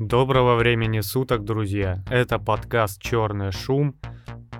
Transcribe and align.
Доброго 0.00 0.54
времени 0.54 1.00
суток, 1.00 1.44
друзья! 1.44 2.02
Это 2.08 2.38
подкаст 2.38 3.02
«Черный 3.02 3.52
шум». 3.52 3.94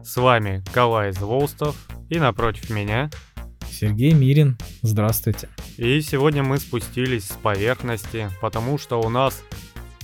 С 0.05 0.19
вами 0.19 0.63
Калай 0.75 1.13
Зволстов 1.13 1.89
и 2.11 2.19
напротив 2.19 2.69
меня 2.69 3.09
Сергей 3.67 4.13
Мирин. 4.13 4.59
Здравствуйте. 4.83 5.49
И 5.79 6.03
сегодня 6.03 6.43
мы 6.43 6.59
спустились 6.59 7.25
с 7.25 7.33
поверхности, 7.33 8.29
потому 8.43 8.77
что 8.77 9.01
у 9.01 9.09
нас 9.09 9.43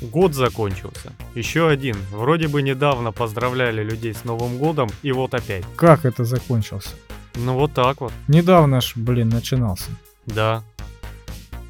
год 0.00 0.32
закончился. 0.32 1.12
Еще 1.34 1.68
один. 1.68 1.96
Вроде 2.12 2.48
бы 2.48 2.62
недавно 2.62 3.12
поздравляли 3.12 3.84
людей 3.84 4.14
с 4.14 4.24
Новым 4.24 4.56
годом, 4.56 4.88
и 5.02 5.12
вот 5.12 5.34
опять. 5.34 5.64
Как 5.76 6.06
это 6.06 6.24
закончился? 6.24 6.96
Ну 7.34 7.52
вот 7.58 7.74
так 7.74 8.00
вот. 8.00 8.14
Недавно 8.26 8.80
ж, 8.80 8.94
блин, 8.96 9.28
начинался. 9.28 9.90
Да. 10.24 10.64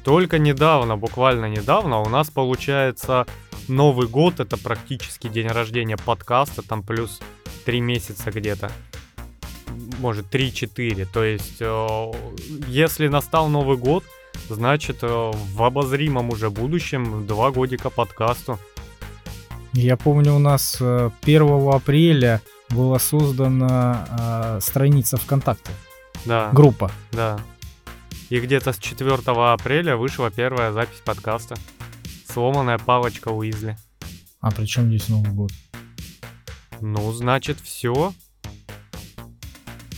Только 0.05 0.39
недавно, 0.39 0.95
буквально 0.95 1.49
недавно, 1.49 1.99
у 1.99 2.07
нас 2.07 2.29
получается 2.29 3.27
Новый 3.67 4.07
год, 4.07 4.39
это 4.39 4.57
практически 4.57 5.27
день 5.27 5.47
рождения 5.47 5.97
подкаста, 5.97 6.61
там 6.61 6.83
плюс 6.83 7.19
3 7.65 7.81
месяца 7.81 8.31
где-то. 8.31 8.71
Может, 9.99 10.33
3-4. 10.33 11.07
То 11.11 11.23
есть, 11.23 11.57
э, 11.59 12.11
если 12.67 13.07
настал 13.07 13.49
Новый 13.49 13.77
год, 13.77 14.03
значит, 14.49 14.99
э, 15.01 15.07
в 15.07 15.63
обозримом 15.63 16.29
уже 16.29 16.49
будущем 16.49 17.27
2 17.27 17.51
годика 17.51 17.89
подкасту. 17.89 18.59
Я 19.73 19.97
помню, 19.97 20.33
у 20.35 20.39
нас 20.39 20.77
э, 20.79 21.09
1 21.21 21.69
апреля 21.69 22.41
была 22.69 22.99
создана 22.99 24.57
э, 24.57 24.59
страница 24.61 25.17
ВКонтакте. 25.17 25.71
Да, 26.25 26.49
Группа. 26.53 26.91
да. 27.11 27.39
И 28.29 28.39
где-то 28.39 28.73
с 28.73 28.77
4 28.77 29.13
апреля 29.25 29.95
вышла 29.95 30.29
первая 30.31 30.71
запись 30.71 31.01
подкаста. 31.03 31.55
Сломанная 32.37 32.77
палочка 32.77 33.29
Уизли. 33.29 33.75
А 34.41 34.51
при 34.51 34.65
чем 34.67 34.89
здесь 34.89 35.09
Новый 35.09 35.31
год? 35.31 35.49
Ну, 36.81 37.11
значит, 37.11 37.59
все. 37.59 38.13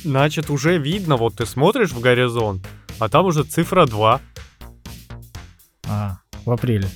Значит, 0.05 0.49
уже 0.49 0.77
видно, 0.77 1.17
вот 1.17 1.35
ты 1.35 1.45
смотришь 1.45 1.91
в 1.91 1.99
горизонт, 1.99 2.65
а 2.97 3.09
там 3.09 3.25
уже 3.25 3.43
цифра 3.43 3.85
2 3.85 4.21
А, 5.89 6.19
в 6.45 6.51
апреле. 6.51 6.89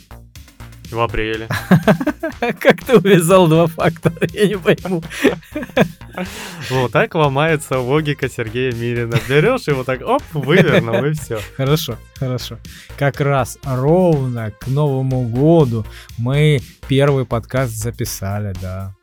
В 0.92 1.00
апреле. 1.00 1.48
Как 2.59 2.84
ты 2.84 2.98
увязал 2.98 3.48
два 3.48 3.67
факта? 3.67 4.14
Я 4.34 4.48
не 4.48 4.58
пойму. 4.58 5.03
Вот 6.70 6.92
так 6.92 7.16
ломается 7.16 7.80
логика 7.80 8.30
Сергея 8.30 8.72
Мирина. 8.72 9.17
Берешь 9.28 9.67
его 9.67 9.84
так, 9.84 10.02
оп, 10.02 10.22
вывернул, 10.34 11.03
и 11.03 11.14
все. 11.14 11.40
Хорошо, 11.58 11.98
хорошо. 12.20 12.59
Как 12.98 13.20
раз 13.20 13.58
ровно 13.64 14.52
к 14.52 14.67
Новому 14.67 15.23
году 15.23 15.88
мы 16.20 16.62
первый 16.88 17.25
подкаст 17.25 17.73
записали, 17.73 18.53
да. 18.62 18.94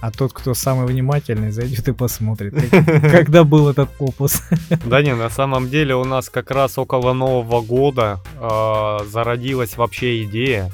А 0.00 0.10
тот, 0.10 0.32
кто 0.32 0.54
самый 0.54 0.86
внимательный, 0.86 1.50
зайдет 1.50 1.88
и 1.88 1.92
посмотрит, 1.92 2.54
когда 3.10 3.42
был 3.44 3.68
этот 3.68 3.90
опус. 3.98 4.42
Да 4.84 5.02
не, 5.02 5.14
на 5.14 5.30
самом 5.30 5.70
деле 5.70 5.94
у 5.94 6.04
нас 6.04 6.28
как 6.28 6.50
раз 6.50 6.78
около 6.78 7.14
Нового 7.14 7.62
года 7.62 8.20
э, 8.38 8.98
зародилась 9.10 9.76
вообще 9.76 10.24
идея. 10.24 10.70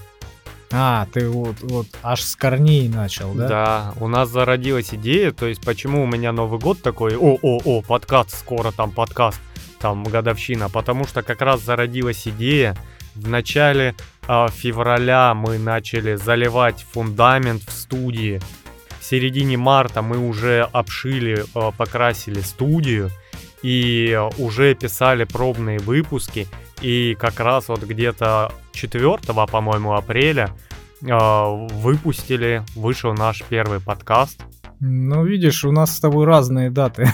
А, 0.73 1.07
ты 1.13 1.29
вот, 1.29 1.57
вот 1.63 1.87
аж 2.03 2.23
с 2.23 2.37
корней 2.37 2.89
начал, 2.89 3.35
да? 3.35 3.49
Да, 3.49 3.95
у 3.99 4.07
нас 4.07 4.29
зародилась 4.29 4.95
идея, 4.95 5.33
то 5.33 5.47
есть 5.47 5.65
почему 5.65 6.05
у 6.05 6.07
меня 6.07 6.31
Новый 6.31 6.61
год 6.61 6.81
такой, 6.81 7.17
о-о-о, 7.17 7.83
подкаст, 7.83 8.39
скоро 8.39 8.71
там 8.71 8.93
подкаст, 8.93 9.41
там 9.81 10.05
годовщина, 10.05 10.69
потому 10.69 11.07
что 11.07 11.23
как 11.23 11.41
раз 11.41 11.63
зародилась 11.63 12.29
идея, 12.29 12.77
в 13.17 13.29
начале 13.29 13.97
а, 14.29 14.49
февраля 14.49 15.35
мы 15.35 15.59
начали 15.59 16.15
заливать 16.15 16.87
фундамент 16.93 17.63
в 17.63 17.73
студии, 17.73 18.41
в 19.01 19.05
середине 19.05 19.57
марта 19.57 20.03
мы 20.03 20.19
уже 20.19 20.69
обшили, 20.73 21.45
а, 21.55 21.73
покрасили 21.73 22.41
студию 22.41 23.11
и 23.63 24.19
уже 24.39 24.75
писали 24.77 25.25
пробные 25.25 25.81
выпуски, 25.81 26.47
и 26.81 27.17
как 27.19 27.41
раз 27.41 27.69
вот 27.69 27.83
где-то 27.83 28.53
4, 28.73 29.19
по-моему, 29.47 29.95
апреля 29.95 30.55
выпустили, 31.03 32.63
вышел 32.75 33.15
наш 33.15 33.43
первый 33.49 33.81
подкаст. 33.81 34.41
Ну, 34.83 35.27
видишь, 35.27 35.63
у 35.65 35.73
нас 35.73 35.95
с 35.95 36.01
тобой 36.01 36.25
разные 36.25 36.71
даты. 36.71 37.07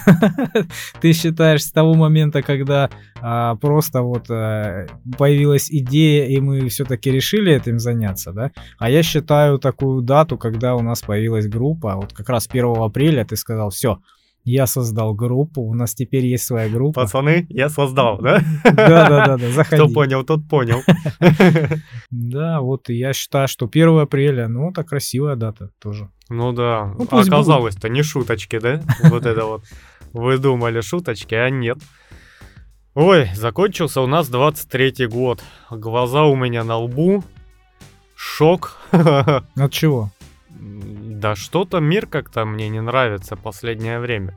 Ты 1.01 1.13
считаешь 1.13 1.65
с 1.65 1.73
того 1.73 1.95
момента, 1.95 2.41
когда 2.41 2.91
а, 3.21 3.57
просто 3.57 4.03
вот 4.03 4.31
а, 4.31 4.87
появилась 5.19 5.69
идея, 5.69 6.27
и 6.27 6.39
мы 6.39 6.69
все-таки 6.69 7.11
решили 7.11 7.53
этим 7.53 7.81
заняться, 7.81 8.33
да? 8.33 8.53
А 8.79 8.89
я 8.89 9.03
считаю 9.03 9.59
такую 9.59 10.03
дату, 10.03 10.39
когда 10.39 10.77
у 10.77 10.81
нас 10.81 11.03
появилась 11.03 11.49
группа. 11.49 11.97
Вот 11.97 12.13
как 12.13 12.29
раз 12.29 12.47
1 12.49 12.65
апреля 12.79 13.25
ты 13.25 13.35
сказал, 13.35 13.71
все, 13.71 13.99
я 14.47 14.69
создал 14.69 15.13
группу, 15.13 15.61
у 15.61 15.75
нас 15.75 15.93
теперь 15.95 16.25
есть 16.25 16.45
своя 16.45 16.69
группа. 16.69 17.03
Пацаны, 17.03 17.47
я 17.49 17.69
создал, 17.69 18.19
да? 18.19 18.41
Да-да-да, 18.63 19.39
заходи. 19.51 19.83
Кто 19.83 19.93
понял, 19.93 20.25
тот 20.25 20.49
понял. 20.49 20.83
Да, 22.11 22.61
вот 22.61 22.89
я 22.89 23.13
считаю, 23.13 23.49
что 23.49 23.67
1 23.67 23.99
апреля, 23.99 24.47
ну, 24.47 24.71
это 24.71 24.85
красивая 24.85 25.35
дата 25.35 25.71
тоже. 25.81 26.09
Ну 26.29 26.53
да, 26.53 26.95
Ну, 26.97 27.09
оказалось-то 27.11 27.89
не 27.89 28.03
шуточки, 28.03 28.59
да? 28.61 28.83
Вот 29.03 29.27
это 29.27 29.45
вот. 29.45 29.65
Вы 30.13 30.39
думали 30.39 30.81
шуточки, 30.81 31.35
а 31.35 31.51
нет. 31.51 31.79
Ой, 32.95 33.29
закончился 33.35 34.01
у 34.01 34.07
нас 34.07 34.31
23-й 34.31 35.07
год. 35.07 35.43
Глаза 35.71 36.25
у 36.25 36.37
меня 36.37 36.63
на 36.63 36.79
лбу. 36.79 37.25
Шок. 38.15 38.79
От 38.93 39.73
чего? 39.73 40.11
Да 41.17 41.35
что-то 41.35 41.81
мир 41.81 42.07
как-то 42.07 42.45
мне 42.45 42.69
не 42.69 42.83
нравится 42.83 43.37
последнее 43.37 44.01
время. 44.01 44.35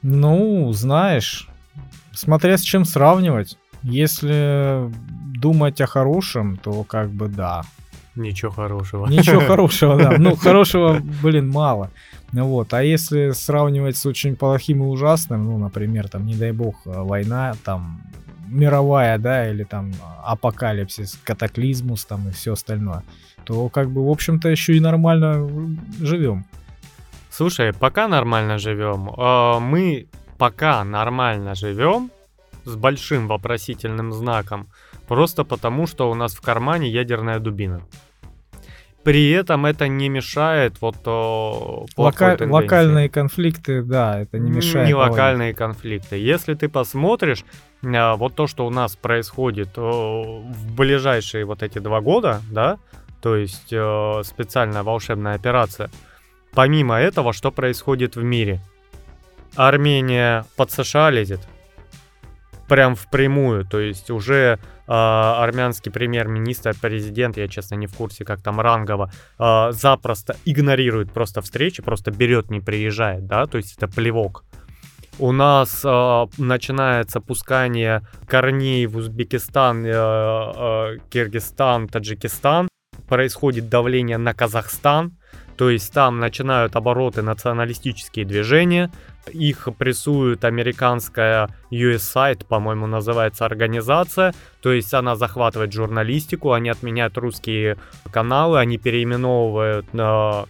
Ну, 0.00 0.72
знаешь, 0.72 1.48
смотря 2.12 2.56
с 2.56 2.62
чем 2.62 2.86
сравнивать. 2.86 3.58
Если 3.82 4.90
думать 5.36 5.82
о 5.82 5.86
хорошем, 5.86 6.56
то 6.56 6.82
как 6.84 7.10
бы 7.10 7.28
да. 7.28 7.62
Ничего 8.16 8.50
хорошего. 8.50 9.06
Ничего 9.06 9.40
хорошего, 9.46 9.98
да. 9.98 10.14
Ну, 10.16 10.34
хорошего, 10.42 10.98
блин, 11.22 11.50
мало. 11.50 11.90
Ну 12.32 12.46
вот, 12.46 12.72
а 12.72 12.82
если 12.82 13.32
сравнивать 13.32 13.98
с 13.98 14.06
очень 14.06 14.34
плохим 14.34 14.82
и 14.82 14.86
ужасным, 14.86 15.44
ну, 15.44 15.58
например, 15.58 16.08
там, 16.08 16.24
не 16.24 16.34
дай 16.34 16.52
бог, 16.52 16.76
э, 16.86 17.02
война, 17.02 17.54
там, 17.64 18.00
мировая, 18.50 19.18
да, 19.18 19.50
или 19.50 19.64
там 19.64 19.92
апокалипсис, 20.24 21.18
катаклизмус 21.24 22.04
там 22.04 22.28
и 22.28 22.32
все 22.32 22.52
остальное, 22.52 23.02
то 23.44 23.68
как 23.68 23.90
бы, 23.90 24.06
в 24.06 24.10
общем-то, 24.10 24.48
еще 24.48 24.76
и 24.76 24.80
нормально 24.80 25.48
живем. 26.00 26.44
Слушай, 27.30 27.72
пока 27.72 28.08
нормально 28.08 28.58
живем, 28.58 29.10
э, 29.16 29.58
мы 29.60 30.06
пока 30.38 30.84
нормально 30.84 31.54
живем 31.54 32.10
с 32.64 32.74
большим 32.74 33.28
вопросительным 33.28 34.12
знаком, 34.12 34.66
просто 35.06 35.44
потому 35.44 35.86
что 35.86 36.10
у 36.10 36.14
нас 36.14 36.34
в 36.34 36.40
кармане 36.40 36.88
ядерная 36.90 37.38
дубина. 37.38 37.80
При 39.04 39.30
этом 39.30 39.64
это 39.64 39.88
не 39.88 40.08
мешает 40.08 40.82
вот 40.82 40.96
о, 41.06 41.86
плохой 41.96 42.26
Лока- 42.28 42.36
тенденции. 42.36 42.52
локальные 42.62 43.08
конфликты, 43.08 43.82
да, 43.82 44.20
это 44.20 44.38
не 44.38 44.50
мешает. 44.50 44.86
Не 44.88 44.94
локальные 44.94 45.54
конфликты. 45.54 46.16
Если 46.16 46.54
ты 46.54 46.68
посмотришь, 46.68 47.42
а, 47.42 47.67
вот 47.82 48.34
то, 48.34 48.46
что 48.46 48.66
у 48.66 48.70
нас 48.70 48.96
происходит 48.96 49.78
о, 49.78 50.42
в 50.42 50.74
ближайшие 50.74 51.44
вот 51.44 51.62
эти 51.62 51.78
два 51.78 52.00
года, 52.00 52.42
да, 52.50 52.78
то 53.22 53.36
есть 53.36 53.72
э, 53.72 54.22
специальная 54.24 54.82
волшебная 54.82 55.34
операция, 55.34 55.90
помимо 56.52 56.96
этого, 56.96 57.32
что 57.32 57.50
происходит 57.50 58.16
в 58.16 58.22
мире? 58.22 58.60
Армения 59.56 60.44
под 60.56 60.70
США 60.70 61.10
лезет. 61.10 61.40
Прям 62.68 62.96
впрямую, 62.96 63.64
то 63.64 63.80
есть 63.80 64.10
уже 64.10 64.36
э, 64.36 64.58
армянский 64.86 65.90
премьер-министр, 65.90 66.74
президент, 66.80 67.36
я 67.38 67.48
честно 67.48 67.76
не 67.76 67.86
в 67.86 67.94
курсе, 67.94 68.24
как 68.24 68.42
там 68.42 68.60
рангово, 68.60 69.10
э, 69.38 69.72
запросто 69.72 70.36
игнорирует 70.44 71.12
просто 71.12 71.40
встречи, 71.40 71.82
просто 71.82 72.10
берет, 72.10 72.50
не 72.50 72.60
приезжает, 72.60 73.26
да, 73.26 73.46
то 73.46 73.56
есть 73.56 73.76
это 73.76 73.88
плевок. 73.88 74.44
У 75.20 75.32
нас 75.32 75.84
э, 75.84 76.26
начинается 76.38 77.20
пускание 77.20 78.02
корней 78.28 78.86
в 78.86 78.96
Узбекистан, 78.96 79.84
э, 79.84 79.90
э, 79.90 80.98
Киргизстан, 81.10 81.88
Таджикистан. 81.88 82.68
Происходит 83.08 83.68
давление 83.68 84.18
на 84.18 84.32
Казахстан. 84.32 85.18
То 85.56 85.70
есть 85.70 85.92
там 85.92 86.20
начинают 86.20 86.76
обороты 86.76 87.22
националистические 87.22 88.24
движения. 88.24 88.92
Их 89.32 89.68
прессует 89.76 90.44
американская 90.44 91.48
USAID, 91.72 92.46
по-моему, 92.46 92.86
называется 92.86 93.44
организация. 93.44 94.34
То 94.62 94.72
есть 94.72 94.94
она 94.94 95.16
захватывает 95.16 95.72
журналистику, 95.72 96.52
они 96.52 96.68
отменяют 96.68 97.18
русские 97.18 97.76
каналы, 98.12 98.60
они 98.60 98.78
переименовывают 98.78 99.86
э, 99.92 100.44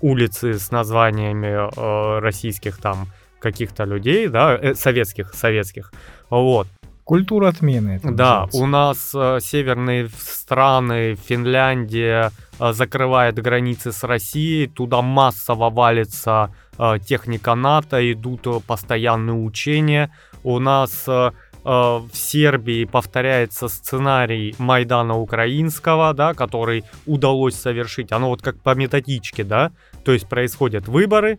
улицы 0.00 0.58
с 0.58 0.72
названиями 0.72 1.46
э, 1.46 2.18
российских 2.18 2.78
там 2.78 3.06
каких-то 3.40 3.84
людей, 3.84 4.28
да, 4.28 4.56
э, 4.56 4.74
советских, 4.74 5.34
советских. 5.34 5.92
Вот. 6.30 6.66
Культура 7.08 7.48
отмены. 7.48 7.98
Да, 8.02 8.10
называется. 8.44 8.58
у 8.58 8.66
нас 8.66 9.12
э, 9.14 9.38
северные 9.40 10.10
страны, 10.18 11.14
Финляндия 11.14 12.32
э, 12.60 12.72
закрывает 12.74 13.36
границы 13.36 13.92
с 13.92 14.04
Россией, 14.04 14.66
туда 14.66 15.00
массово 15.00 15.70
валится 15.70 16.54
э, 16.78 16.98
техника 16.98 17.54
НАТО, 17.54 18.12
идут 18.12 18.46
э, 18.46 18.60
постоянные 18.66 19.36
учения. 19.36 20.14
У 20.42 20.58
нас 20.58 21.04
э, 21.08 21.30
э, 21.64 21.70
в 21.70 22.10
Сербии 22.12 22.84
повторяется 22.84 23.68
сценарий 23.68 24.54
Майдана 24.58 25.16
Украинского, 25.16 26.12
да, 26.12 26.34
который 26.34 26.84
удалось 27.06 27.54
совершить. 27.54 28.12
Оно 28.12 28.28
вот 28.28 28.42
как 28.42 28.60
по 28.60 28.74
методичке, 28.74 29.44
да, 29.44 29.72
то 30.04 30.12
есть 30.12 30.28
происходят 30.28 30.88
выборы, 30.88 31.38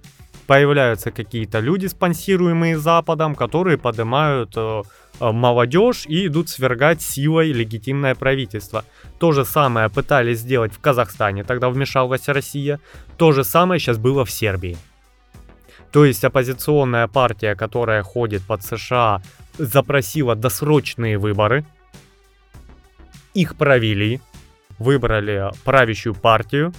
появляются 0.50 1.12
какие-то 1.12 1.60
люди, 1.60 1.86
спонсируемые 1.86 2.80
Западом, 2.80 3.36
которые 3.36 3.78
поднимают 3.78 4.54
э, 4.56 4.81
э, 5.19 5.31
молодежь 5.31 6.07
и 6.07 6.25
идут 6.25 6.50
свергать 6.50 7.04
силой 7.04 7.51
легитимное 7.51 8.16
правительство. 8.16 8.84
То 9.19 9.31
же 9.31 9.46
самое 9.46 9.90
пытались 9.90 10.40
сделать 10.40 10.74
в 10.74 10.80
Казахстане, 10.80 11.44
тогда 11.44 11.69
вмешалась 11.69 12.28
Россия. 12.28 12.80
То 13.16 13.31
же 13.31 13.44
самое 13.44 13.80
сейчас 13.80 14.00
было 14.00 14.25
в 14.25 14.31
Сербии. 14.31 14.75
То 15.92 16.04
есть 16.04 16.24
оппозиционная 16.24 17.07
партия, 17.07 17.54
которая 17.54 18.02
ходит 18.02 18.42
под 18.42 18.63
США, 18.63 19.22
запросила 19.60 20.36
досрочные 20.36 21.19
выборы. 21.19 21.63
Их 23.36 23.56
провели, 23.56 24.19
выбрали 24.80 25.52
правящую 25.63 26.16
партию, 26.16 26.74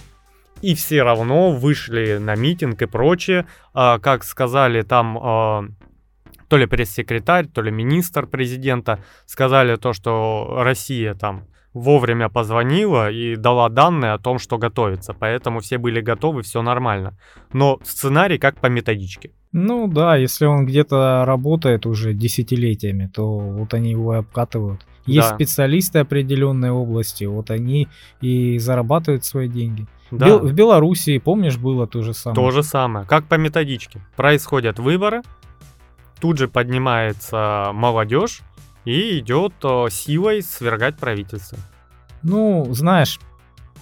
и 0.61 0.75
все 0.75 1.03
равно 1.03 1.51
вышли 1.51 2.17
на 2.17 2.35
митинг 2.35 2.81
и 2.81 2.85
прочее. 2.85 3.45
А, 3.73 3.99
как 3.99 4.23
сказали 4.23 4.81
там 4.81 5.17
а, 5.21 5.65
то 6.47 6.57
ли 6.57 6.65
пресс-секретарь, 6.65 7.47
то 7.47 7.61
ли 7.61 7.71
министр 7.71 8.27
президента, 8.27 8.99
сказали 9.25 9.77
то, 9.77 9.93
что 9.93 10.55
Россия 10.57 11.13
там 11.13 11.45
вовремя 11.73 12.27
позвонила 12.27 13.09
и 13.09 13.35
дала 13.37 13.69
данные 13.69 14.11
о 14.11 14.19
том, 14.19 14.39
что 14.39 14.57
готовится. 14.57 15.13
Поэтому 15.13 15.61
все 15.61 15.77
были 15.77 16.01
готовы, 16.01 16.41
все 16.41 16.61
нормально. 16.61 17.17
Но 17.53 17.79
сценарий 17.83 18.37
как 18.37 18.59
по 18.59 18.67
методичке. 18.67 19.31
Ну 19.53 19.87
да, 19.87 20.15
если 20.15 20.45
он 20.45 20.65
где-то 20.65 21.23
работает 21.25 21.85
уже 21.85 22.13
десятилетиями, 22.13 23.09
то 23.13 23.39
вот 23.39 23.73
они 23.73 23.91
его 23.91 24.15
и 24.15 24.17
обкатывают. 24.17 24.85
Есть 25.05 25.29
Да. 25.29 25.35
специалисты 25.35 25.99
определенной 25.99 26.71
области, 26.71 27.23
вот 27.23 27.49
они 27.49 27.87
и 28.21 28.59
зарабатывают 28.59 29.25
свои 29.25 29.47
деньги. 29.47 29.87
Да, 30.11 30.27
Бел- 30.27 30.39
в 30.39 30.53
Белоруссии, 30.53 31.17
помнишь, 31.17 31.57
было 31.57 31.87
то 31.87 32.01
же 32.01 32.13
самое. 32.13 32.35
то 32.35 32.51
же 32.51 32.63
самое. 32.63 33.05
Как 33.05 33.25
по 33.25 33.35
методичке. 33.35 34.01
Происходят 34.15 34.77
выборы, 34.79 35.21
тут 36.19 36.37
же 36.37 36.47
поднимается 36.47 37.71
молодежь 37.73 38.41
и 38.85 39.19
идет 39.19 39.53
э, 39.63 39.87
силой 39.89 40.41
свергать 40.41 40.97
правительство. 40.97 41.57
Ну, 42.23 42.67
знаешь, 42.73 43.19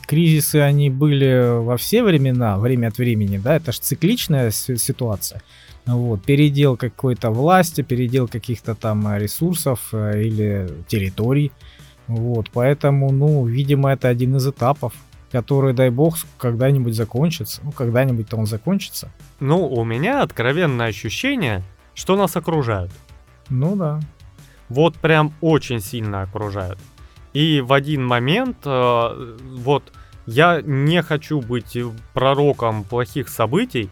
кризисы, 0.08 0.58
они 0.58 0.90
были 0.90 1.60
во 1.64 1.78
все 1.78 2.04
времена, 2.04 2.58
время 2.58 2.88
от 2.88 2.98
времени, 2.98 3.38
да, 3.38 3.56
это 3.56 3.72
же 3.72 3.80
цикличная 3.80 4.52
си- 4.52 4.78
ситуация. 4.78 5.42
Вот, 5.86 6.24
передел 6.24 6.78
какой-то 6.78 7.31
власти, 7.31 7.81
передел 7.81 8.28
каких-то 8.28 8.76
там 8.76 9.08
э, 9.08 9.20
ресурсов 9.20 9.90
э, 9.94 10.22
или 10.22 10.70
территорий. 10.88 11.52
Вот, 12.08 12.50
поэтому, 12.54 13.12
ну, 13.12 13.46
видимо, 13.46 13.92
это 13.92 14.08
один 14.08 14.36
из 14.36 14.48
этапов, 14.48 14.94
который, 15.31 15.74
дай 15.74 15.90
бог, 15.90 16.18
когда-нибудь 16.38 16.96
закончится. 16.96 17.62
Ну, 17.64 17.72
когда-нибудь-то 17.72 18.38
он 18.38 18.46
закончится. 18.46 19.12
Ну, 19.40 19.68
у 19.68 19.84
меня 19.84 20.24
откровенное 20.24 20.88
ощущение, 20.88 21.64
что 21.94 22.16
нас 22.16 22.36
окружают. 22.36 22.92
Ну 23.50 23.76
да. 23.76 24.00
Вот 24.70 24.96
прям 24.96 25.34
очень 25.42 25.80
сильно 25.80 26.22
окружают. 26.22 26.80
И 27.34 27.62
в 27.62 27.74
один 27.74 28.06
момент, 28.06 28.58
э, 28.66 29.38
вот 29.58 29.92
я 30.26 30.62
не 30.62 31.02
хочу 31.02 31.42
быть 31.42 31.78
пророком 32.14 32.84
плохих 32.84 33.30
событий, 33.30 33.90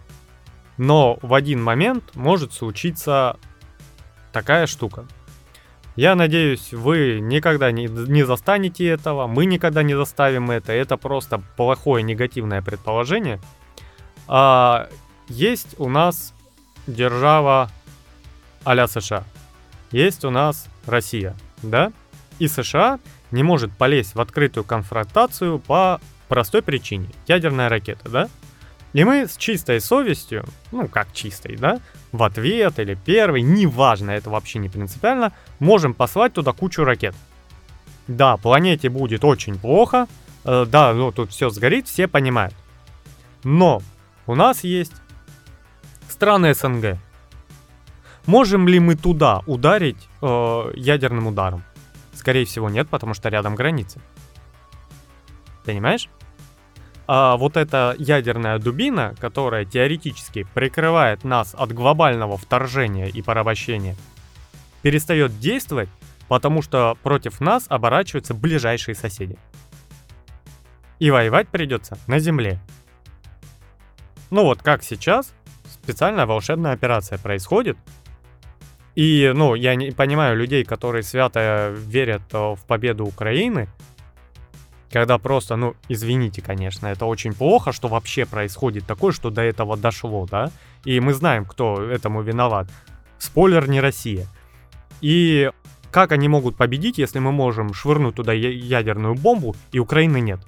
но 0.78 1.18
в 1.22 1.34
один 1.34 1.64
момент 1.64 2.16
может 2.16 2.54
случиться 2.54 3.38
такая 4.32 4.68
штука. 4.68 5.06
Я 5.98 6.14
надеюсь, 6.14 6.74
вы 6.74 7.20
никогда 7.20 7.72
не, 7.72 7.88
не 7.88 8.24
застанете 8.24 8.86
этого, 8.88 9.26
мы 9.26 9.46
никогда 9.46 9.82
не 9.82 9.96
заставим 9.96 10.52
это. 10.52 10.72
Это 10.72 10.96
просто 10.96 11.42
плохое 11.58 12.04
негативное 12.04 12.62
предположение. 12.62 13.42
А, 14.28 14.90
есть 15.28 15.76
у 15.80 15.90
нас 15.90 16.36
держава 16.86 17.72
а 18.64 18.88
США. 18.88 19.24
Есть 19.92 20.24
у 20.24 20.30
нас 20.30 20.68
Россия, 20.86 21.36
да? 21.64 21.92
И 22.38 22.48
США 22.48 23.00
не 23.32 23.42
может 23.42 23.72
полезть 23.72 24.14
в 24.14 24.22
открытую 24.22 24.66
конфронтацию 24.66 25.58
по 25.58 26.00
простой 26.28 26.62
причине. 26.62 27.10
Ядерная 27.28 27.70
ракета, 27.70 28.08
да? 28.10 28.30
И 28.94 29.04
мы 29.04 29.28
с 29.28 29.36
чистой 29.36 29.82
совестью, 29.82 30.46
ну 30.72 30.88
как 30.88 31.12
чистой, 31.14 31.56
да, 31.56 31.80
в 32.12 32.24
ответ 32.24 32.80
или 32.80 32.96
первый, 32.96 33.42
неважно, 33.42 34.12
это 34.12 34.30
вообще 34.30 34.60
не 34.60 34.70
принципиально, 34.70 35.34
можем 35.60 35.94
послать 35.94 36.34
туда 36.34 36.54
кучу 36.54 36.84
ракет. 36.84 37.16
Да, 38.08 38.38
планете 38.38 38.90
будет 38.90 39.24
очень 39.26 39.60
плохо, 39.60 40.08
э, 40.46 40.66
да, 40.68 40.94
ну 40.94 41.12
тут 41.12 41.32
все 41.32 41.50
сгорит, 41.50 41.88
все 41.88 42.08
понимают. 42.08 42.54
Но 43.44 43.82
у 44.26 44.36
нас 44.36 44.64
есть 44.64 44.94
страны 46.10 46.54
СНГ. 46.54 46.98
Можем 48.26 48.68
ли 48.68 48.80
мы 48.80 48.96
туда 48.96 49.42
ударить 49.46 50.10
э, 50.22 50.72
ядерным 50.76 51.28
ударом? 51.28 51.64
Скорее 52.14 52.46
всего 52.46 52.70
нет, 52.70 52.90
потому 52.90 53.14
что 53.14 53.30
рядом 53.30 53.56
границы. 53.56 54.02
Понимаешь? 55.64 56.10
А 57.08 57.38
вот 57.38 57.56
эта 57.56 57.96
ядерная 57.98 58.60
дубина, 58.60 59.16
которая 59.20 59.64
теоретически 59.64 60.46
прикрывает 60.54 61.24
нас 61.24 61.56
от 61.58 61.72
глобального 61.72 62.38
вторжения 62.38 63.08
и 63.08 63.22
порабощения, 63.22 63.96
перестает 64.82 65.40
действовать, 65.40 65.90
потому 66.28 66.62
что 66.62 66.98
против 67.04 67.40
нас 67.40 67.66
оборачиваются 67.70 68.34
ближайшие 68.34 68.94
соседи. 68.94 69.38
И 71.00 71.10
воевать 71.10 71.48
придется 71.48 71.98
на 72.08 72.20
земле. 72.20 72.60
Ну 74.30 74.44
вот 74.44 74.62
как 74.62 74.84
сейчас, 74.84 75.34
специальная 75.70 76.26
волшебная 76.26 76.74
операция 76.74 77.18
происходит. 77.18 77.78
И, 78.96 79.32
ну, 79.34 79.54
я 79.54 79.76
не 79.76 79.92
понимаю 79.92 80.36
людей, 80.36 80.66
которые 80.66 81.04
свято 81.04 81.72
верят 81.78 82.24
э, 82.34 82.56
в 82.56 82.60
победу 82.66 83.06
Украины, 83.06 83.70
когда 84.92 85.18
просто, 85.18 85.56
ну, 85.56 85.76
извините, 85.90 86.42
конечно, 86.42 86.88
это 86.88 87.06
очень 87.06 87.34
плохо, 87.34 87.72
что 87.72 87.88
вообще 87.88 88.26
происходит 88.26 88.86
такое, 88.86 89.12
что 89.12 89.30
до 89.30 89.42
этого 89.42 89.76
дошло, 89.76 90.26
да? 90.26 90.52
И 90.86 91.00
мы 91.00 91.14
знаем, 91.14 91.46
кто 91.46 91.82
этому 91.82 92.22
виноват. 92.22 92.70
Спойлер, 93.20 93.68
не 93.68 93.82
Россия. 93.82 94.28
И 95.02 95.52
как 95.92 96.12
они 96.12 96.28
могут 96.28 96.56
победить, 96.56 96.98
если 96.98 97.20
мы 97.20 97.32
можем 97.32 97.74
швырнуть 97.74 98.16
туда 98.16 98.34
ядерную 98.34 99.16
бомбу, 99.16 99.56
и 99.72 99.80
Украины 99.80 100.20
нет? 100.20 100.40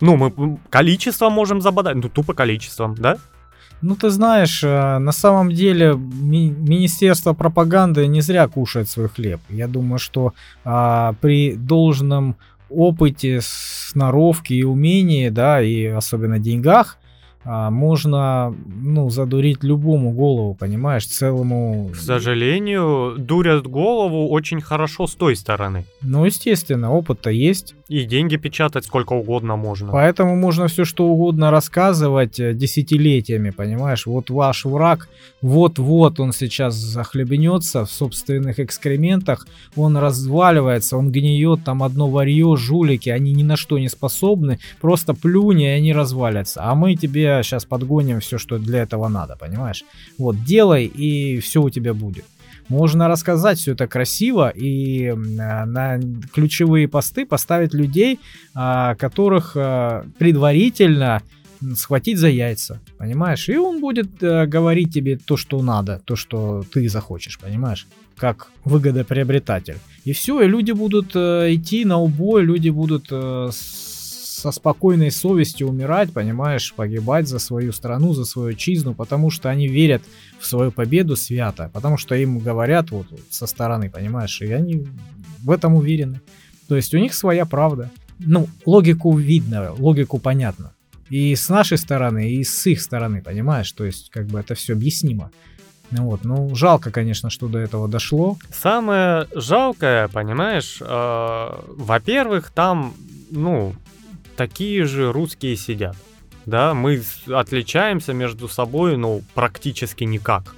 Ну, 0.00 0.16
мы 0.16 0.28
м, 0.28 0.56
количеством 0.70 1.32
можем 1.34 1.60
забодать, 1.60 1.96
ну, 1.96 2.08
тупо 2.08 2.32
количеством, 2.32 2.94
да? 2.94 3.18
Ну, 3.82 3.94
ты 3.96 4.10
знаешь, 4.10 4.62
э, 4.62 4.98
на 4.98 5.12
самом 5.12 5.52
деле 5.52 5.94
ми- 5.94 6.50
Министерство 6.50 7.32
пропаганды 7.32 8.06
не 8.06 8.20
зря 8.20 8.46
кушает 8.48 8.88
свой 8.88 9.08
хлеб. 9.08 9.40
Я 9.48 9.68
думаю, 9.68 9.98
что 9.98 10.32
а, 10.64 11.14
при 11.20 11.54
должном 11.54 12.36
опыте, 12.68 13.40
сноровке 13.42 14.54
и 14.54 14.62
умении, 14.64 15.28
да, 15.30 15.62
и 15.62 15.86
особенно 15.86 16.38
деньгах, 16.38 16.98
можно, 17.44 18.54
ну, 18.66 19.08
задурить 19.08 19.64
любому 19.64 20.12
голову, 20.12 20.54
понимаешь, 20.54 21.06
целому... 21.06 21.90
К 21.92 21.96
сожалению, 21.96 23.14
дурят 23.18 23.66
голову 23.66 24.28
очень 24.28 24.60
хорошо 24.60 25.06
с 25.06 25.14
той 25.14 25.36
стороны. 25.36 25.84
Ну, 26.02 26.26
естественно, 26.26 26.92
опыт-то 26.92 27.30
есть. 27.30 27.74
И 27.88 28.04
деньги 28.04 28.36
печатать 28.36 28.84
сколько 28.84 29.14
угодно 29.14 29.56
можно. 29.56 29.90
Поэтому 29.90 30.36
можно 30.36 30.68
все 30.68 30.84
что 30.84 31.06
угодно 31.06 31.50
рассказывать 31.50 32.38
э, 32.38 32.52
десятилетиями, 32.52 33.50
понимаешь? 33.50 34.06
Вот 34.06 34.30
ваш 34.30 34.64
враг, 34.64 35.08
вот-вот 35.40 36.20
он 36.20 36.32
сейчас 36.32 36.74
захлебнется 36.74 37.84
в 37.84 37.90
собственных 37.90 38.60
экскрементах, 38.60 39.48
он 39.76 39.96
разваливается, 39.96 40.96
он 40.98 41.10
гниет, 41.10 41.64
там 41.64 41.82
одно 41.82 42.08
варье, 42.08 42.54
жулики, 42.56 43.08
они 43.08 43.32
ни 43.32 43.42
на 43.42 43.56
что 43.56 43.78
не 43.78 43.88
способны, 43.88 44.58
просто 44.80 45.14
плюнь, 45.14 45.62
и 45.62 45.66
они 45.66 45.92
развалятся. 45.92 46.60
А 46.62 46.74
мы 46.74 46.94
тебе 46.94 47.29
сейчас 47.42 47.64
подгоним 47.64 48.20
все, 48.20 48.38
что 48.38 48.58
для 48.58 48.82
этого 48.82 49.08
надо, 49.08 49.36
понимаешь? 49.36 49.84
Вот, 50.18 50.44
делай, 50.44 50.86
и 50.86 51.40
все 51.40 51.62
у 51.62 51.70
тебя 51.70 51.94
будет. 51.94 52.24
Можно 52.68 53.08
рассказать 53.08 53.58
все 53.58 53.72
это 53.72 53.88
красиво 53.88 54.48
и 54.48 55.12
на 55.12 55.98
ключевые 56.32 56.86
посты 56.86 57.26
поставить 57.26 57.74
людей, 57.74 58.20
а, 58.54 58.94
которых 58.94 59.56
а, 59.56 60.04
предварительно 60.18 61.20
схватить 61.74 62.18
за 62.18 62.28
яйца, 62.28 62.80
понимаешь? 62.98 63.48
И 63.48 63.56
он 63.56 63.80
будет 63.80 64.22
э, 64.22 64.46
говорить 64.46 64.94
тебе 64.94 65.18
то, 65.18 65.36
что 65.36 65.62
надо, 65.62 66.00
то, 66.04 66.16
что 66.16 66.64
ты 66.72 66.88
захочешь, 66.88 67.38
понимаешь? 67.38 67.86
Как 68.16 68.48
выгодоприобретатель. 68.64 69.76
И 70.04 70.12
все, 70.12 70.40
и 70.40 70.48
люди 70.48 70.72
будут 70.72 71.14
э, 71.14 71.54
идти 71.54 71.84
на 71.84 71.98
убой, 71.98 72.44
люди 72.44 72.70
будут 72.70 73.08
э, 73.10 73.50
со 74.40 74.52
спокойной 74.52 75.10
совестью 75.10 75.68
умирать, 75.68 76.12
понимаешь, 76.12 76.72
погибать 76.74 77.28
за 77.28 77.38
свою 77.38 77.72
страну, 77.72 78.14
за 78.14 78.24
свою 78.24 78.54
чизну, 78.54 78.94
потому 78.94 79.30
что 79.30 79.50
они 79.50 79.68
верят 79.68 80.02
в 80.38 80.46
свою 80.46 80.72
победу 80.72 81.16
свято, 81.16 81.70
потому 81.72 81.98
что 81.98 82.14
им 82.14 82.38
говорят 82.38 82.90
вот 82.90 83.06
со 83.30 83.46
стороны, 83.46 83.90
понимаешь, 83.90 84.40
и 84.40 84.50
они 84.50 84.86
в 85.42 85.50
этом 85.50 85.74
уверены. 85.74 86.20
То 86.68 86.76
есть 86.76 86.94
у 86.94 86.98
них 86.98 87.14
своя 87.14 87.44
правда. 87.44 87.90
Ну, 88.18 88.48
логику 88.66 89.16
видно, 89.16 89.72
логику 89.78 90.18
понятно. 90.18 90.72
И 91.10 91.34
с 91.34 91.48
нашей 91.48 91.78
стороны, 91.78 92.30
и 92.30 92.44
с 92.44 92.66
их 92.66 92.80
стороны, 92.80 93.22
понимаешь? 93.22 93.72
То 93.72 93.84
есть, 93.84 94.10
как 94.10 94.26
бы 94.26 94.38
это 94.38 94.54
все 94.54 94.74
объяснимо. 94.74 95.30
Ну 95.90 96.04
вот, 96.04 96.24
ну, 96.24 96.54
жалко, 96.54 96.92
конечно, 96.92 97.30
что 97.30 97.48
до 97.48 97.58
этого 97.58 97.88
дошло. 97.88 98.36
Самое 98.52 99.26
жалкое, 99.34 100.06
понимаешь, 100.08 100.78
э, 100.80 101.48
во-первых, 101.76 102.52
там, 102.54 102.94
ну, 103.30 103.74
такие 104.40 104.86
же 104.86 105.12
русские 105.12 105.54
сидят. 105.54 105.96
Да, 106.46 106.72
мы 106.72 107.02
отличаемся 107.28 108.14
между 108.14 108.48
собой, 108.48 108.96
ну, 108.96 109.22
практически 109.34 110.04
никак. 110.04 110.54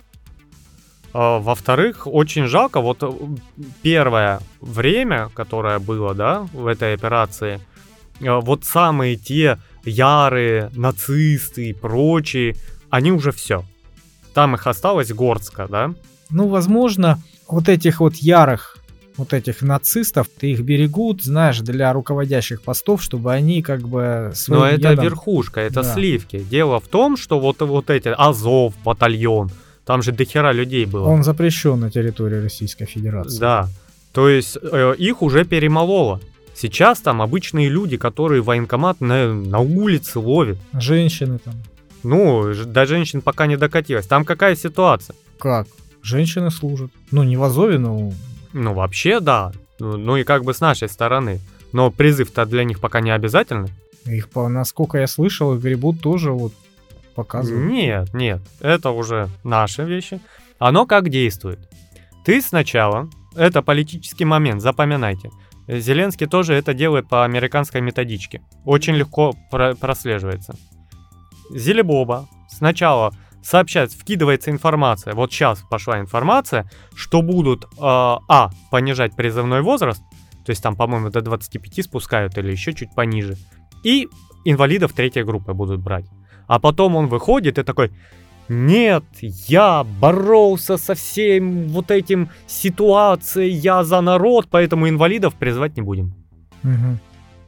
А, 1.12 1.40
во-вторых, 1.40 2.06
очень 2.06 2.46
жалко, 2.46 2.80
вот 2.80 3.02
э, 3.02 3.10
первое 3.82 4.38
время, 4.60 5.30
которое 5.34 5.80
было, 5.80 6.14
да, 6.14 6.46
в 6.52 6.68
этой 6.68 6.94
операции, 6.94 7.58
э, 8.20 8.38
вот 8.40 8.64
самые 8.64 9.16
те 9.16 9.58
ярые 9.84 10.70
нацисты 10.76 11.70
и 11.70 11.72
прочие, 11.72 12.54
они 12.88 13.10
уже 13.10 13.32
все. 13.32 13.64
Там 14.32 14.54
их 14.54 14.68
осталось 14.68 15.12
горстка, 15.12 15.66
да? 15.66 15.92
Ну, 16.30 16.46
возможно, 16.46 17.18
вот 17.48 17.68
этих 17.68 17.98
вот 17.98 18.14
ярых 18.14 18.71
вот 19.16 19.32
этих 19.32 19.62
нацистов, 19.62 20.28
ты 20.28 20.52
их 20.52 20.60
берегут, 20.60 21.22
знаешь, 21.22 21.60
для 21.60 21.92
руководящих 21.92 22.62
постов, 22.62 23.02
чтобы 23.02 23.32
они 23.32 23.62
как 23.62 23.86
бы... 23.88 24.32
Но 24.48 24.66
это 24.66 24.90
ядом... 24.90 25.04
верхушка, 25.04 25.60
это 25.60 25.82
да. 25.82 25.94
сливки. 25.94 26.38
Дело 26.38 26.80
в 26.80 26.88
том, 26.88 27.16
что 27.16 27.40
вот, 27.40 27.60
вот 27.60 27.90
эти 27.90 28.08
Азов, 28.08 28.74
батальон, 28.84 29.50
там 29.84 30.02
же 30.02 30.12
дохера 30.12 30.52
людей 30.52 30.86
было. 30.86 31.08
Он 31.08 31.24
запрещен 31.24 31.80
на 31.80 31.90
территории 31.90 32.42
Российской 32.42 32.86
Федерации. 32.86 33.38
Да. 33.38 33.68
То 34.12 34.28
есть 34.28 34.58
э, 34.60 34.94
их 34.98 35.22
уже 35.22 35.44
перемололо. 35.44 36.20
Сейчас 36.54 37.00
там 37.00 37.22
обычные 37.22 37.68
люди, 37.68 37.96
которые 37.96 38.42
военкомат 38.42 39.00
на, 39.00 39.32
на 39.32 39.58
улице 39.60 40.18
ловят. 40.18 40.58
Женщины 40.72 41.38
там. 41.38 41.54
Ну, 42.02 42.52
до 42.54 42.86
женщин 42.86 43.22
пока 43.22 43.46
не 43.46 43.56
докатилось. 43.56 44.06
Там 44.06 44.24
какая 44.24 44.54
ситуация? 44.56 45.16
Как? 45.38 45.66
Женщины 46.02 46.50
служат. 46.50 46.90
Ну, 47.10 47.22
не 47.22 47.36
в 47.36 47.42
Азове, 47.42 47.78
но... 47.78 48.12
Ну, 48.52 48.74
вообще, 48.74 49.20
да. 49.20 49.52
Ну, 49.78 49.96
ну 49.96 50.16
и 50.16 50.24
как 50.24 50.44
бы 50.44 50.54
с 50.54 50.60
нашей 50.60 50.88
стороны. 50.88 51.40
Но 51.72 51.90
призыв-то 51.90 52.44
для 52.46 52.64
них 52.64 52.80
пока 52.80 53.00
не 53.00 53.10
обязательный. 53.10 53.70
Их, 54.04 54.28
насколько 54.34 54.98
я 54.98 55.06
слышал, 55.06 55.54
их 55.54 55.62
гребут 55.62 56.00
тоже 56.00 56.32
вот 56.32 56.52
показывают. 57.14 57.70
Нет, 57.70 58.12
нет, 58.14 58.40
это 58.60 58.90
уже 58.90 59.28
наши 59.44 59.84
вещи. 59.84 60.20
Оно 60.58 60.86
как 60.86 61.08
действует? 61.08 61.58
Ты 62.24 62.40
сначала, 62.42 63.08
это 63.34 63.62
политический 63.62 64.24
момент, 64.24 64.60
запоминайте. 64.60 65.30
Зеленский 65.68 66.26
тоже 66.26 66.54
это 66.54 66.74
делает 66.74 67.08
по 67.08 67.24
американской 67.24 67.80
методичке. 67.80 68.42
Очень 68.64 68.94
легко 68.94 69.34
про- 69.50 69.74
прослеживается. 69.74 70.54
Зелебоба 71.50 72.28
сначала 72.48 73.12
сообщает, 73.42 73.92
вкидывается 73.92 74.50
информация. 74.50 75.14
Вот 75.14 75.32
сейчас 75.32 75.62
пошла 75.70 76.00
информация, 76.00 76.70
что 76.94 77.22
будут 77.22 77.64
э, 77.64 77.68
а 77.78 78.50
понижать 78.70 79.16
призывной 79.16 79.62
возраст, 79.62 80.02
то 80.44 80.50
есть 80.50 80.62
там, 80.62 80.76
по-моему, 80.76 81.10
до 81.10 81.20
25 81.20 81.84
спускают 81.84 82.38
или 82.38 82.50
еще 82.50 82.72
чуть 82.72 82.94
пониже, 82.94 83.36
и 83.84 84.08
инвалидов 84.44 84.92
третьей 84.92 85.24
группы 85.24 85.52
будут 85.52 85.80
брать. 85.80 86.06
А 86.46 86.58
потом 86.58 86.96
он 86.96 87.06
выходит 87.06 87.58
и 87.58 87.62
такой, 87.62 87.90
нет, 88.48 89.04
я 89.20 89.84
боролся 89.84 90.76
со 90.76 90.94
всем 90.94 91.68
вот 91.68 91.90
этим 91.90 92.28
ситуацией, 92.46 93.50
я 93.50 93.84
за 93.84 94.00
народ, 94.00 94.48
поэтому 94.50 94.88
инвалидов 94.88 95.34
призвать 95.34 95.76
не 95.76 95.82
будем. 95.82 96.14
Угу. 96.64 96.98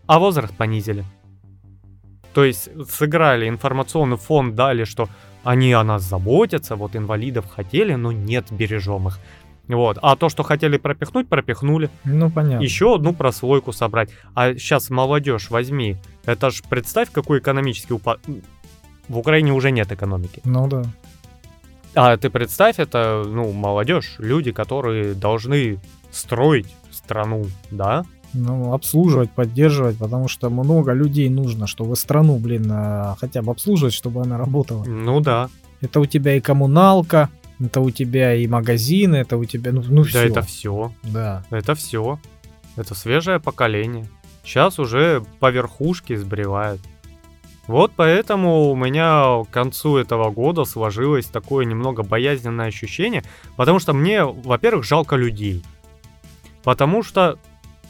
А 0.06 0.18
возраст 0.18 0.54
понизили. 0.56 1.04
То 2.32 2.44
есть 2.44 2.68
сыграли 2.90 3.48
информационный 3.48 4.16
фон, 4.16 4.54
дали, 4.54 4.84
что 4.84 5.08
они 5.44 5.72
о 5.72 5.84
нас 5.84 6.02
заботятся, 6.02 6.76
вот 6.76 6.96
инвалидов 6.96 7.46
хотели, 7.48 7.94
но 7.94 8.12
нет, 8.12 8.46
бережем 8.50 9.08
их. 9.08 9.18
Вот. 9.68 9.98
А 10.02 10.16
то, 10.16 10.28
что 10.28 10.42
хотели 10.42 10.76
пропихнуть, 10.76 11.28
пропихнули. 11.28 11.88
Ну, 12.04 12.30
понятно. 12.30 12.62
Еще 12.62 12.94
одну 12.94 13.12
прослойку 13.14 13.72
собрать. 13.72 14.10
А 14.34 14.54
сейчас 14.54 14.90
молодежь 14.90 15.50
возьми. 15.50 15.96
Это 16.26 16.50
ж 16.50 16.62
представь, 16.68 17.10
какой 17.10 17.38
экономический 17.38 17.94
упад 17.94 18.20
в 19.08 19.18
Украине 19.18 19.52
уже 19.52 19.70
нет 19.70 19.90
экономики. 19.92 20.40
Ну 20.44 20.66
да. 20.68 20.82
А 21.94 22.16
ты 22.16 22.28
представь, 22.28 22.78
это, 22.78 23.22
ну, 23.26 23.52
молодежь, 23.52 24.16
люди, 24.18 24.50
которые 24.50 25.14
должны 25.14 25.78
строить 26.10 26.66
страну, 26.90 27.46
да? 27.70 28.04
Ну, 28.34 28.72
обслуживать, 28.72 29.30
поддерживать, 29.30 29.96
потому 29.96 30.28
что 30.28 30.50
много 30.50 30.92
людей 30.92 31.28
нужно, 31.28 31.66
чтобы 31.66 31.96
страну, 31.96 32.38
блин, 32.38 32.68
а, 32.70 33.16
хотя 33.18 33.42
бы 33.42 33.52
обслуживать, 33.52 33.94
чтобы 33.94 34.22
она 34.22 34.36
работала. 34.36 34.84
Ну 34.84 35.20
да. 35.20 35.48
Это 35.80 36.00
у 36.00 36.06
тебя 36.06 36.34
и 36.34 36.40
коммуналка, 36.40 37.30
это 37.60 37.80
у 37.80 37.90
тебя 37.90 38.34
и 38.34 38.46
магазины, 38.46 39.16
это 39.16 39.36
у 39.36 39.44
тебя, 39.44 39.72
ну, 39.72 39.84
ну 39.86 40.02
все. 40.02 40.18
Да, 40.18 40.24
это 40.24 40.42
все. 40.42 40.92
Да. 41.04 41.44
Это 41.50 41.74
все. 41.74 42.18
Это 42.76 42.94
свежее 42.94 43.38
поколение. 43.38 44.08
Сейчас 44.44 44.78
уже 44.78 45.24
по 45.38 45.50
верхушке 45.50 46.16
сбривают. 46.18 46.80
Вот 47.66 47.92
поэтому 47.96 48.70
у 48.70 48.76
меня 48.76 49.42
к 49.44 49.50
концу 49.50 49.96
этого 49.96 50.30
года 50.30 50.64
сложилось 50.64 51.26
такое 51.26 51.64
немного 51.64 52.02
боязненное 52.02 52.66
ощущение, 52.66 53.24
потому 53.56 53.78
что 53.78 53.94
мне, 53.94 54.22
во-первых, 54.24 54.84
жалко 54.84 55.16
людей. 55.16 55.64
Потому 56.62 57.02
что, 57.02 57.38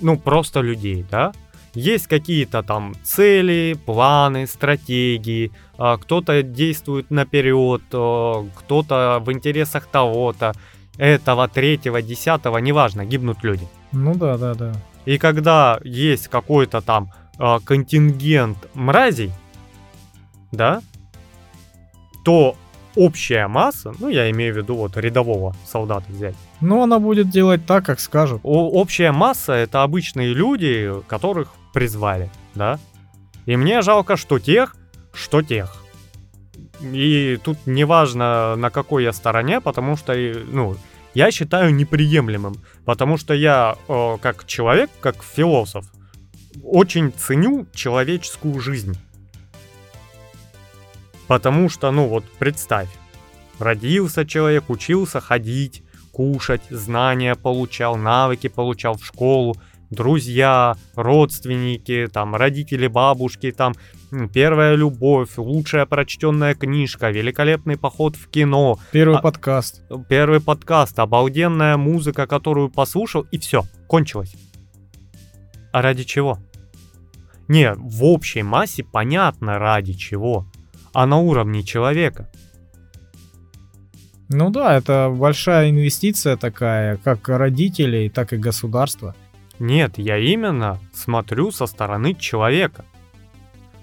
ну, 0.00 0.18
просто 0.18 0.60
людей, 0.60 1.04
да? 1.10 1.32
Есть 1.74 2.06
какие-то 2.06 2.62
там 2.62 2.94
цели, 3.02 3.76
планы, 3.84 4.46
стратегии, 4.46 5.50
а, 5.76 5.96
кто-то 5.96 6.42
действует 6.42 7.10
наперед, 7.10 7.82
а, 7.92 8.46
кто-то 8.54 9.20
в 9.24 9.32
интересах 9.32 9.86
того-то, 9.86 10.52
этого, 10.96 11.48
третьего, 11.48 12.00
десятого, 12.02 12.58
неважно, 12.58 13.04
гибнут 13.04 13.42
люди. 13.42 13.66
Ну 13.92 14.14
да, 14.14 14.38
да, 14.38 14.54
да. 14.54 14.72
И 15.04 15.18
когда 15.18 15.80
есть 15.82 16.28
какой-то 16.28 16.80
там 16.80 17.10
а, 17.38 17.58
контингент 17.60 18.58
мразей, 18.74 19.32
да, 20.52 20.80
то 22.24 22.56
общая 22.96 23.46
масса, 23.48 23.92
ну 23.98 24.08
я 24.08 24.30
имею 24.30 24.54
в 24.54 24.56
виду 24.56 24.76
вот 24.76 24.96
рядового 24.96 25.54
солдата 25.66 26.04
взять. 26.08 26.36
Ну 26.60 26.82
она 26.82 26.98
будет 26.98 27.30
делать 27.30 27.66
так, 27.66 27.84
как 27.84 28.00
скажут. 28.00 28.40
О, 28.42 28.68
общая 28.68 29.12
масса 29.12 29.52
это 29.52 29.82
обычные 29.82 30.32
люди, 30.32 30.92
которых 31.06 31.52
призвали, 31.72 32.30
да. 32.54 32.78
И 33.46 33.56
мне 33.56 33.82
жалко, 33.82 34.16
что 34.16 34.38
тех, 34.38 34.76
что 35.12 35.42
тех. 35.42 35.76
И 36.80 37.38
тут 37.42 37.58
неважно, 37.66 38.56
на 38.56 38.70
какой 38.70 39.04
я 39.04 39.12
стороне, 39.12 39.60
потому 39.60 39.96
что, 39.96 40.14
ну, 40.14 40.76
я 41.14 41.30
считаю 41.30 41.74
неприемлемым. 41.74 42.56
Потому 42.84 43.16
что 43.16 43.34
я, 43.34 43.76
как 44.20 44.44
человек, 44.46 44.90
как 45.00 45.22
философ, 45.22 45.86
очень 46.62 47.12
ценю 47.12 47.66
человеческую 47.74 48.58
жизнь. 48.60 48.96
Потому 51.26 51.68
что, 51.68 51.90
ну 51.90 52.06
вот 52.06 52.24
представь, 52.38 52.88
родился 53.58 54.26
человек, 54.26 54.68
учился 54.68 55.20
ходить, 55.20 55.82
кушать, 56.12 56.62
знания 56.70 57.34
получал, 57.34 57.96
навыки 57.96 58.48
получал 58.48 58.96
в 58.96 59.04
школу, 59.04 59.56
друзья, 59.90 60.76
родственники, 60.94 62.08
там, 62.12 62.34
родители, 62.34 62.86
бабушки, 62.86 63.52
там, 63.52 63.74
первая 64.32 64.74
любовь, 64.74 65.30
лучшая 65.36 65.86
прочтенная 65.86 66.54
книжка, 66.54 67.10
великолепный 67.10 67.78
поход 67.78 68.16
в 68.16 68.28
кино. 68.28 68.78
Первый 68.92 69.18
а, 69.18 69.20
подкаст. 69.22 69.82
Первый 70.08 70.40
подкаст, 70.40 70.98
обалденная 70.98 71.76
музыка, 71.76 72.26
которую 72.26 72.70
послушал, 72.70 73.26
и 73.30 73.38
все, 73.38 73.64
кончилось. 73.86 74.34
А 75.72 75.82
ради 75.82 76.04
чего? 76.04 76.38
Не, 77.48 77.74
в 77.74 78.04
общей 78.04 78.42
массе 78.42 78.84
понятно 78.84 79.58
ради 79.58 79.92
чего 79.92 80.46
а 80.94 81.06
на 81.06 81.18
уровне 81.18 81.62
человека. 81.62 82.30
Ну 84.30 84.50
да, 84.50 84.74
это 84.74 85.12
большая 85.14 85.68
инвестиция 85.68 86.36
такая, 86.36 86.96
как 86.96 87.28
родителей, 87.28 88.08
так 88.08 88.32
и 88.32 88.38
государства. 88.38 89.14
Нет, 89.58 89.98
я 89.98 90.16
именно 90.18 90.80
смотрю 90.92 91.50
со 91.50 91.66
стороны 91.66 92.14
человека. 92.14 92.84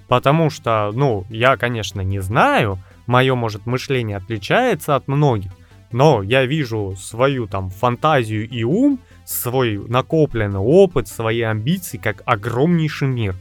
Потому 0.08 0.50
что, 0.50 0.92
ну, 0.94 1.26
я, 1.30 1.56
конечно, 1.58 2.02
не 2.02 2.20
знаю, 2.20 2.80
мое, 3.08 3.36
может, 3.36 3.66
мышление 3.66 4.18
отличается 4.18 4.96
от 4.96 5.08
многих, 5.08 5.52
но 5.92 6.22
я 6.24 6.46
вижу 6.46 6.96
свою 6.98 7.48
там 7.48 7.70
фантазию 7.70 8.50
и 8.50 8.64
ум, 8.64 9.00
свой 9.26 9.78
накопленный 9.78 10.60
опыт, 10.60 11.08
свои 11.08 11.42
амбиции 11.42 11.98
как 11.98 12.24
огромнейший 12.26 13.08
мир. 13.08 13.36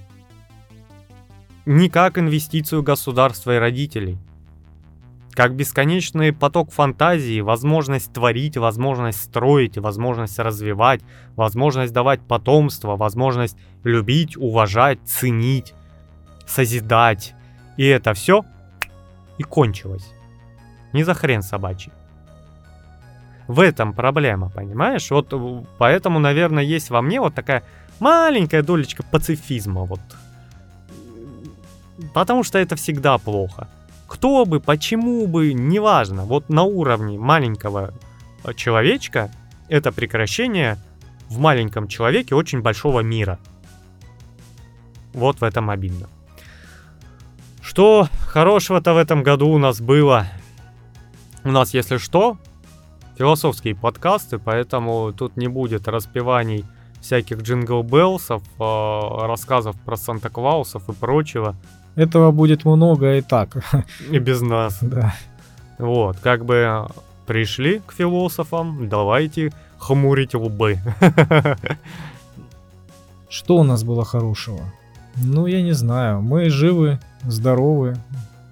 Не 1.66 1.88
как 1.88 2.18
инвестицию 2.18 2.82
государства 2.82 3.56
и 3.56 3.58
родителей. 3.58 4.18
Как 5.32 5.54
бесконечный 5.54 6.32
поток 6.32 6.72
фантазии, 6.72 7.40
возможность 7.40 8.12
творить, 8.12 8.56
возможность 8.56 9.22
строить, 9.22 9.78
возможность 9.78 10.38
развивать, 10.38 11.02
возможность 11.36 11.92
давать 11.92 12.20
потомство, 12.20 12.96
возможность 12.96 13.56
любить, 13.84 14.36
уважать, 14.36 14.98
ценить, 15.06 15.74
созидать. 16.46 17.34
И 17.76 17.86
это 17.86 18.12
все 18.14 18.44
и 19.38 19.42
кончилось. 19.42 20.12
Не 20.92 21.04
за 21.04 21.14
хрен 21.14 21.42
собачий. 21.42 21.92
В 23.46 23.60
этом 23.60 23.94
проблема, 23.94 24.50
понимаешь? 24.50 25.10
Вот 25.10 25.32
поэтому, 25.78 26.18
наверное, 26.18 26.62
есть 26.62 26.90
во 26.90 27.02
мне 27.02 27.20
вот 27.20 27.34
такая 27.34 27.62
маленькая 28.00 28.62
долечка 28.62 29.02
пацифизма. 29.02 29.84
Вот. 29.84 30.00
Потому 32.14 32.44
что 32.44 32.58
это 32.58 32.76
всегда 32.76 33.18
плохо. 33.18 33.68
Кто 34.06 34.44
бы, 34.44 34.60
почему 34.60 35.26
бы, 35.26 35.52
неважно. 35.52 36.24
Вот 36.24 36.48
на 36.48 36.62
уровне 36.62 37.18
маленького 37.18 37.92
э, 38.44 38.54
человечка 38.54 39.30
это 39.68 39.92
прекращение 39.92 40.78
в 41.28 41.38
маленьком 41.38 41.86
человеке 41.86 42.34
очень 42.34 42.60
большого 42.60 43.00
мира. 43.00 43.38
Вот 45.12 45.40
в 45.40 45.44
этом 45.44 45.70
обидно. 45.70 46.08
Что 47.62 48.08
хорошего-то 48.26 48.94
в 48.94 48.96
этом 48.96 49.22
году 49.22 49.48
у 49.48 49.58
нас 49.58 49.80
было? 49.80 50.26
У 51.44 51.50
нас, 51.50 51.72
если 51.72 51.98
что, 51.98 52.36
философские 53.16 53.76
подкасты, 53.76 54.38
поэтому 54.38 55.12
тут 55.12 55.36
не 55.36 55.46
будет 55.46 55.86
распеваний 55.86 56.64
всяких 57.00 57.38
джингл-беллсов, 57.42 58.42
э, 58.58 59.26
рассказов 59.26 59.76
про 59.84 59.96
Санта-Клаусов 59.96 60.88
и 60.88 60.92
прочего. 60.92 61.54
Этого 62.00 62.30
будет 62.30 62.64
много 62.64 63.18
и 63.18 63.20
так. 63.20 63.62
И 64.10 64.18
без 64.18 64.40
нас. 64.40 64.78
Да. 64.82 65.14
Вот, 65.78 66.16
как 66.22 66.44
бы 66.44 66.86
пришли 67.26 67.80
к 67.86 67.92
философам, 67.92 68.88
давайте 68.88 69.52
хмурить 69.78 70.34
лбы. 70.34 70.78
Что 73.28 73.56
у 73.56 73.64
нас 73.64 73.84
было 73.84 74.04
хорошего? 74.04 74.60
Ну, 75.16 75.46
я 75.46 75.62
не 75.62 75.72
знаю. 75.72 76.22
Мы 76.22 76.48
живы, 76.48 76.98
здоровы. 77.22 77.96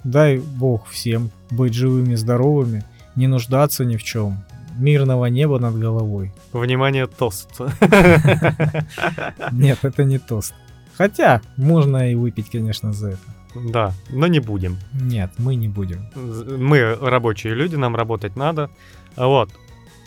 Дай 0.04 0.38
бог 0.38 0.86
всем 0.88 1.30
быть 1.50 1.74
живыми, 1.74 2.16
здоровыми, 2.16 2.84
не 3.16 3.28
нуждаться 3.28 3.84
ни 3.84 3.96
в 3.96 4.02
чем. 4.02 4.44
Мирного 4.78 5.26
неба 5.26 5.58
над 5.58 5.78
головой. 5.78 6.32
Внимание, 6.52 7.06
тост. 7.06 7.48
Нет, 9.52 9.78
это 9.82 10.04
не 10.04 10.18
тост. 10.18 10.54
Хотя, 10.98 11.40
можно 11.56 12.10
и 12.10 12.14
выпить, 12.14 12.50
конечно, 12.50 12.92
за 12.92 13.08
это. 13.08 13.37
Да, 13.54 13.92
но 14.10 14.26
не 14.26 14.40
будем. 14.40 14.78
Нет, 14.92 15.30
мы 15.38 15.54
не 15.54 15.68
будем. 15.68 16.10
Мы 16.14 16.94
рабочие 16.94 17.54
люди, 17.54 17.76
нам 17.76 17.96
работать 17.96 18.36
надо. 18.36 18.70
Вот. 19.16 19.50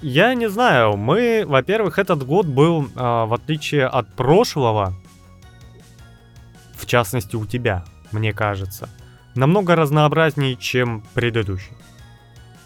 Я 0.01 0.33
не 0.33 0.49
знаю, 0.49 0.97
мы, 0.97 1.43
во-первых, 1.45 1.99
этот 1.99 2.25
год 2.25 2.47
был, 2.47 2.87
а, 2.95 3.25
в 3.27 3.33
отличие 3.33 3.85
от 3.85 4.11
прошлого, 4.15 4.95
в 6.75 6.87
частности 6.87 7.35
у 7.35 7.45
тебя, 7.45 7.85
мне 8.11 8.33
кажется, 8.33 8.89
намного 9.35 9.75
разнообразнее, 9.75 10.55
чем 10.55 11.03
предыдущий. 11.13 11.73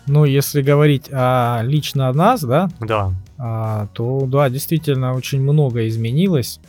Ну, 0.07 0.23
если 0.23 0.61
говорить 0.61 1.09
о 1.11 1.61
лично 1.63 2.09
о 2.09 2.13
нас, 2.13 2.41
да? 2.41 2.69
Да. 2.79 3.11
А, 3.37 3.87
то 3.93 4.25
да, 4.27 4.49
действительно 4.49 5.13
очень 5.13 5.41
много 5.41 5.87
изменилось 5.87 6.59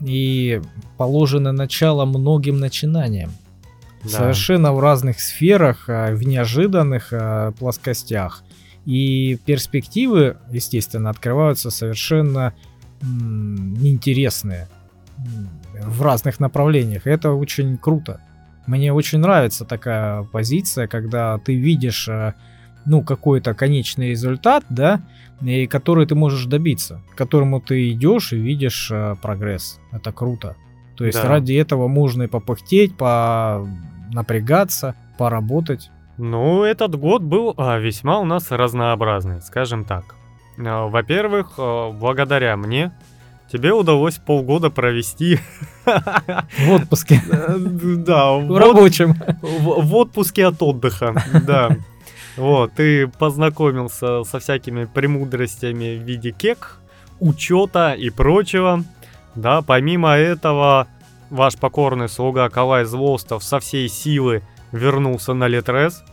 и 0.00 0.60
положено 0.98 1.52
начало 1.52 2.04
многим 2.04 2.60
начинаниям. 2.60 3.32
Да. 4.04 4.10
Совершенно 4.10 4.72
в 4.72 4.80
разных 4.80 5.20
сферах, 5.20 5.84
а, 5.88 6.12
в 6.14 6.22
неожиданных 6.22 7.08
а, 7.12 7.52
плоскостях. 7.52 8.42
И 8.84 9.38
перспективы, 9.46 10.38
естественно, 10.50 11.10
открываются 11.10 11.70
совершенно 11.70 12.52
неинтересные 13.00 14.68
в 15.84 16.02
разных 16.02 16.40
направлениях. 16.40 17.06
Это 17.06 17.32
очень 17.32 17.76
круто. 17.78 18.20
Мне 18.66 18.92
очень 18.92 19.18
нравится 19.18 19.64
такая 19.64 20.24
позиция, 20.24 20.88
когда 20.88 21.38
ты 21.38 21.54
видишь 21.54 22.08
а, 22.08 22.34
ну, 22.84 23.02
какой-то 23.02 23.54
конечный 23.54 24.10
результат, 24.10 24.64
да, 24.68 25.00
и 25.40 25.68
который 25.68 26.06
ты 26.06 26.16
можешь 26.16 26.46
добиться, 26.46 27.02
к 27.12 27.16
которому 27.16 27.60
ты 27.60 27.92
идешь 27.92 28.32
и 28.32 28.36
видишь 28.36 28.90
прогресс. 29.20 29.78
Это 29.92 30.10
круто. 30.12 30.56
То 30.96 31.04
есть 31.04 31.22
да. 31.22 31.28
ради 31.28 31.54
этого 31.54 31.88
можно 31.88 32.24
и 32.24 32.28
попыхтеть, 32.28 32.96
по 32.96 33.66
напрягаться, 34.12 34.94
поработать. 35.18 35.90
Ну, 36.18 36.62
этот 36.62 36.94
год 36.96 37.22
был 37.22 37.54
а, 37.56 37.78
весьма 37.78 38.18
у 38.18 38.24
нас 38.24 38.50
разнообразный, 38.50 39.40
скажем 39.40 39.84
так. 39.84 40.14
А, 40.58 40.86
во-первых, 40.86 41.54
а, 41.58 41.90
благодаря 41.90 42.56
мне 42.56 42.92
тебе 43.50 43.72
удалось 43.72 44.16
полгода 44.16 44.70
провести 44.70 45.38
в 45.84 46.70
отпуске. 46.70 47.20
Да, 48.06 48.32
в 48.32 48.56
рабочем. 48.56 49.14
В 49.42 49.94
отпуске 49.96 50.46
от 50.46 50.62
отдыха, 50.62 51.14
да. 51.46 51.76
Вот, 52.36 52.72
ты 52.74 53.08
познакомился 53.08 54.24
со 54.24 54.38
всякими 54.38 54.86
премудростями 54.86 55.98
в 55.98 56.02
виде 56.02 56.30
кек, 56.30 56.78
учета 57.20 57.92
и 57.92 58.08
прочего. 58.08 58.84
Да, 59.34 59.62
помимо 59.62 60.10
этого, 60.10 60.88
ваш 61.32 61.56
покорный 61.56 62.10
слуга 62.10 62.48
Калай 62.50 62.84
Злостов 62.84 63.42
со 63.42 63.58
всей 63.58 63.88
силы 63.88 64.42
вернулся 64.70 65.32
на 65.32 65.48
Литрес. 65.48 66.04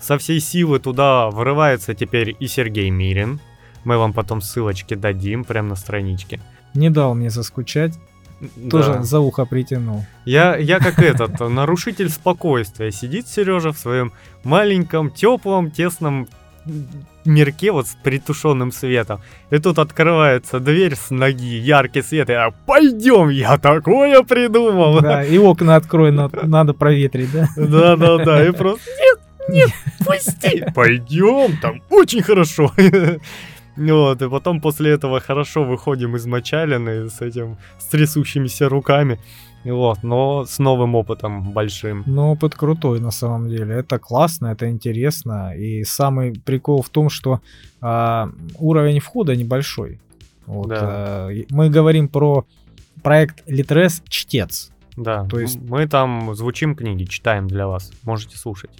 Со 0.00 0.18
всей 0.18 0.40
силы 0.40 0.80
туда 0.80 1.30
врывается 1.30 1.94
теперь 1.94 2.36
и 2.38 2.46
Сергей 2.48 2.90
Мирин. 2.90 3.40
Мы 3.84 3.96
вам 3.96 4.12
потом 4.12 4.40
ссылочки 4.40 4.94
дадим 4.94 5.44
прямо 5.44 5.70
на 5.70 5.76
страничке. 5.76 6.40
Не 6.74 6.90
дал 6.90 7.14
мне 7.14 7.30
заскучать. 7.30 7.94
Тоже 8.70 8.94
да. 8.94 9.02
за 9.02 9.20
ухо 9.20 9.44
притянул. 9.44 10.04
Я, 10.24 10.56
я 10.56 10.78
как 10.78 10.98
этот, 10.98 11.38
нарушитель 11.48 12.08
спокойствия. 12.08 12.90
Сидит 12.90 13.28
Сережа 13.28 13.72
в 13.72 13.78
своем 13.78 14.12
маленьком, 14.42 15.10
теплом, 15.10 15.70
тесном 15.70 16.26
мирке 17.24 17.72
вот 17.72 17.86
с 17.86 17.96
притушенным 18.02 18.72
светом. 18.72 19.20
И 19.50 19.58
тут 19.58 19.78
открывается 19.78 20.60
дверь 20.60 20.94
с 20.94 21.10
ноги, 21.10 21.58
яркий 21.58 22.02
свет, 22.02 22.30
и 22.30 22.32
я, 22.32 22.50
пойдем, 22.66 23.28
я 23.28 23.58
такое 23.58 24.22
придумал. 24.22 25.00
Да, 25.00 25.24
и 25.24 25.38
окна 25.38 25.76
открой, 25.76 26.12
надо, 26.12 26.46
надо 26.46 26.74
проветрить, 26.74 27.32
да? 27.32 27.48
Да, 27.56 27.96
да, 27.96 28.18
да, 28.24 28.46
и 28.46 28.52
просто, 28.52 28.82
нет, 29.00 29.20
нет, 29.48 29.70
пусти, 30.04 30.64
пойдем, 30.74 31.56
там 31.60 31.82
очень 31.90 32.22
хорошо. 32.22 32.72
Вот, 33.76 34.20
и 34.20 34.28
потом 34.28 34.60
после 34.60 34.90
этого 34.90 35.20
хорошо 35.20 35.64
выходим 35.64 36.14
из 36.14 36.26
мочалины 36.26 37.08
с 37.08 37.22
этим, 37.22 37.56
с 37.78 37.86
трясущимися 37.86 38.68
руками. 38.68 39.18
Вот, 39.64 40.02
но 40.02 40.44
с 40.46 40.58
новым 40.58 40.94
опытом 40.94 41.52
большим. 41.52 42.02
Но 42.06 42.32
опыт 42.32 42.54
крутой 42.54 43.00
на 43.00 43.10
самом 43.10 43.48
деле. 43.48 43.74
Это 43.74 43.98
классно, 43.98 44.48
это 44.48 44.70
интересно. 44.70 45.54
И 45.54 45.84
самый 45.84 46.32
прикол 46.32 46.82
в 46.82 46.88
том, 46.88 47.10
что 47.10 47.40
э, 47.82 48.26
уровень 48.58 49.00
входа 49.00 49.36
небольшой. 49.36 50.00
Вот, 50.46 50.68
да. 50.68 51.30
э, 51.30 51.44
мы 51.50 51.68
говорим 51.68 52.08
про 52.08 52.46
проект 53.02 53.46
Litres 53.48 54.02
Чтец. 54.08 54.70
Да, 54.96 55.24
то 55.24 55.38
есть 55.38 55.60
мы 55.60 55.86
там 55.86 56.34
звучим 56.34 56.74
книги, 56.74 57.04
читаем 57.04 57.46
для 57.46 57.66
вас. 57.66 57.92
Можете 58.02 58.36
слушать. 58.36 58.70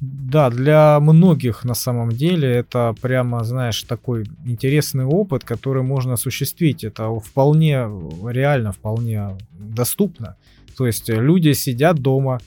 Да, 0.00 0.50
для 0.50 1.00
многих 1.00 1.64
на 1.64 1.74
самом 1.74 2.10
деле 2.10 2.48
это 2.48 2.94
прямо, 3.00 3.44
знаешь, 3.44 3.82
такой 3.82 4.26
интересный 4.44 5.04
опыт, 5.04 5.44
который 5.44 5.82
можно 5.82 6.14
осуществить. 6.14 6.84
Это 6.84 7.08
вполне 7.18 7.88
реально, 8.28 8.72
вполне 8.72 9.38
доступно. 9.52 10.36
То 10.76 10.86
есть 10.86 11.08
люди 11.08 11.52
сидят 11.52 11.98
дома, 11.98 12.40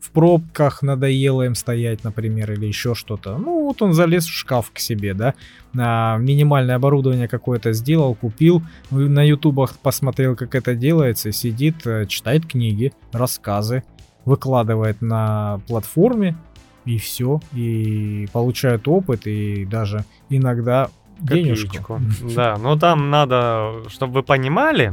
в 0.00 0.10
пробках 0.10 0.82
надоело 0.82 1.42
им 1.42 1.54
стоять, 1.54 2.04
например, 2.04 2.52
или 2.52 2.66
еще 2.66 2.94
что-то. 2.94 3.36
Ну, 3.36 3.64
вот 3.64 3.82
он 3.82 3.92
залез 3.92 4.26
в 4.26 4.32
шкаф 4.32 4.70
к 4.72 4.78
себе, 4.78 5.12
да, 5.12 5.34
на 5.72 6.16
минимальное 6.18 6.76
оборудование 6.76 7.28
какое-то 7.28 7.72
сделал, 7.72 8.14
купил, 8.14 8.62
на 8.90 9.22
ютубах 9.22 9.76
посмотрел, 9.78 10.36
как 10.36 10.54
это 10.54 10.74
делается, 10.74 11.32
сидит, 11.32 11.86
э, 11.86 12.06
читает 12.06 12.46
книги, 12.46 12.92
рассказы, 13.12 13.82
выкладывает 14.24 15.02
на 15.02 15.60
платформе, 15.66 16.36
и 16.84 16.98
все, 16.98 17.40
и 17.52 18.28
получают 18.32 18.88
опыт, 18.88 19.26
и 19.26 19.64
даже 19.64 20.04
иногда 20.28 20.90
денежку. 21.18 22.00
Да, 22.34 22.56
но 22.56 22.78
там 22.78 23.10
надо, 23.10 23.82
чтобы 23.88 24.14
вы 24.14 24.22
понимали, 24.22 24.92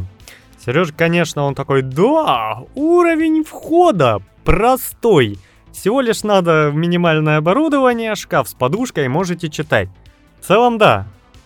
Сережа, 0.66 0.94
конечно, 0.94 1.44
он 1.44 1.54
такой, 1.54 1.84
да, 1.84 2.64
уровень 2.74 3.44
входа 3.44 4.20
простой. 4.44 5.38
Всего 5.72 6.02
лишь 6.02 6.24
надо 6.24 6.72
минимальное 6.74 7.38
оборудование, 7.38 8.16
шкаф 8.16 8.50
с 8.50 8.54
подушкой, 8.54 9.08
можете 9.08 9.50
читать. 9.50 9.90
В 10.42 10.48
целом, 10.48 10.78
да, 10.78 11.06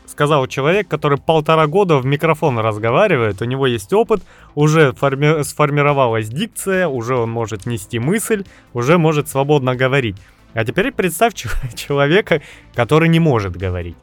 сказал 0.10 0.48
человек, 0.48 0.88
который 0.88 1.17
полтора 1.17 1.67
года 1.67 1.98
в 1.98 2.06
микрофон 2.06 2.60
разговаривает, 2.60 3.41
у 3.41 3.45
него 3.45 3.67
есть 3.67 3.93
опыт, 3.93 4.22
уже 4.56 4.91
форми- 4.91 5.43
сформировалась 5.43 6.30
дикция, 6.30 6.88
уже 6.88 7.15
он 7.15 7.30
может 7.30 7.65
нести 7.65 8.00
мысль, 8.00 8.43
уже 8.74 8.98
может 8.98 9.30
свободно 9.30 9.76
говорить. 9.76 10.17
А 10.54 10.65
теперь 10.65 10.91
представь 10.91 11.34
человека, 11.76 12.41
который 12.74 13.10
не 13.10 13.19
может 13.19 13.56
говорить. 13.56 13.95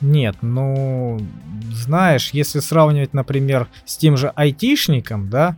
Нет, 0.00 0.36
ну, 0.42 1.18
знаешь, 1.70 2.30
если 2.32 2.58
сравнивать, 2.58 3.14
например, 3.14 3.68
с 3.86 3.96
тем 3.96 4.16
же 4.16 4.28
айтишником, 4.28 5.30
да, 5.30 5.56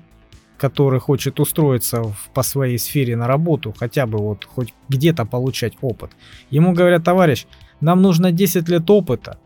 который 0.59 1.01
хочет 1.01 1.41
устроиться 1.41 2.03
в, 2.03 2.31
по 2.33 2.43
своей 2.43 2.79
сфере 2.79 3.17
на 3.17 3.27
работу, 3.27 3.75
хотя 3.77 4.07
бы 4.07 4.19
вот 4.19 4.45
хоть 4.45 4.73
где-то 4.89 5.25
получать 5.25 5.73
опыт. 5.81 6.13
Ему 6.51 6.73
говорят, 6.75 7.03
товарищ, 7.03 7.47
нам 7.81 8.03
нужно 8.03 8.31
10 8.31 8.69
лет 8.69 8.89
опыта. 8.89 9.39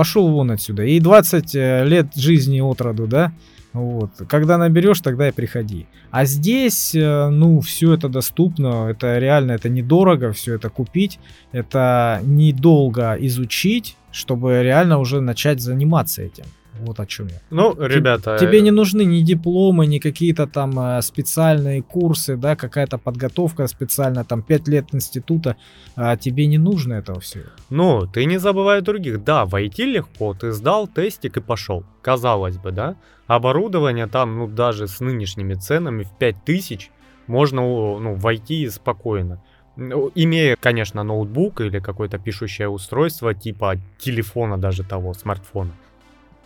Пошел 0.00 0.28
вон 0.30 0.50
отсюда. 0.50 0.84
И 0.84 0.98
20 0.98 1.54
э, 1.54 1.84
лет 1.84 2.16
жизни 2.16 2.62
от 2.62 2.80
роду, 2.80 3.06
да? 3.06 3.32
Вот. 3.74 4.10
Когда 4.30 4.56
наберешь, 4.56 5.00
тогда 5.02 5.28
и 5.28 5.30
приходи. 5.30 5.86
А 6.10 6.24
здесь, 6.24 6.94
э, 6.94 7.28
ну, 7.28 7.60
все 7.60 7.92
это 7.92 8.08
доступно, 8.08 8.88
это 8.88 9.18
реально, 9.18 9.52
это 9.52 9.68
недорого 9.68 10.32
все 10.32 10.54
это 10.54 10.70
купить, 10.70 11.18
это 11.52 12.22
недолго 12.24 13.14
изучить, 13.20 13.98
чтобы 14.10 14.62
реально 14.62 14.98
уже 15.00 15.20
начать 15.20 15.60
заниматься 15.60 16.22
этим. 16.22 16.46
Вот 16.80 17.00
о 17.00 17.06
чем 17.06 17.28
я. 17.28 17.40
Ну, 17.50 17.74
ребята... 17.78 18.36
Тебе 18.38 18.58
э, 18.58 18.60
не 18.60 18.70
нужны 18.70 19.04
ни 19.04 19.20
дипломы, 19.20 19.86
ни 19.86 19.98
какие-то 19.98 20.46
там 20.46 20.78
э, 20.78 21.02
специальные 21.02 21.82
курсы, 21.82 22.36
да, 22.36 22.56
какая-то 22.56 22.98
подготовка 22.98 23.66
специальная, 23.66 24.24
там 24.24 24.42
5 24.42 24.68
лет 24.68 24.86
института. 24.92 25.56
А 25.96 26.16
тебе 26.16 26.46
не 26.46 26.58
нужно 26.58 26.94
этого 26.94 27.20
всего. 27.20 27.44
Ну, 27.70 28.06
ты 28.06 28.24
не 28.24 28.38
забывай 28.38 28.80
других. 28.80 29.22
Да, 29.24 29.44
войти 29.44 29.84
легко, 29.84 30.34
ты 30.34 30.52
сдал 30.52 30.88
тестик 30.88 31.36
и 31.36 31.40
пошел. 31.40 31.84
Казалось 32.02 32.56
бы, 32.56 32.72
да? 32.72 32.96
Оборудование 33.26 34.06
там, 34.06 34.38
ну, 34.38 34.48
даже 34.48 34.88
с 34.88 35.00
нынешними 35.00 35.54
ценами 35.54 36.02
в 36.02 36.10
5000 36.18 36.90
можно, 37.26 37.62
ну, 37.62 38.14
войти 38.14 38.68
спокойно. 38.68 39.42
Ну, 39.76 40.10
имея, 40.14 40.56
конечно, 40.60 41.02
ноутбук 41.04 41.60
или 41.60 41.78
какое-то 41.78 42.18
пишущее 42.18 42.68
устройство, 42.68 43.32
типа 43.34 43.76
телефона 43.98 44.58
даже 44.58 44.82
того, 44.84 45.14
смартфона. 45.14 45.70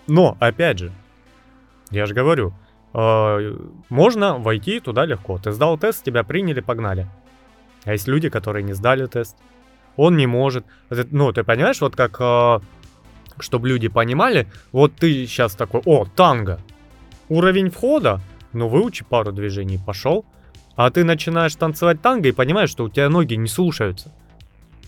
Но, 0.06 0.36
опять 0.40 0.78
же, 0.78 0.92
я 1.90 2.06
же 2.06 2.14
говорю, 2.14 2.52
э, 2.92 3.56
можно 3.88 4.38
войти 4.38 4.80
туда 4.80 5.04
легко. 5.06 5.38
Ты 5.38 5.52
сдал 5.52 5.78
тест, 5.78 6.04
тебя 6.04 6.24
приняли, 6.24 6.60
погнали. 6.60 7.08
А 7.84 7.92
есть 7.92 8.08
люди, 8.08 8.28
которые 8.28 8.62
не 8.62 8.72
сдали 8.72 9.06
тест. 9.06 9.36
Он 9.96 10.16
не 10.16 10.26
может. 10.26 10.64
Ну, 10.90 11.32
ты 11.32 11.44
понимаешь, 11.44 11.80
вот 11.80 11.96
как, 11.96 12.16
э, 12.20 12.60
чтобы 13.38 13.68
люди 13.68 13.88
понимали, 13.88 14.48
вот 14.72 14.94
ты 14.94 15.26
сейчас 15.26 15.54
такой, 15.54 15.82
о, 15.84 16.04
танго. 16.04 16.58
Уровень 17.28 17.70
входа, 17.70 18.20
ну, 18.52 18.68
выучи 18.68 19.04
пару 19.04 19.32
движений, 19.32 19.78
пошел. 19.84 20.24
А 20.76 20.90
ты 20.90 21.04
начинаешь 21.04 21.54
танцевать 21.54 22.02
танго 22.02 22.28
и 22.28 22.32
понимаешь, 22.32 22.70
что 22.70 22.84
у 22.84 22.88
тебя 22.88 23.08
ноги 23.08 23.34
не 23.34 23.48
слушаются. 23.48 24.12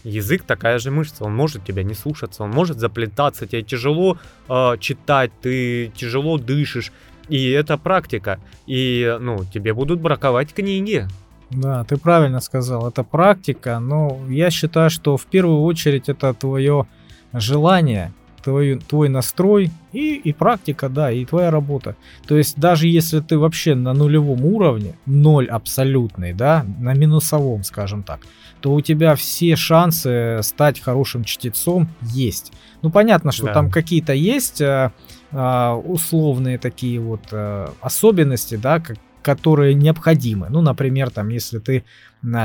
Язык 0.07 0.45
такая 0.45 0.79
же 0.79 0.93
мышца, 0.93 1.25
он 1.25 1.35
может 1.35 1.65
тебя 1.65 1.83
не 1.83 1.95
слушаться, 1.95 2.45
он 2.45 2.51
может 2.51 2.79
заплетаться, 2.79 3.47
тебе 3.47 3.63
тяжело 3.63 4.19
э, 4.49 4.77
читать, 4.79 5.33
ты 5.43 5.93
тяжело 5.97 6.39
дышишь. 6.39 6.93
И 7.29 7.51
это 7.51 7.77
практика. 7.77 8.39
И, 8.69 9.17
ну, 9.21 9.45
тебе 9.53 9.75
будут 9.75 10.01
браковать 10.01 10.55
книги. 10.55 11.09
Да, 11.51 11.83
ты 11.83 11.97
правильно 11.97 12.41
сказал, 12.41 12.89
это 12.89 13.03
практика, 13.03 13.81
но 13.81 14.21
я 14.29 14.51
считаю, 14.51 14.91
что 14.91 15.17
в 15.17 15.27
первую 15.27 15.63
очередь 15.63 16.09
это 16.09 16.33
твое 16.35 16.87
желание 17.33 18.13
твой, 18.47 18.79
твой 18.79 19.09
настрой 19.09 19.71
и, 19.93 20.15
и 20.15 20.33
практика, 20.33 20.89
да, 20.89 21.11
и 21.11 21.25
твоя 21.25 21.51
работа. 21.51 21.97
То 22.29 22.37
есть 22.37 22.57
даже 22.57 22.87
если 22.87 23.19
ты 23.19 23.39
вообще 23.39 23.75
на 23.75 23.93
нулевом 23.93 24.45
уровне, 24.45 24.95
ноль 25.05 25.49
абсолютный, 25.49 26.33
да, 26.33 26.65
на 26.79 26.95
минусовом, 26.95 27.65
скажем 27.65 28.05
так, 28.05 28.21
то 28.61 28.73
у 28.73 28.81
тебя 28.81 29.17
все 29.17 29.57
шансы 29.57 30.39
стать 30.43 30.81
хорошим 30.81 31.25
чтецом 31.25 31.89
есть. 32.03 32.53
Ну, 32.83 32.91
понятно, 32.91 33.33
что 33.33 33.47
да. 33.47 33.53
там 33.53 33.69
какие-то 33.69 34.13
есть 34.13 34.63
а, 34.63 34.93
а, 35.33 35.75
условные 35.75 36.57
такие 36.57 37.01
вот 37.01 37.23
а, 37.33 37.73
особенности, 37.81 38.55
да, 38.55 38.79
как, 38.79 38.97
которые 39.23 39.75
необходимы. 39.75 40.47
Ну, 40.51 40.61
например, 40.61 41.11
там, 41.11 41.31
если 41.31 41.59
ты 41.59 41.85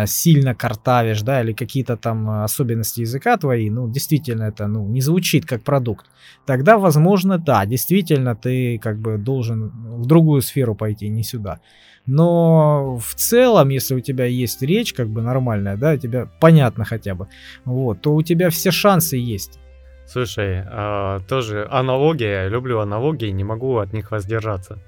сильно 0.06 0.56
картавишь, 0.56 1.22
да, 1.22 1.42
или 1.42 1.54
какие-то 1.54 1.98
там 1.98 2.30
особенности 2.44 3.02
языка 3.02 3.38
твои, 3.38 3.70
ну, 3.70 3.90
действительно 3.90 4.44
это, 4.44 4.68
ну, 4.68 4.88
не 4.88 5.02
звучит 5.02 5.46
как 5.46 5.64
продукт, 5.64 6.06
тогда, 6.46 6.78
возможно, 6.78 7.38
да, 7.38 7.66
действительно 7.66 8.36
ты 8.36 8.80
как 8.80 9.00
бы 9.00 9.18
должен 9.18 9.70
в 9.70 10.06
другую 10.06 10.42
сферу 10.42 10.76
пойти, 10.76 11.10
не 11.10 11.24
сюда. 11.24 11.60
Но 12.06 12.98
в 12.98 13.14
целом, 13.16 13.70
если 13.70 13.96
у 13.96 14.00
тебя 14.00 14.26
есть 14.26 14.62
речь 14.62 14.94
как 14.94 15.08
бы 15.08 15.22
нормальная, 15.22 15.78
да, 15.78 15.98
тебе 15.98 16.28
понятно 16.40 16.86
хотя 16.86 17.16
бы, 17.16 17.28
вот, 17.66 18.02
то 18.02 18.14
у 18.14 18.22
тебя 18.22 18.50
все 18.50 18.72
шансы 18.72 19.18
есть. 19.18 19.60
Слушай, 20.06 20.66
э, 20.66 21.20
тоже 21.28 21.68
аналогия, 21.72 22.50
люблю 22.50 22.80
аналогии, 22.80 23.32
не 23.32 23.44
могу 23.44 23.78
от 23.78 23.94
них 23.94 24.12
воздержаться. 24.12 24.80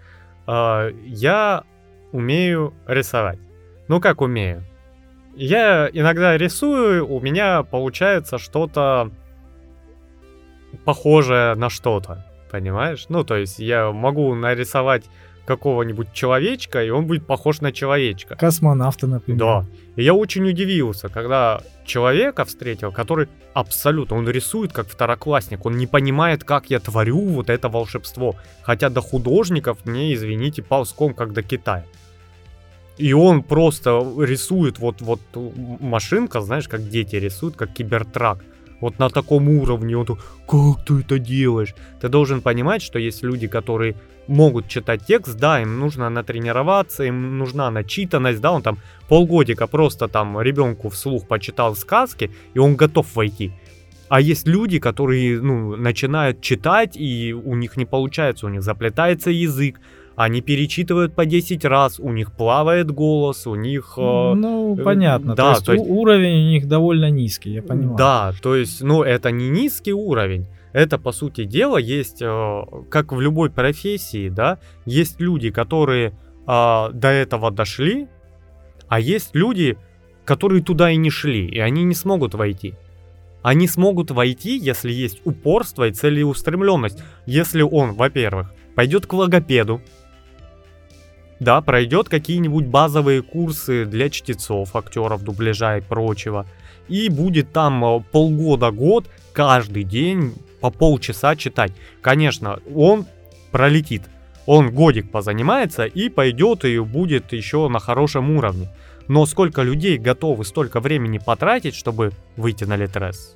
Э, 0.47 0.91
я 1.05 1.63
умею 2.11 2.73
рисовать. 2.87 3.39
Ну 3.87 3.99
как 4.01 4.21
умею? 4.21 4.63
Я 5.35 5.89
иногда 5.91 6.37
рисую, 6.37 7.07
у 7.07 7.19
меня 7.19 7.63
получается 7.63 8.37
что-то 8.37 9.11
похожее 10.85 11.55
на 11.55 11.69
что-то, 11.69 12.25
понимаешь? 12.51 13.05
Ну, 13.09 13.23
то 13.23 13.35
есть 13.35 13.59
я 13.59 13.91
могу 13.91 14.35
нарисовать 14.35 15.05
какого-нибудь 15.45 16.13
человечка, 16.13 16.83
и 16.83 16.89
он 16.89 17.05
будет 17.05 17.25
похож 17.25 17.61
на 17.61 17.71
человечка. 17.71 18.35
Космонавта, 18.35 19.07
например. 19.07 19.39
Да. 19.39 19.65
И 19.95 20.03
я 20.03 20.13
очень 20.13 20.47
удивился, 20.47 21.09
когда 21.09 21.61
человека 21.85 22.45
встретил, 22.45 22.91
который 22.91 23.27
абсолютно, 23.53 24.17
он 24.17 24.29
рисует 24.29 24.71
как 24.71 24.87
второклассник, 24.87 25.65
он 25.65 25.77
не 25.77 25.85
понимает, 25.85 26.43
как 26.43 26.69
я 26.69 26.79
творю 26.79 27.19
вот 27.27 27.49
это 27.49 27.67
волшебство. 27.69 28.35
Хотя 28.61 28.89
до 28.89 29.01
художников 29.01 29.85
мне, 29.85 30.13
извините, 30.13 30.61
ползком, 30.61 31.13
как 31.13 31.33
до 31.33 31.43
Китая. 31.43 31.83
И 32.97 33.13
он 33.13 33.43
просто 33.43 34.03
рисует 34.19 34.79
вот, 34.79 35.01
вот 35.01 35.19
машинка, 35.79 36.41
знаешь, 36.41 36.67
как 36.67 36.89
дети 36.89 37.15
рисуют, 37.15 37.55
как 37.55 37.73
кибертрак. 37.73 38.43
Вот 38.81 38.99
на 38.99 39.09
таком 39.09 39.47
уровне, 39.47 39.97
он 39.97 40.05
как 40.05 40.85
ты 40.85 40.99
это 40.99 41.17
делаешь? 41.17 41.73
Ты 42.01 42.09
должен 42.09 42.41
понимать, 42.41 42.81
что 42.81 42.99
есть 42.99 43.23
люди, 43.23 43.47
которые 43.47 43.95
могут 44.27 44.67
читать 44.67 45.05
текст, 45.05 45.37
да, 45.37 45.61
им 45.61 45.79
нужно 45.79 46.09
натренироваться, 46.09 47.03
им 47.03 47.37
нужна 47.37 47.71
начитанность, 47.71 48.41
да, 48.41 48.51
он 48.51 48.61
там 48.61 48.77
полгодика 49.07 49.67
просто 49.67 50.07
там 50.07 50.39
ребенку 50.41 50.89
вслух 50.89 51.27
почитал 51.27 51.75
сказки, 51.75 52.31
и 52.53 52.59
он 52.59 52.75
готов 52.75 53.15
войти. 53.15 53.53
А 54.09 54.21
есть 54.21 54.47
люди, 54.47 54.79
которые, 54.79 55.41
ну, 55.41 55.75
начинают 55.75 56.41
читать, 56.41 56.95
и 56.97 57.33
у 57.33 57.55
них 57.55 57.77
не 57.77 57.85
получается, 57.85 58.45
у 58.45 58.49
них 58.49 58.61
заплетается 58.61 59.31
язык, 59.31 59.79
они 60.15 60.41
перечитывают 60.41 61.15
по 61.15 61.25
10 61.25 61.65
раз, 61.65 61.99
у 61.99 62.11
них 62.11 62.31
плавает 62.31 62.91
голос, 62.91 63.47
у 63.47 63.55
них... 63.55 63.95
Э, 63.97 64.33
ну, 64.33 64.77
э, 64.77 64.83
понятно, 64.83 65.35
да, 65.35 65.43
то 65.43 65.49
есть, 65.51 65.65
то 65.65 65.73
есть 65.73 65.85
уровень 65.87 66.47
у 66.47 66.49
них 66.49 66.67
довольно 66.67 67.09
низкий, 67.09 67.51
я 67.51 67.61
понимаю. 67.61 67.97
Да, 67.97 68.33
то 68.41 68.55
есть, 68.55 68.81
ну, 68.81 69.03
это 69.03 69.31
не 69.31 69.49
низкий 69.49 69.93
уровень, 69.93 70.47
это, 70.71 70.97
по 70.97 71.11
сути 71.11 71.45
дела, 71.45 71.77
есть, 71.77 72.21
э, 72.21 72.61
как 72.89 73.11
в 73.11 73.21
любой 73.21 73.49
профессии, 73.49 74.29
да, 74.29 74.59
есть 74.85 75.19
люди, 75.19 75.49
которые 75.49 76.13
э, 76.47 76.89
до 76.93 77.07
этого 77.07 77.51
дошли, 77.51 78.07
а 78.87 78.99
есть 78.99 79.31
люди, 79.33 79.77
которые 80.25 80.63
туда 80.63 80.91
и 80.91 80.97
не 80.97 81.09
шли, 81.09 81.47
и 81.47 81.59
они 81.59 81.83
не 81.83 81.95
смогут 81.95 82.33
войти. 82.35 82.75
Они 83.41 83.67
смогут 83.67 84.09
войти, 84.09 84.57
если 84.57 84.91
есть 84.91 85.21
упорство 85.25 85.87
и 85.87 85.91
целеустремленность. 85.91 87.03
Если 87.25 87.61
он, 87.61 87.91
во-первых, 87.91 88.53
пойдет 88.73 89.05
к 89.05 89.13
логопеду, 89.13 89.81
да, 91.39 91.61
пройдет 91.61 92.09
какие-нибудь 92.09 92.65
базовые 92.65 93.21
курсы 93.21 93.85
для 93.85 94.09
чтецов, 94.09 94.75
актеров, 94.75 95.23
дубляжа 95.23 95.77
и 95.77 95.81
прочего. 95.81 96.45
И 96.87 97.09
будет 97.09 97.51
там 97.51 97.83
э, 97.83 98.03
полгода-год 98.11 99.07
каждый 99.33 99.83
день 99.83 100.33
по 100.61 100.69
полчаса 100.69 101.35
читать. 101.35 101.71
Конечно, 102.01 102.59
он 102.73 103.05
пролетит. 103.51 104.03
Он 104.45 104.71
годик 104.71 105.11
позанимается 105.11 105.85
и 105.85 106.09
пойдет 106.09 106.65
и 106.65 106.77
будет 106.79 107.31
еще 107.31 107.67
на 107.69 107.79
хорошем 107.79 108.35
уровне. 108.35 108.69
Но 109.07 109.25
сколько 109.25 109.61
людей 109.61 109.97
готовы 109.97 110.45
столько 110.45 110.79
времени 110.79 111.17
потратить, 111.17 111.75
чтобы 111.75 112.11
выйти 112.35 112.63
на 112.63 112.75
Литрес? 112.75 113.35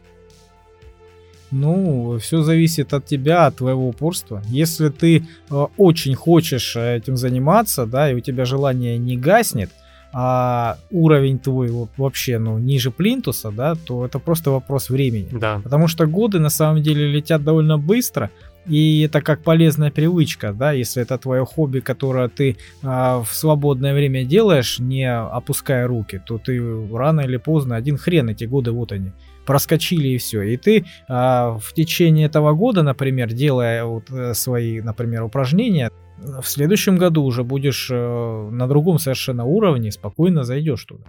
Ну, 1.52 2.18
все 2.20 2.42
зависит 2.42 2.94
от 2.94 3.06
тебя, 3.06 3.48
от 3.48 3.58
твоего 3.58 3.88
упорства. 3.88 4.42
Если 4.48 4.90
ты 4.90 5.18
э, 5.50 5.66
очень 5.78 6.16
хочешь 6.16 6.76
этим 6.76 7.18
заниматься, 7.18 7.86
да, 7.86 8.12
и 8.12 8.16
у 8.16 8.20
тебя 8.20 8.46
желание 8.46 8.98
не 8.98 9.18
гаснет, 9.18 9.72
а 10.14 10.78
уровень 10.90 11.40
твой 11.40 11.70
вот, 11.70 11.90
вообще, 11.98 12.40
ну, 12.40 12.58
ниже 12.58 12.92
плинтуса, 12.92 13.52
да, 13.52 13.76
то 13.76 14.06
это 14.06 14.20
просто 14.20 14.52
вопрос 14.52 14.90
времени. 14.90 15.30
Да. 15.32 15.62
Потому 15.64 15.88
что 15.88 16.06
годы 16.06 16.40
на 16.40 16.50
самом 16.50 16.82
деле 16.82 17.08
летят 17.12 17.44
довольно 17.44 17.78
быстро, 17.78 18.30
и 18.66 19.02
это 19.02 19.22
как 19.22 19.44
полезная 19.44 19.92
привычка, 19.92 20.54
да, 20.54 20.72
если 20.72 21.02
это 21.02 21.18
твое 21.18 21.46
хобби, 21.46 21.80
которое 21.80 22.28
ты 22.28 22.58
а, 22.84 23.22
в 23.24 23.34
свободное 23.34 23.94
время 23.94 24.26
делаешь, 24.26 24.80
не 24.80 25.10
опуская 25.10 25.88
руки, 25.88 26.22
то 26.26 26.38
ты 26.38 26.62
рано 26.92 27.22
или 27.22 27.38
поздно 27.38 27.76
один 27.76 27.98
хрен 27.98 28.30
эти 28.30 28.44
годы 28.44 28.72
вот 28.72 28.92
они 28.92 29.12
проскочили 29.48 30.10
и 30.10 30.18
все. 30.18 30.44
И 30.44 30.58
ты 30.58 30.86
а, 31.08 31.58
в 31.58 31.74
течение 31.74 32.28
этого 32.28 32.54
года, 32.54 32.84
например, 32.84 33.34
делая 33.34 33.86
вот 33.86 34.12
э, 34.12 34.34
свои, 34.34 34.82
например, 34.82 35.24
упражнения, 35.24 35.90
в 36.18 36.44
следующем 36.44 36.98
году 36.98 37.24
уже 37.24 37.44
будешь 37.44 37.90
э, 37.90 38.50
на 38.52 38.68
другом 38.68 39.00
совершенно 39.00 39.46
уровне, 39.46 39.92
спокойно 39.92 40.44
зайдешь 40.44 40.84
туда. 40.84 41.06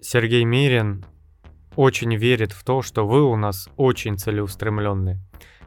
Сергей 0.00 0.44
Мирин 0.44 1.04
очень 1.76 2.14
верит 2.14 2.52
в 2.52 2.62
то, 2.64 2.82
что 2.82 3.06
вы 3.06 3.22
у 3.22 3.36
нас 3.36 3.68
очень 3.76 4.18
целеустремленные. 4.18 5.20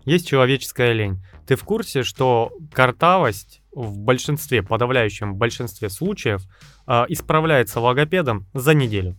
Есть 0.06 0.28
человеческая 0.28 0.94
лень. 0.94 1.24
Ты 1.48 1.56
в 1.56 1.64
курсе, 1.64 2.04
что 2.04 2.54
картавость 2.72 3.62
в 3.72 3.98
большинстве, 3.98 4.62
подавляющем 4.62 5.36
большинстве 5.36 5.90
случаев 5.90 6.44
э, 6.88 7.06
исправляется 7.10 7.80
логопедом 7.80 8.46
за 8.54 8.74
неделю? 8.74 9.18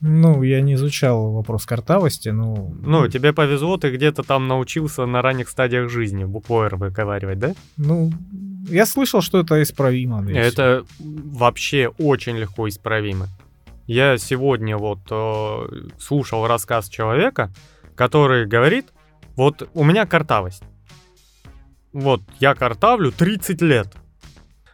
Ну, 0.00 0.42
я 0.42 0.62
не 0.62 0.74
изучал 0.74 1.32
вопрос 1.32 1.66
картавости, 1.66 2.30
но... 2.30 2.72
Ну, 2.82 3.08
тебе 3.08 3.34
повезло, 3.34 3.76
ты 3.76 3.90
где-то 3.90 4.22
там 4.22 4.48
научился 4.48 5.04
на 5.04 5.20
ранних 5.20 5.48
стадиях 5.48 5.90
жизни 5.90 6.24
букву 6.24 6.62
«Р» 6.62 6.76
выговаривать, 6.76 7.38
да? 7.38 7.52
Ну, 7.76 8.10
я 8.68 8.86
слышал, 8.86 9.20
что 9.20 9.40
это 9.40 9.62
исправимо. 9.62 10.26
Это 10.30 10.84
вообще 10.98 11.88
очень 11.98 12.38
легко 12.38 12.66
исправимо. 12.68 13.28
Я 13.86 14.16
сегодня 14.18 14.78
вот 14.78 15.00
э, 15.10 15.88
слушал 15.98 16.46
рассказ 16.46 16.88
человека, 16.88 17.50
который 17.94 18.46
говорит, 18.46 18.86
вот 19.36 19.68
у 19.74 19.84
меня 19.84 20.06
картавость. 20.06 20.62
Вот, 21.92 22.22
я 22.38 22.54
картавлю 22.54 23.12
30 23.12 23.60
лет. 23.62 23.88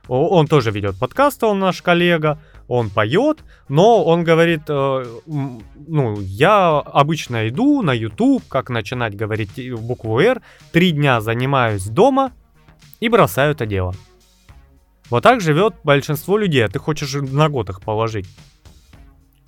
Он 0.09 0.47
тоже 0.47 0.71
ведет 0.71 0.97
подкаст, 0.99 1.43
он 1.43 1.59
наш 1.59 1.83
коллега, 1.83 2.39
он 2.69 2.91
поет, 2.91 3.45
но 3.69 4.05
он 4.05 4.25
говорит, 4.25 4.63
э, 4.69 5.05
ну, 5.27 6.21
я 6.21 6.79
обычно 6.79 7.49
иду 7.49 7.83
на 7.83 7.93
YouTube, 7.93 8.43
как 8.49 8.71
начинать 8.71 9.17
говорить 9.17 9.73
букву 9.81 10.19
R, 10.19 10.43
три 10.73 10.93
дня 10.93 11.21
занимаюсь 11.21 11.85
дома 11.85 12.33
и 13.01 13.09
бросаю 13.09 13.53
это 13.53 13.67
дело. 13.67 13.95
Вот 15.11 15.23
так 15.23 15.41
живет 15.41 15.75
большинство 15.85 16.37
людей, 16.37 16.65
а 16.65 16.69
ты 16.69 16.79
хочешь 16.79 17.15
на 17.15 17.49
год 17.49 17.71
их 17.71 17.81
положить. 17.81 18.27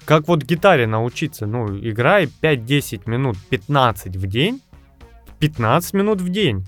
Как 0.04 0.28
вот 0.28 0.42
гитаре 0.42 0.86
научиться, 0.86 1.46
ну, 1.46 1.76
играй 1.76 2.28
5-10 2.42 3.10
минут, 3.10 3.36
15 3.50 4.16
в 4.16 4.26
день, 4.26 4.62
15 5.40 5.94
минут 5.94 6.20
в 6.20 6.28
день. 6.28 6.64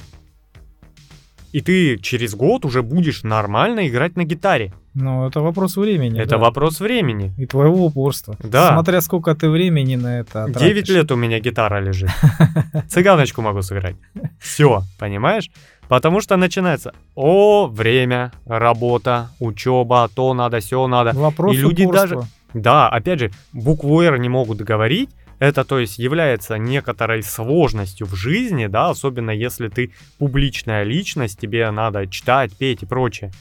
И 1.52 1.60
ты 1.60 1.98
через 1.98 2.34
год 2.34 2.64
уже 2.64 2.82
будешь 2.82 3.22
нормально 3.22 3.88
играть 3.88 4.16
на 4.16 4.24
гитаре. 4.24 4.72
Ну, 4.94 5.26
это 5.26 5.40
вопрос 5.40 5.76
времени. 5.76 6.20
Это 6.20 6.30
да. 6.30 6.38
вопрос 6.38 6.80
времени. 6.80 7.32
И 7.38 7.46
твоего 7.46 7.86
упорства. 7.86 8.36
Да. 8.42 8.72
Смотря 8.72 9.00
сколько 9.00 9.34
ты 9.34 9.48
времени 9.48 9.96
на 9.96 10.20
это 10.20 10.46
тратишь. 10.46 10.60
9 10.60 10.88
лет 10.88 11.12
у 11.12 11.16
меня 11.16 11.38
гитара 11.40 11.80
лежит. 11.80 12.10
Цыганочку 12.88 13.42
могу 13.42 13.62
сыграть. 13.62 13.96
Все, 14.40 14.82
понимаешь? 14.98 15.50
Потому 15.88 16.20
что 16.20 16.36
начинается, 16.36 16.92
о, 17.16 17.66
время, 17.66 18.32
работа, 18.46 19.30
учеба, 19.40 20.08
то 20.14 20.34
надо, 20.34 20.60
все 20.60 20.86
надо. 20.86 21.12
Вопрос 21.14 21.54
И 21.54 21.58
люди 21.58 21.82
упорства. 21.84 22.08
даже... 22.08 22.28
Да, 22.54 22.88
опять 22.88 23.20
же, 23.20 23.30
букву 23.52 24.00
«Р» 24.00 24.18
не 24.18 24.28
могут 24.28 24.58
говорить, 24.58 25.10
это, 25.40 25.64
то 25.64 25.80
есть, 25.80 25.98
является 25.98 26.56
некоторой 26.58 27.24
сложностью 27.24 28.06
в 28.06 28.14
жизни, 28.14 28.68
да, 28.68 28.90
особенно 28.90 29.32
если 29.32 29.66
ты 29.68 29.92
публичная 30.18 30.84
личность, 30.84 31.40
тебе 31.40 31.68
надо 31.72 32.06
читать, 32.06 32.56
петь 32.56 32.84
и 32.84 32.86
прочее 32.86 33.32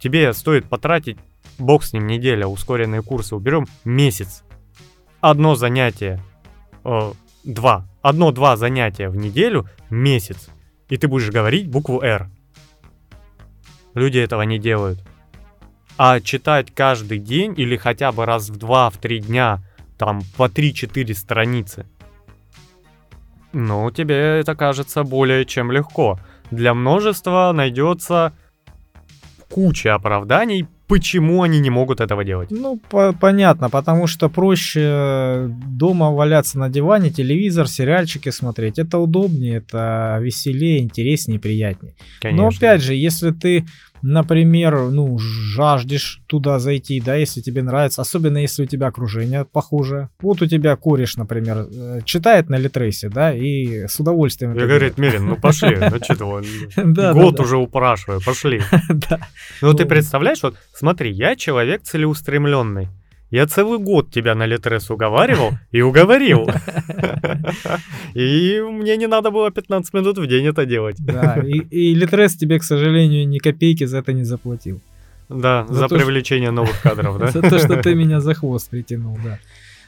тебе 0.00 0.32
стоит 0.32 0.66
потратить, 0.66 1.18
бог 1.58 1.84
с 1.84 1.92
ним, 1.92 2.06
неделя, 2.06 2.46
ускоренные 2.46 3.02
курсы 3.02 3.36
уберем, 3.36 3.66
месяц. 3.84 4.42
Одно 5.20 5.54
занятие, 5.54 6.20
э, 6.84 7.12
два, 7.44 7.86
одно-два 8.02 8.56
занятия 8.56 9.08
в 9.08 9.16
неделю, 9.16 9.68
месяц. 9.90 10.48
И 10.88 10.96
ты 10.96 11.06
будешь 11.06 11.30
говорить 11.30 11.68
букву 11.68 12.00
«Р». 12.00 12.28
Люди 13.94 14.18
этого 14.18 14.42
не 14.42 14.58
делают. 14.58 15.04
А 15.96 16.20
читать 16.20 16.72
каждый 16.74 17.18
день 17.18 17.54
или 17.56 17.76
хотя 17.76 18.10
бы 18.10 18.24
раз 18.24 18.48
в 18.48 18.56
два, 18.56 18.88
в 18.88 18.96
три 18.96 19.20
дня, 19.20 19.62
там 20.00 20.22
по 20.38 20.48
3-4 20.48 21.14
страницы, 21.14 21.84
ну, 23.52 23.90
тебе 23.90 24.40
это 24.40 24.54
кажется 24.54 25.04
более 25.04 25.44
чем 25.44 25.70
легко. 25.70 26.18
Для 26.50 26.72
множества 26.72 27.52
найдется 27.54 28.32
куча 29.50 29.94
оправданий, 29.94 30.66
почему 30.86 31.42
они 31.42 31.60
не 31.60 31.68
могут 31.68 32.00
этого 32.00 32.24
делать. 32.24 32.50
Ну, 32.50 32.80
по 32.88 33.12
понятно, 33.12 33.68
потому 33.68 34.06
что 34.06 34.30
проще 34.30 35.48
дома 35.66 36.10
валяться 36.12 36.58
на 36.58 36.70
диване, 36.70 37.10
телевизор, 37.10 37.68
сериальчики 37.68 38.30
смотреть. 38.30 38.78
Это 38.78 38.98
удобнее, 38.98 39.58
это 39.58 40.18
веселее, 40.22 40.78
интереснее, 40.80 41.38
приятнее. 41.38 41.94
Конечно. 42.20 42.42
Но 42.42 42.48
опять 42.48 42.80
же, 42.80 42.94
если 42.94 43.32
ты 43.32 43.66
например, 44.02 44.90
ну, 44.90 45.18
жаждешь 45.18 46.22
туда 46.26 46.58
зайти, 46.58 47.00
да, 47.00 47.14
если 47.14 47.40
тебе 47.40 47.62
нравится, 47.62 48.02
особенно 48.02 48.38
если 48.38 48.64
у 48.64 48.66
тебя 48.66 48.88
окружение 48.88 49.44
похуже. 49.44 50.08
Вот 50.20 50.42
у 50.42 50.46
тебя 50.46 50.76
кореш, 50.76 51.16
например, 51.16 51.66
э, 51.70 52.00
читает 52.04 52.48
на 52.48 52.56
Литресе, 52.56 53.08
да, 53.08 53.34
и 53.34 53.86
с 53.86 53.98
удовольствием. 54.00 54.54
Я 54.54 54.66
говорит, 54.66 54.98
Мерин, 54.98 55.26
ну 55.26 55.36
пошли, 55.36 55.76
ну 55.90 55.98
что 56.02 56.42
год 57.12 57.40
уже 57.40 57.56
упрашиваю, 57.56 58.20
пошли. 58.20 58.62
Ну 59.62 59.74
ты 59.74 59.84
представляешь, 59.84 60.42
вот 60.42 60.56
смотри, 60.74 61.10
я 61.12 61.36
человек 61.36 61.82
целеустремленный. 61.82 62.88
Я 63.30 63.46
целый 63.46 63.78
год 63.78 64.10
тебя 64.10 64.34
на 64.34 64.44
Литрес 64.44 64.90
уговаривал 64.90 65.52
и 65.70 65.82
уговорил. 65.82 66.50
И 68.14 68.60
мне 68.60 68.96
не 68.96 69.06
надо 69.06 69.30
было 69.30 69.50
15 69.50 69.94
минут 69.94 70.18
в 70.18 70.26
день 70.26 70.46
это 70.46 70.66
делать. 70.66 70.96
Да, 70.98 71.36
и, 71.40 71.94
Литрес 71.94 72.34
тебе, 72.34 72.58
к 72.58 72.64
сожалению, 72.64 73.28
ни 73.28 73.38
копейки 73.38 73.84
за 73.84 73.98
это 73.98 74.12
не 74.12 74.24
заплатил. 74.24 74.80
Да, 75.28 75.64
за, 75.68 75.74
за 75.74 75.88
то, 75.88 75.94
привлечение 75.94 76.48
что... 76.48 76.56
новых 76.56 76.82
кадров, 76.82 77.18
да? 77.18 77.26
За 77.30 77.40
то, 77.40 77.58
что 77.58 77.80
ты 77.80 77.94
меня 77.94 78.20
за 78.20 78.34
хвост 78.34 78.68
притянул, 78.68 79.16
да. 79.22 79.38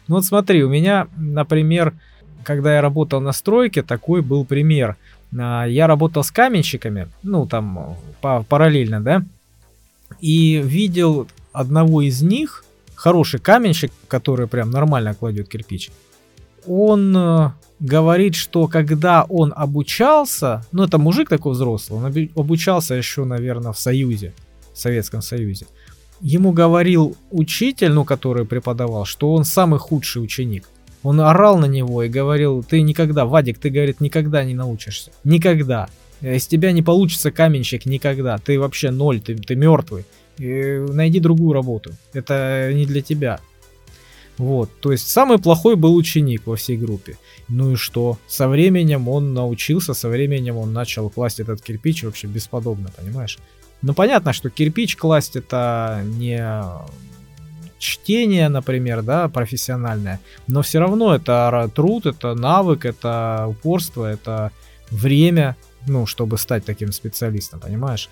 Ну 0.07 0.17
вот 0.17 0.25
смотри, 0.25 0.63
у 0.63 0.69
меня, 0.69 1.09
например, 1.17 1.95
когда 2.45 2.77
я 2.77 2.81
работал 2.81 3.21
на 3.21 3.33
стройке, 3.33 3.83
такой 3.83 4.23
был 4.23 4.45
пример. 4.45 4.97
А, 5.37 5.65
я 5.65 5.89
работал 5.89 6.23
с 6.23 6.31
каменщиками, 6.31 7.09
ну 7.25 7.47
там 7.47 7.97
параллельно, 8.21 9.01
да, 9.01 9.25
и 10.21 10.63
видел 10.65 11.27
одного 11.53 12.03
из 12.03 12.23
них, 12.23 12.65
хороший 13.03 13.41
каменщик, 13.41 13.91
который 14.07 14.47
прям 14.47 14.71
нормально 14.71 15.15
кладет 15.15 15.49
кирпич, 15.49 15.91
он 16.67 17.17
э, 17.17 17.51
говорит, 17.81 18.37
что 18.37 18.69
когда 18.69 19.25
он 19.29 19.53
обучался, 19.57 20.65
ну 20.71 20.85
это 20.85 20.99
мужик 20.99 21.29
такой 21.29 21.55
взрослый, 21.55 21.99
он 21.99 22.29
обучался 22.37 22.95
еще, 22.95 23.25
наверное, 23.25 23.73
в 23.73 23.79
Союзе, 23.79 24.33
в 24.73 24.79
Советском 24.79 25.21
Союзе, 25.21 25.67
ему 26.21 26.53
говорил 26.53 27.17
учитель, 27.33 27.91
ну 27.91 28.05
который 28.05 28.45
преподавал, 28.45 29.05
что 29.05 29.35
он 29.35 29.45
самый 29.45 29.81
худший 29.81 30.23
ученик. 30.23 30.69
Он 31.03 31.21
орал 31.21 31.59
на 31.59 31.67
него 31.67 32.05
и 32.05 32.09
говорил, 32.09 32.63
ты 32.63 32.83
никогда, 32.83 33.25
Вадик, 33.25 33.59
ты, 33.59 33.71
говорит, 33.71 34.01
никогда 34.01 34.45
не 34.45 34.55
научишься. 34.55 35.11
Никогда. 35.25 35.89
Из 36.21 36.47
тебя 36.47 36.71
не 36.71 36.83
получится 36.83 37.33
каменщик 37.33 37.85
никогда. 37.85 38.39
Ты 38.39 38.61
вообще 38.61 38.93
ноль, 38.93 39.21
ты, 39.21 39.35
ты 39.35 39.57
мертвый 39.57 40.05
найди 40.43 41.21
другую 41.21 41.53
работу. 41.53 41.93
Это 42.13 42.71
не 42.73 42.87
для 42.87 43.03
тебя. 43.03 43.41
Вот, 44.39 44.71
то 44.81 44.93
есть 44.93 45.09
самый 45.09 45.39
плохой 45.39 45.77
был 45.77 45.95
ученик 45.95 46.47
во 46.47 46.57
всей 46.57 46.77
группе. 46.77 47.19
Ну 47.49 47.73
и 47.73 47.77
что? 47.77 48.19
Со 48.27 48.49
временем 48.49 49.09
он 49.09 49.35
научился, 49.35 49.95
со 49.95 50.09
временем 50.09 50.57
он 50.57 50.73
начал 50.73 51.11
класть 51.11 51.39
этот 51.39 51.61
кирпич 51.61 52.03
вообще 52.03 52.27
бесподобно, 52.27 52.91
понимаешь? 52.97 53.39
Ну 53.83 53.95
понятно, 53.95 54.33
что 54.33 54.49
кирпич 54.49 54.97
класть 54.97 55.37
это 55.37 56.03
не 56.05 56.43
чтение, 57.79 58.49
например, 58.49 59.03
да, 59.03 59.29
профессиональное, 59.29 60.21
но 60.47 60.63
все 60.63 60.79
равно 60.79 61.15
это 61.15 61.71
труд, 61.75 62.07
это 62.07 62.35
навык, 62.35 62.85
это 62.85 63.47
упорство, 63.49 64.07
это 64.11 64.51
время, 64.91 65.57
ну, 65.87 66.07
чтобы 66.07 66.39
стать 66.39 66.65
таким 66.65 66.93
специалистом, 66.93 67.61
понимаешь? 67.61 68.09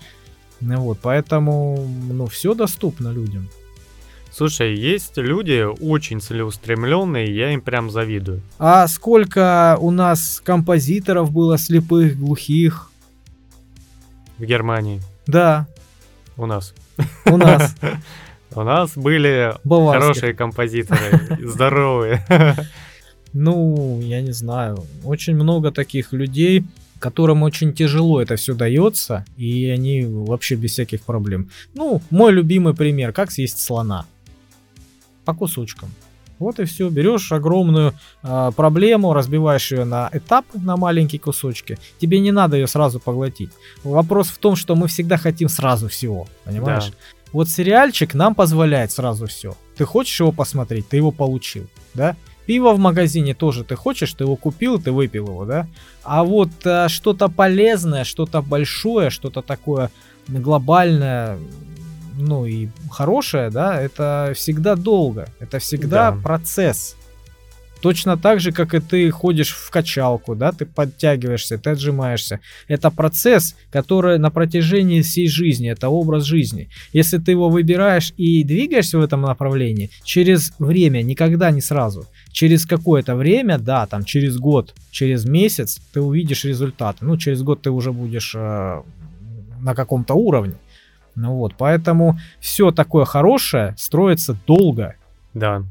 Ну 0.61 0.79
вот, 0.81 0.99
поэтому, 1.01 1.87
ну, 2.09 2.27
все 2.27 2.53
доступно 2.53 3.11
людям. 3.11 3.49
Слушай, 4.31 4.75
есть 4.75 5.17
люди 5.17 5.65
очень 5.81 6.21
целеустремленные, 6.21 7.35
я 7.35 7.51
им 7.51 7.59
прям 7.61 7.89
завидую. 7.89 8.41
А 8.59 8.87
сколько 8.87 9.77
у 9.81 9.91
нас 9.91 10.41
композиторов 10.43 11.31
было 11.31 11.57
слепых, 11.57 12.17
глухих? 12.17 12.91
В 14.37 14.43
Германии. 14.45 15.01
Да, 15.27 15.67
У 16.37 16.45
нас. 16.45 16.73
у 17.25 17.37
нас. 17.37 17.75
У 18.53 18.63
нас 18.63 18.91
были 18.97 19.53
хорошие 19.65 20.33
композиторы, 20.33 21.37
здоровые. 21.47 22.25
Ну, 23.33 23.99
я 24.01 24.21
не 24.21 24.33
знаю. 24.33 24.83
Очень 25.05 25.35
много 25.35 25.71
таких 25.71 26.11
людей, 26.11 26.65
которым 27.01 27.43
очень 27.43 27.73
тяжело 27.73 28.21
это 28.21 28.37
все 28.37 28.53
дается, 28.53 29.25
и 29.35 29.67
они 29.67 30.05
вообще 30.05 30.55
без 30.55 30.71
всяких 30.71 31.01
проблем. 31.01 31.49
Ну, 31.73 32.01
мой 32.09 32.31
любимый 32.31 32.73
пример, 32.73 33.11
как 33.11 33.31
съесть 33.31 33.59
слона. 33.59 34.05
По 35.25 35.33
кусочкам. 35.33 35.89
Вот 36.39 36.59
и 36.59 36.65
все. 36.65 36.89
Берешь 36.89 37.31
огромную 37.31 37.93
а, 38.23 38.51
проблему, 38.51 39.13
разбиваешь 39.13 39.71
ее 39.71 39.83
на 39.83 40.09
этап, 40.11 40.45
на 40.53 40.75
маленькие 40.75 41.19
кусочки. 41.19 41.77
Тебе 41.99 42.19
не 42.19 42.31
надо 42.31 42.57
ее 42.57 42.67
сразу 42.67 42.99
поглотить. 42.99 43.51
Вопрос 43.83 44.29
в 44.29 44.37
том, 44.37 44.55
что 44.55 44.75
мы 44.75 44.87
всегда 44.87 45.17
хотим 45.17 45.49
сразу 45.49 45.87
всего. 45.87 46.27
Понимаешь? 46.45 46.87
Да. 46.87 46.95
Вот 47.31 47.49
сериальчик 47.49 48.15
нам 48.15 48.33
позволяет 48.35 48.91
сразу 48.91 49.27
все. 49.27 49.55
Ты 49.77 49.85
хочешь 49.85 50.19
его 50.19 50.31
посмотреть, 50.31 50.87
ты 50.89 50.97
его 50.97 51.11
получил, 51.11 51.67
да? 51.93 52.15
Пиво 52.51 52.73
в 52.73 52.79
магазине 52.79 53.33
тоже 53.33 53.63
ты 53.63 53.75
хочешь, 53.77 54.13
ты 54.13 54.25
его 54.25 54.35
купил, 54.35 54.77
ты 54.77 54.91
выпил 54.91 55.27
его, 55.27 55.45
да? 55.45 55.67
А 56.03 56.25
вот 56.25 56.49
а, 56.65 56.89
что-то 56.89 57.29
полезное, 57.29 58.03
что-то 58.03 58.41
большое, 58.41 59.09
что-то 59.09 59.41
такое 59.41 59.89
глобальное, 60.27 61.37
ну 62.19 62.45
и 62.45 62.67
хорошее, 62.89 63.51
да, 63.51 63.81
это 63.81 64.33
всегда 64.35 64.75
долго, 64.75 65.29
это 65.39 65.59
всегда 65.59 66.11
Да. 66.11 66.17
процесс. 66.21 66.97
Точно 67.81 68.15
так 68.15 68.39
же, 68.39 68.51
как 68.51 68.73
и 68.73 68.79
ты 68.79 69.09
ходишь 69.09 69.49
в 69.49 69.69
качалку, 69.71 70.35
да, 70.35 70.51
ты 70.51 70.65
подтягиваешься, 70.65 71.57
ты 71.57 71.71
отжимаешься. 71.71 72.39
Это 72.67 72.91
процесс, 72.91 73.55
который 73.71 74.19
на 74.19 74.29
протяжении 74.29 75.01
всей 75.01 75.27
жизни, 75.27 75.71
это 75.71 75.89
образ 75.89 76.23
жизни. 76.23 76.69
Если 76.93 77.17
ты 77.17 77.31
его 77.31 77.49
выбираешь 77.49 78.13
и 78.17 78.43
двигаешься 78.43 78.99
в 78.99 79.01
этом 79.01 79.21
направлении, 79.21 79.89
через 80.03 80.53
время, 80.59 81.01
никогда 81.01 81.49
не 81.51 81.61
сразу, 81.61 82.05
через 82.31 82.65
какое-то 82.65 83.15
время, 83.15 83.57
да, 83.57 83.87
там 83.87 84.03
через 84.03 84.37
год, 84.37 84.75
через 84.91 85.25
месяц 85.25 85.79
ты 85.91 86.01
увидишь 86.01 86.45
результаты. 86.45 87.03
Ну, 87.05 87.17
через 87.17 87.41
год 87.41 87.63
ты 87.63 87.71
уже 87.71 87.91
будешь 87.91 88.33
э, 88.35 88.81
на 89.59 89.75
каком-то 89.75 90.13
уровне. 90.13 90.55
Ну 91.15 91.35
вот, 91.35 91.55
поэтому 91.57 92.19
все 92.39 92.71
такое 92.71 93.05
хорошее 93.05 93.75
строится 93.77 94.37
долго. 94.45 94.95
Да. 95.33 95.63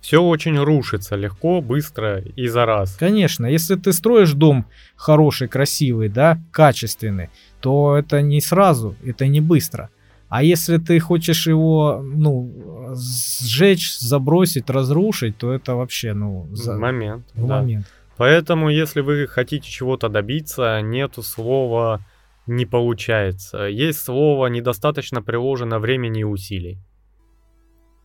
Все 0.00 0.22
очень 0.22 0.58
рушится 0.58 1.14
легко, 1.14 1.60
быстро 1.60 2.20
и 2.20 2.48
за 2.48 2.64
раз. 2.64 2.96
Конечно, 2.96 3.46
если 3.46 3.76
ты 3.76 3.92
строишь 3.92 4.32
дом 4.32 4.64
хороший, 4.96 5.48
красивый, 5.48 6.08
да, 6.08 6.38
качественный, 6.52 7.28
то 7.60 7.96
это 7.96 8.22
не 8.22 8.40
сразу, 8.40 8.94
это 9.04 9.26
не 9.26 9.40
быстро. 9.40 9.90
А 10.30 10.42
если 10.42 10.78
ты 10.78 10.98
хочешь 11.00 11.46
его, 11.48 12.00
ну, 12.02 12.94
сжечь, 12.94 13.98
забросить, 13.98 14.70
разрушить, 14.70 15.36
то 15.36 15.52
это 15.52 15.74
вообще, 15.74 16.14
ну, 16.14 16.48
за- 16.52 16.76
Момент. 16.78 17.26
в 17.34 17.46
да. 17.46 17.58
момент. 17.58 17.86
Поэтому, 18.16 18.70
если 18.70 19.00
вы 19.00 19.26
хотите 19.26 19.68
чего-то 19.68 20.08
добиться, 20.08 20.80
нету 20.82 21.22
слова 21.22 22.00
не 22.46 22.64
получается. 22.64 23.64
Есть 23.64 24.00
слово 24.00 24.46
недостаточно 24.46 25.22
приложено 25.22 25.78
времени 25.78 26.20
и 26.20 26.24
усилий. 26.24 26.78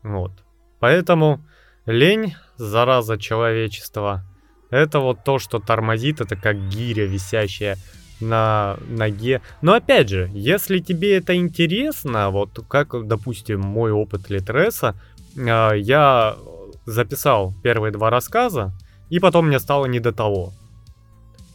Вот. 0.04 0.32
Поэтому 0.80 1.42
лень, 1.86 2.36
зараза 2.58 3.18
человечества, 3.18 4.24
это 4.70 5.00
вот 5.00 5.24
то, 5.24 5.40
что 5.40 5.60
тормозит, 5.60 6.22
это 6.22 6.36
как 6.36 6.70
гиря, 6.70 7.06
висящая 7.06 7.78
на 8.20 8.78
ноге. 8.88 9.42
Но 9.62 9.74
опять 9.74 10.10
же, 10.10 10.30
если 10.34 10.80
тебе 10.80 11.18
это 11.18 11.36
интересно, 11.36 12.30
вот 12.30 12.60
как, 12.68 13.08
допустим, 13.08 13.62
мой 13.62 13.92
опыт 13.92 14.30
Литреса, 14.30 14.96
а, 15.38 15.74
я 15.74 16.38
записал 16.86 17.54
первые 17.64 17.92
два 17.92 18.10
рассказа, 18.10 18.74
и 19.10 19.20
потом 19.20 19.48
мне 19.48 19.60
стало 19.60 19.86
не 19.86 20.00
до 20.00 20.12
того. 20.12 20.54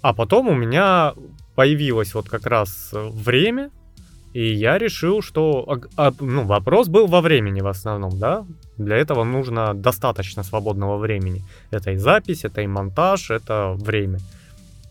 А 0.02 0.14
потом 0.14 0.48
у 0.48 0.54
меня 0.54 1.14
появилось 1.54 2.14
вот 2.14 2.28
как 2.28 2.46
раз 2.46 2.90
время, 2.92 3.70
и 4.32 4.52
я 4.52 4.78
решил, 4.78 5.22
что 5.22 5.80
а, 5.96 6.12
ну, 6.20 6.44
вопрос 6.44 6.88
был 6.88 7.06
во 7.06 7.20
времени 7.20 7.60
в 7.60 7.66
основном, 7.66 8.18
да? 8.18 8.46
Для 8.84 8.96
этого 8.96 9.24
нужно 9.24 9.74
достаточно 9.74 10.42
свободного 10.42 10.96
времени. 10.96 11.42
Это 11.70 11.90
и 11.92 11.96
запись, 11.96 12.44
это 12.44 12.62
и 12.62 12.66
монтаж, 12.66 13.30
это 13.30 13.76
время. 13.78 14.18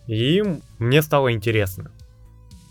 И 0.07 0.43
мне 0.79 1.01
стало 1.01 1.31
интересно. 1.31 1.91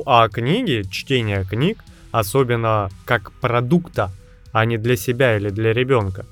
А 0.06 0.28
книги, 0.28 0.82
чтение 0.88 1.44
книг, 1.44 1.78
особенно 2.12 2.88
как 3.04 3.32
продукта, 3.40 4.10
а 4.52 4.64
не 4.64 4.78
для 4.78 4.96
себя 4.96 5.36
или 5.36 5.50
для 5.50 5.72
ребенка, 5.72 6.24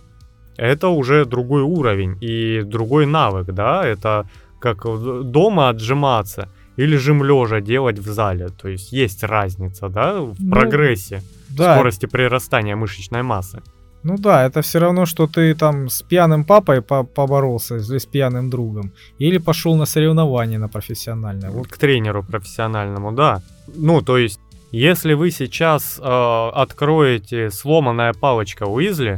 это 0.57 0.89
уже 0.89 1.25
другой 1.25 1.63
уровень 1.63 2.17
и 2.21 2.63
другой 2.63 3.07
навык, 3.07 3.53
да? 3.53 3.85
Это 3.85 4.25
как 4.61 4.85
дома 5.31 5.69
отжиматься 5.69 6.49
или 6.77 6.97
жим 6.97 7.25
лежа 7.25 7.61
делать 7.61 7.99
в 7.99 8.09
зале. 8.09 8.49
То 8.49 8.69
есть 8.69 8.93
есть 8.93 9.25
разница, 9.25 9.89
да, 9.89 10.21
в 10.21 10.35
Ну, 10.39 10.51
прогрессе, 10.51 11.23
Да, 11.49 11.75
скорости 11.75 12.07
прирастания 12.07 12.77
мышечной 12.77 13.23
массы. 13.23 13.63
Ну 14.07 14.17
да, 14.19 14.47
это 14.47 14.63
все 14.63 14.79
равно, 14.79 15.05
что 15.07 15.27
ты 15.27 15.55
там 15.55 15.89
с 15.89 16.03
пьяным 16.03 16.45
папой 16.45 16.81
по- 16.81 17.03
поборолся 17.03 17.77
или 17.77 17.99
с 17.99 18.07
пьяным 18.07 18.51
другом, 18.51 18.93
или 19.19 19.39
пошел 19.39 19.77
на 19.77 19.87
соревнования 19.87 20.59
на 20.59 20.69
профессиональное. 20.69 21.51
Вот 21.51 21.67
к 21.67 21.77
тренеру 21.77 22.23
профессиональному, 22.23 23.13
да. 23.13 23.41
Ну, 23.75 24.03
то 24.03 24.17
есть, 24.17 24.41
если 24.71 25.15
вы 25.15 25.33
сейчас 25.33 25.99
э, 25.99 26.51
откроете 26.55 27.51
сломанная 27.51 28.13
палочка 28.13 28.67
Уизли 28.67 29.17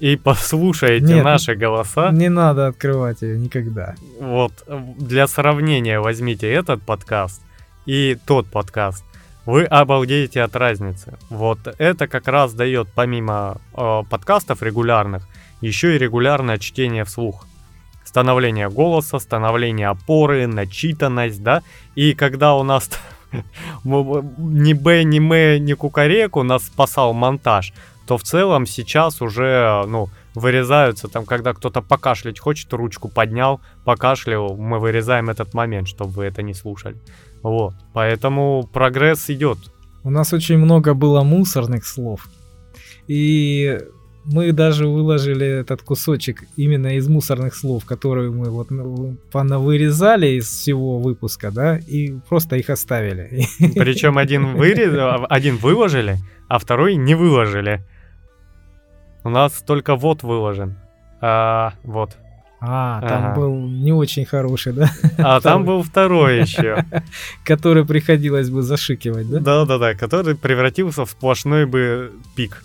и 0.00 0.16
послушаете 0.24 1.14
Нет, 1.14 1.24
наши 1.24 1.54
голоса, 1.54 2.10
не 2.12 2.28
надо 2.28 2.66
открывать 2.66 3.22
ее 3.22 3.38
никогда. 3.38 3.94
вот 4.20 4.52
э, 4.66 4.80
для 4.98 5.26
сравнения 5.28 5.98
возьмите 5.98 6.46
этот 6.46 6.82
подкаст 6.82 7.40
и 7.86 8.18
тот 8.26 8.46
подкаст. 8.46 9.04
Вы 9.50 9.64
обалдеете 9.64 10.42
от 10.42 10.54
разницы. 10.54 11.18
Вот 11.28 11.58
это 11.78 12.06
как 12.06 12.28
раз 12.28 12.54
дает 12.54 12.86
помимо 12.94 13.56
э, 13.76 14.02
подкастов 14.08 14.62
регулярных 14.62 15.26
еще 15.60 15.96
и 15.96 15.98
регулярное 15.98 16.56
чтение 16.58 17.04
вслух. 17.04 17.48
Становление 18.04 18.70
голоса, 18.70 19.18
становление 19.18 19.88
опоры, 19.88 20.46
начитанность, 20.46 21.42
да. 21.42 21.62
И 21.96 22.14
когда 22.14 22.54
у 22.54 22.62
нас 22.62 22.90
ни 23.84 24.72
Б, 24.72 25.02
ни 25.02 25.18
М, 25.18 25.64
ни 25.64 25.72
Кукареку 25.72 26.44
нас 26.44 26.66
спасал 26.66 27.12
монтаж, 27.12 27.72
то 28.06 28.18
в 28.18 28.22
целом 28.22 28.66
сейчас 28.66 29.20
уже, 29.20 29.84
ну, 29.88 30.10
вырезаются 30.34 31.08
там, 31.08 31.26
когда 31.26 31.54
кто-то 31.54 31.82
покашлять 31.82 32.38
хочет, 32.38 32.72
ручку 32.72 33.08
поднял, 33.08 33.60
покашлял, 33.84 34.56
мы 34.56 34.78
вырезаем 34.78 35.28
этот 35.28 35.54
момент, 35.54 35.88
чтобы 35.88 36.12
вы 36.12 36.24
это 36.26 36.42
не 36.42 36.54
слушали. 36.54 36.96
Вот, 37.42 37.74
поэтому 37.92 38.68
прогресс 38.72 39.30
идет. 39.30 39.58
У 40.04 40.10
нас 40.10 40.32
очень 40.32 40.58
много 40.58 40.94
было 40.94 41.22
мусорных 41.22 41.86
слов. 41.86 42.28
И 43.06 43.78
мы 44.24 44.52
даже 44.52 44.86
выложили 44.86 45.46
этот 45.46 45.82
кусочек 45.82 46.44
именно 46.56 46.96
из 46.96 47.08
мусорных 47.08 47.54
слов, 47.54 47.84
которые 47.84 48.30
мы 48.30 48.50
вот 48.50 48.70
ну, 48.70 49.16
вырезали 49.32 50.38
из 50.38 50.48
всего 50.48 50.98
выпуска, 50.98 51.50
да, 51.50 51.78
и 51.78 52.14
просто 52.28 52.56
их 52.56 52.70
оставили. 52.70 53.46
Причем 53.74 54.18
один 54.18 54.54
вырез, 54.54 55.24
один 55.28 55.56
выложили, 55.56 56.18
а 56.48 56.58
второй 56.58 56.96
не 56.96 57.14
выложили. 57.14 57.80
У 59.24 59.30
нас 59.30 59.52
только 59.66 59.96
вот 59.96 60.22
выложен. 60.22 60.76
А, 61.20 61.74
вот. 61.82 62.16
А, 62.62 63.00
там 63.00 63.24
Ага. 63.26 63.34
был 63.36 63.54
не 63.68 63.92
очень 63.92 64.26
хороший, 64.26 64.72
да, 64.74 64.90
А 65.18 65.40
там 65.40 65.64
был 65.64 65.82
второй 65.82 66.40
еще. 66.42 66.84
который 67.44 67.84
приходилось 67.86 68.50
бы 68.50 68.62
зашикивать, 68.62 69.28
да? 69.30 69.40
Да-да-да, 69.40 69.94
который 69.94 70.34
превратился 70.34 71.04
в 71.04 71.10
сплошной 71.10 71.64
бы 71.66 72.12
пик. 72.36 72.62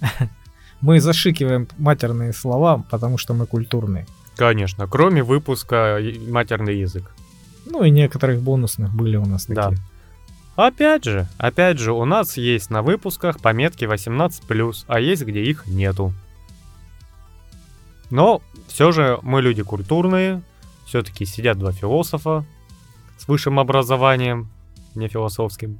Мы 0.80 1.00
зашикиваем 1.00 1.66
матерные 1.78 2.32
слова, 2.32 2.84
потому 2.90 3.16
что 3.18 3.32
мы 3.34 3.46
культурные. 3.46 4.06
Конечно, 4.36 4.86
кроме 4.86 5.22
выпуска 5.22 5.98
матерный 6.28 6.78
язык. 6.78 7.10
Ну 7.64 7.82
и 7.82 7.90
некоторых 7.90 8.42
бонусных 8.42 8.94
были 8.94 9.16
у 9.16 9.24
нас 9.24 9.46
Да. 9.46 9.70
такие. 9.70 9.82
Опять 10.54 11.04
же, 11.04 11.26
опять 11.38 11.78
же, 11.78 11.92
у 11.92 12.04
нас 12.04 12.36
есть 12.36 12.70
на 12.70 12.82
выпусках 12.82 13.40
пометки 13.40 13.84
18+, 13.86 14.84
а 14.86 15.00
есть 15.00 15.24
где 15.24 15.42
их 15.42 15.66
нету. 15.66 16.12
Но 18.10 18.42
все 18.68 18.92
же 18.92 19.18
мы 19.22 19.42
люди 19.42 19.62
культурные, 19.62 20.42
все-таки 20.86 21.24
сидят 21.24 21.58
два 21.58 21.72
философа 21.72 22.44
с 23.18 23.26
высшим 23.28 23.58
образованием, 23.58 24.48
не 24.94 25.08
философским. 25.08 25.78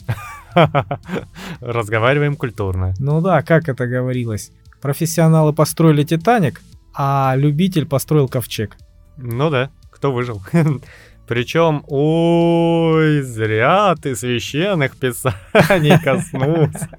Разговариваем 1.61 2.37
культурно. 2.37 2.95
Ну 2.99 3.21
да, 3.21 3.43
как 3.43 3.69
это 3.69 3.87
говорилось? 3.87 4.53
профессионалы 4.87 5.53
построили 5.53 6.05
Титаник, 6.05 6.61
а 6.95 7.35
любитель 7.37 7.87
построил 7.87 8.29
ковчег. 8.29 8.77
Ну 9.17 9.51
да, 9.51 9.71
кто 9.91 10.13
выжил. 10.13 10.41
Причем, 11.27 11.83
ой, 11.89 13.21
зря 13.23 13.97
ты 14.01 14.15
священных 14.15 14.97
писаний 14.97 16.01
коснулся. 16.01 16.89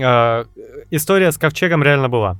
А, 0.00 0.46
история 0.92 1.32
с 1.32 1.38
ковчегом 1.38 1.82
реально 1.82 2.08
была. 2.08 2.38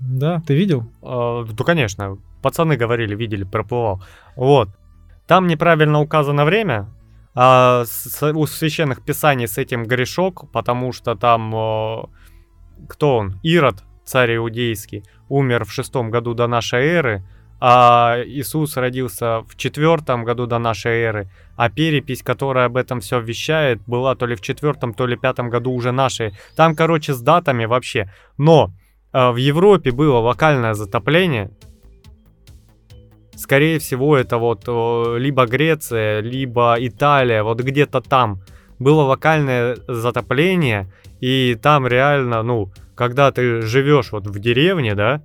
Да, 0.00 0.42
ты 0.46 0.54
видел? 0.54 0.90
А, 1.02 1.44
да, 1.44 1.64
конечно. 1.64 2.18
Пацаны 2.42 2.76
говорили, 2.76 3.14
видели, 3.14 3.44
проплывал. 3.44 4.02
Вот. 4.36 4.68
Там 5.26 5.46
неправильно 5.46 6.00
указано 6.00 6.44
время, 6.44 6.88
а 7.34 7.84
у 8.34 8.46
священных 8.46 9.04
писаний 9.04 9.46
с 9.46 9.58
этим 9.58 9.84
грешок, 9.84 10.50
потому 10.52 10.92
что 10.92 11.14
там... 11.14 12.10
Кто 12.88 13.16
он? 13.16 13.40
Ирод, 13.42 13.82
царь 14.04 14.36
иудейский, 14.36 15.04
умер 15.28 15.64
в 15.64 15.72
шестом 15.72 16.10
году 16.10 16.34
до 16.34 16.46
нашей 16.46 16.86
эры, 16.86 17.24
а 17.60 18.16
Иисус 18.24 18.76
родился 18.76 19.40
в 19.48 19.56
четвертом 19.56 20.24
году 20.24 20.46
до 20.46 20.58
нашей 20.58 21.00
эры, 21.02 21.28
а 21.56 21.70
перепись, 21.70 22.22
которая 22.22 22.66
об 22.66 22.76
этом 22.76 23.00
все 23.00 23.20
вещает, 23.20 23.80
была 23.86 24.14
то 24.14 24.26
ли 24.26 24.36
в 24.36 24.40
четвертом, 24.40 24.94
то 24.94 25.06
ли 25.06 25.16
пятом 25.16 25.50
году 25.50 25.72
уже 25.72 25.90
нашей. 25.90 26.34
Там, 26.54 26.76
короче, 26.76 27.14
с 27.14 27.20
датами 27.20 27.64
вообще. 27.64 28.12
Но 28.36 28.70
э, 28.70 28.70
в 29.12 29.36
Европе 29.36 29.90
было 29.90 30.18
локальное 30.18 30.74
затопление. 30.74 31.50
Скорее 33.36 33.78
всего, 33.78 34.16
это 34.16 34.38
вот 34.38 34.66
либо 34.66 35.46
Греция, 35.46 36.20
либо 36.20 36.76
Италия, 36.78 37.42
вот 37.42 37.60
где-то 37.60 38.00
там 38.00 38.42
было 38.78 39.02
локальное 39.02 39.76
затопление, 39.86 40.92
и 41.20 41.56
там 41.60 41.86
реально, 41.86 42.42
ну, 42.42 42.72
когда 42.94 43.30
ты 43.30 43.62
живешь 43.62 44.12
вот 44.12 44.26
в 44.26 44.38
деревне, 44.38 44.94
да, 44.94 45.22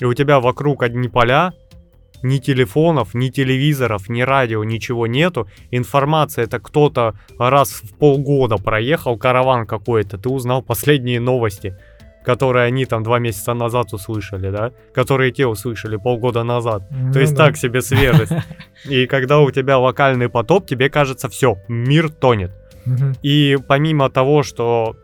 и 0.00 0.04
у 0.04 0.14
тебя 0.14 0.40
вокруг 0.40 0.82
одни 0.82 1.08
поля, 1.08 1.52
ни 2.22 2.38
телефонов, 2.38 3.14
ни 3.14 3.28
телевизоров, 3.28 4.08
ни 4.08 4.22
радио, 4.22 4.62
ничего 4.64 5.06
нету. 5.06 5.48
Информация 5.70 6.44
это 6.44 6.60
кто-то 6.60 7.14
раз 7.38 7.70
в 7.70 7.96
полгода 7.96 8.56
проехал, 8.56 9.16
караван 9.16 9.66
какой-то, 9.66 10.18
ты 10.18 10.28
узнал 10.28 10.62
последние 10.62 11.20
новости, 11.20 11.76
которые 12.24 12.66
они 12.66 12.84
там 12.86 13.02
два 13.02 13.18
месяца 13.18 13.54
назад 13.54 13.92
услышали, 13.92 14.50
да, 14.50 14.72
которые 14.94 15.32
те 15.32 15.46
услышали 15.46 15.96
полгода 15.96 16.42
назад. 16.44 16.82
Ну, 16.90 17.12
То 17.12 17.20
есть 17.20 17.34
да. 17.34 17.46
так 17.46 17.56
себе 17.56 17.82
свежесть. 17.82 18.32
И 18.84 19.06
когда 19.06 19.40
у 19.40 19.50
тебя 19.50 19.78
локальный 19.78 20.28
потоп, 20.28 20.66
тебе 20.66 20.90
кажется, 20.90 21.28
все, 21.28 21.56
мир 21.68 22.10
тонет. 22.10 22.52
И 23.22 23.58
помимо 23.68 24.10
того, 24.10 24.42
что 24.42 24.96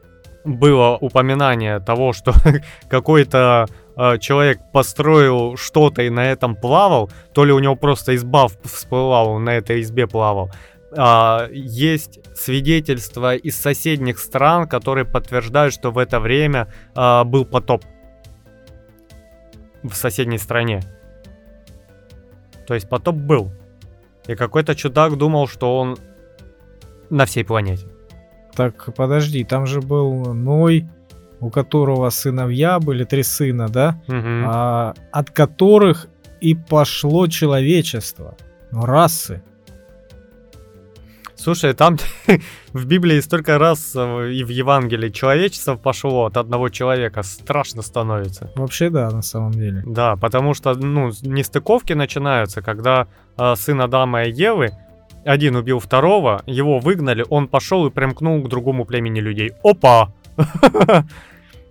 было 0.44 0.96
упоминание 1.00 1.80
того, 1.80 2.12
что 2.12 2.32
какой-то 2.88 3.66
э, 3.96 4.18
человек 4.18 4.58
построил 4.72 5.56
что-то 5.56 6.02
и 6.02 6.10
на 6.10 6.30
этом 6.30 6.56
плавал, 6.56 7.10
то 7.34 7.44
ли 7.44 7.52
у 7.52 7.58
него 7.58 7.76
просто 7.76 8.14
изба 8.16 8.48
всплывала, 8.64 9.28
он 9.28 9.44
на 9.44 9.50
этой 9.50 9.80
избе 9.80 10.06
плавал. 10.06 10.50
Uh, 10.90 11.52
есть 11.52 12.18
свидетельства 12.34 13.36
из 13.36 13.60
соседних 13.60 14.18
стран, 14.18 14.66
которые 14.66 15.04
подтверждают, 15.04 15.74
что 15.74 15.90
в 15.90 15.98
это 15.98 16.18
время 16.18 16.72
uh, 16.94 17.24
был 17.24 17.44
потоп 17.44 17.84
в 19.82 19.92
соседней 19.94 20.38
стране. 20.38 20.82
То 22.66 22.74
есть 22.74 22.88
потоп 22.88 23.16
был. 23.16 23.52
И 24.26 24.34
какой-то 24.34 24.74
чудак 24.74 25.16
думал, 25.16 25.46
что 25.46 25.78
он 25.78 25.98
на 27.10 27.24
всей 27.24 27.44
планете. 27.44 27.86
Так, 28.54 28.94
подожди, 28.94 29.44
там 29.44 29.66
же 29.66 29.80
был 29.80 30.34
Ной, 30.34 30.88
у 31.40 31.50
которого 31.50 32.10
сыновья 32.10 32.78
были, 32.78 33.04
три 33.04 33.22
сына, 33.22 33.68
да? 33.68 34.02
Угу. 34.08 34.44
А, 34.46 34.94
от 35.12 35.30
которых 35.30 36.08
и 36.40 36.54
пошло 36.54 37.26
человечество, 37.26 38.36
ну, 38.70 38.84
расы. 38.84 39.42
Слушай, 41.38 41.72
там 41.72 41.96
в 42.72 42.84
Библии 42.86 43.20
столько 43.20 43.58
раз 43.58 43.92
э, 43.94 44.32
и 44.32 44.42
в 44.42 44.48
Евангелии 44.48 45.10
человечество 45.10 45.76
пошло 45.76 46.24
от 46.26 46.36
одного 46.36 46.68
человека, 46.68 47.22
страшно 47.22 47.82
становится. 47.82 48.50
Вообще 48.56 48.90
да, 48.90 49.10
на 49.10 49.22
самом 49.22 49.52
деле. 49.52 49.82
Да, 49.86 50.16
потому 50.16 50.54
что, 50.54 50.74
ну, 50.74 51.12
нестыковки 51.22 51.92
начинаются, 51.92 52.60
когда 52.60 53.06
э, 53.36 53.54
сын 53.56 53.80
Адама 53.80 54.24
и 54.24 54.32
Евы 54.32 54.72
один 55.24 55.56
убил 55.56 55.78
второго, 55.78 56.42
его 56.46 56.80
выгнали, 56.80 57.24
он 57.28 57.46
пошел 57.46 57.86
и 57.86 57.90
примкнул 57.90 58.42
к 58.42 58.48
другому 58.48 58.84
племени 58.84 59.20
людей. 59.20 59.52
Опа! 59.62 60.12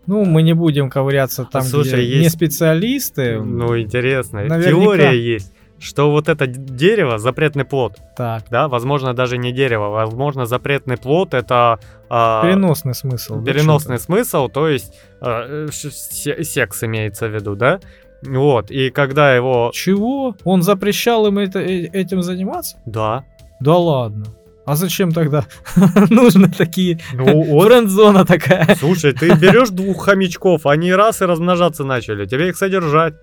Ну, 0.08 0.24
мы 0.24 0.42
не 0.42 0.54
будем 0.54 0.90
ковыряться 0.90 1.44
там, 1.44 1.64
Слушай, 1.64 2.06
где 2.06 2.06
есть... 2.06 2.24
не 2.24 2.30
специалисты. 2.30 3.42
Ну, 3.42 3.78
интересно. 3.78 4.46
Наверняка. 4.46 4.70
Теория 4.70 5.34
есть, 5.34 5.52
что 5.80 6.12
вот 6.12 6.30
это 6.30 6.48
дерево 6.48 7.18
запретный 7.18 7.66
плод. 7.66 7.98
Так. 8.16 8.46
Да, 8.50 8.68
возможно, 8.68 9.14
даже 9.14 9.38
не 9.38 9.52
дерево, 9.52 9.90
возможно, 9.90 10.46
запретный 10.46 10.98
плод 10.98 11.34
это... 11.34 11.80
А, 12.10 12.44
переносный 12.44 12.96
смысл. 12.96 13.44
Переносный 13.44 14.00
смысл, 14.00 14.48
то 14.48 14.68
есть 14.68 14.94
а, 15.22 15.68
секс 15.72 16.84
имеется 16.84 17.28
в 17.28 17.34
виду, 17.34 17.56
да? 17.56 17.80
Вот, 18.24 18.72
и 18.72 18.90
когда 18.90 19.36
его... 19.36 19.72
Чего? 19.74 20.36
Он 20.44 20.64
запрещал 20.64 21.28
им 21.28 21.38
это, 21.38 21.60
э, 21.60 21.86
этим 21.86 22.24
заниматься? 22.24 22.78
Да. 22.86 23.24
Да 23.60 23.78
ладно. 23.78 24.26
А 24.66 24.76
зачем 24.76 25.14
тогда 25.14 25.46
нужны 26.10 26.50
такие? 26.50 27.00
Ну, 27.14 27.44
вот. 27.46 27.68
Френд-зона 27.68 28.26
такая. 28.26 28.76
Слушай, 28.76 29.14
ты 29.14 29.34
берешь 29.36 29.70
двух 29.70 30.04
хомячков, 30.04 30.66
они 30.66 30.92
раз 30.94 31.22
и 31.22 31.26
размножаться 31.26 31.86
начали, 31.86 32.26
тебе 32.26 32.50
их 32.50 32.58
содержать. 32.58 33.14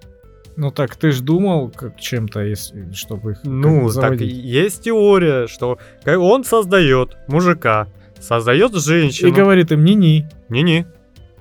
Ну 0.56 0.70
так 0.70 0.96
ты 0.96 1.10
ж 1.10 1.20
думал 1.20 1.70
как 1.70 1.98
чем-то, 1.98 2.40
если, 2.40 2.92
чтобы 2.92 3.32
их 3.32 3.38
Ну, 3.44 3.90
так 3.90 4.20
есть 4.20 4.82
теория, 4.82 5.46
что 5.46 5.78
он 6.06 6.44
создает 6.44 7.16
мужика, 7.28 7.88
создает 8.20 8.74
женщину. 8.74 9.28
И 9.28 9.32
говорит 9.32 9.72
им 9.72 9.84
ни-ни. 9.84 10.28
Ни-ни. 10.48 10.86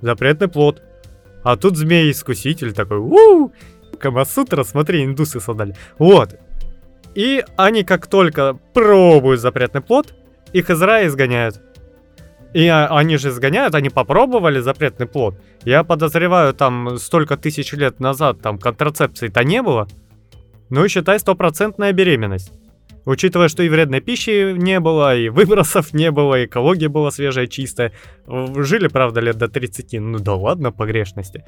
Запретный 0.02 0.48
плод. 0.48 0.82
А 1.44 1.58
тут 1.58 1.78
змей-искуситель 1.78 2.74
такой, 2.74 2.98
уу, 2.98 3.52
Камасутра, 4.00 4.64
смотри, 4.64 5.04
индусы 5.04 5.40
создали. 5.40 5.76
Вот, 5.98 6.40
и 7.16 7.44
они 7.58 7.84
как 7.84 8.08
только 8.08 8.58
пробуют 8.74 9.40
запретный 9.40 9.82
плод, 9.82 10.14
их 10.52 10.70
из 10.70 10.82
рая 10.82 11.08
изгоняют. 11.08 11.62
И 12.54 12.68
они 12.68 13.18
же 13.18 13.30
изгоняют, 13.30 13.76
они 13.76 13.90
попробовали 13.90 14.60
запретный 14.60 15.08
плод. 15.08 15.36
Я 15.64 15.84
подозреваю, 15.84 16.54
там 16.54 16.98
столько 16.98 17.36
тысяч 17.36 17.74
лет 17.74 18.00
назад 18.00 18.42
там 18.42 18.60
контрацепции-то 18.60 19.44
не 19.44 19.62
было. 19.62 19.88
Ну 20.70 20.86
и 20.86 20.88
считай 20.88 21.20
стопроцентная 21.20 21.92
беременность. 21.94 22.52
Учитывая, 23.06 23.50
что 23.50 23.64
и 23.64 23.70
вредной 23.70 24.00
пищи 24.00 24.54
не 24.54 24.80
было, 24.80 25.16
и 25.16 25.30
выбросов 25.30 25.94
не 25.94 26.12
было, 26.12 26.42
и 26.42 26.46
экология 26.46 26.88
была 26.88 27.12
свежая, 27.12 27.48
чистая. 27.48 27.92
Жили, 28.28 28.88
правда, 28.88 29.20
лет 29.20 29.38
до 29.38 29.48
30, 29.50 30.00
ну 30.00 30.20
да 30.20 30.36
ладно, 30.36 30.72
погрешности. 30.72 31.44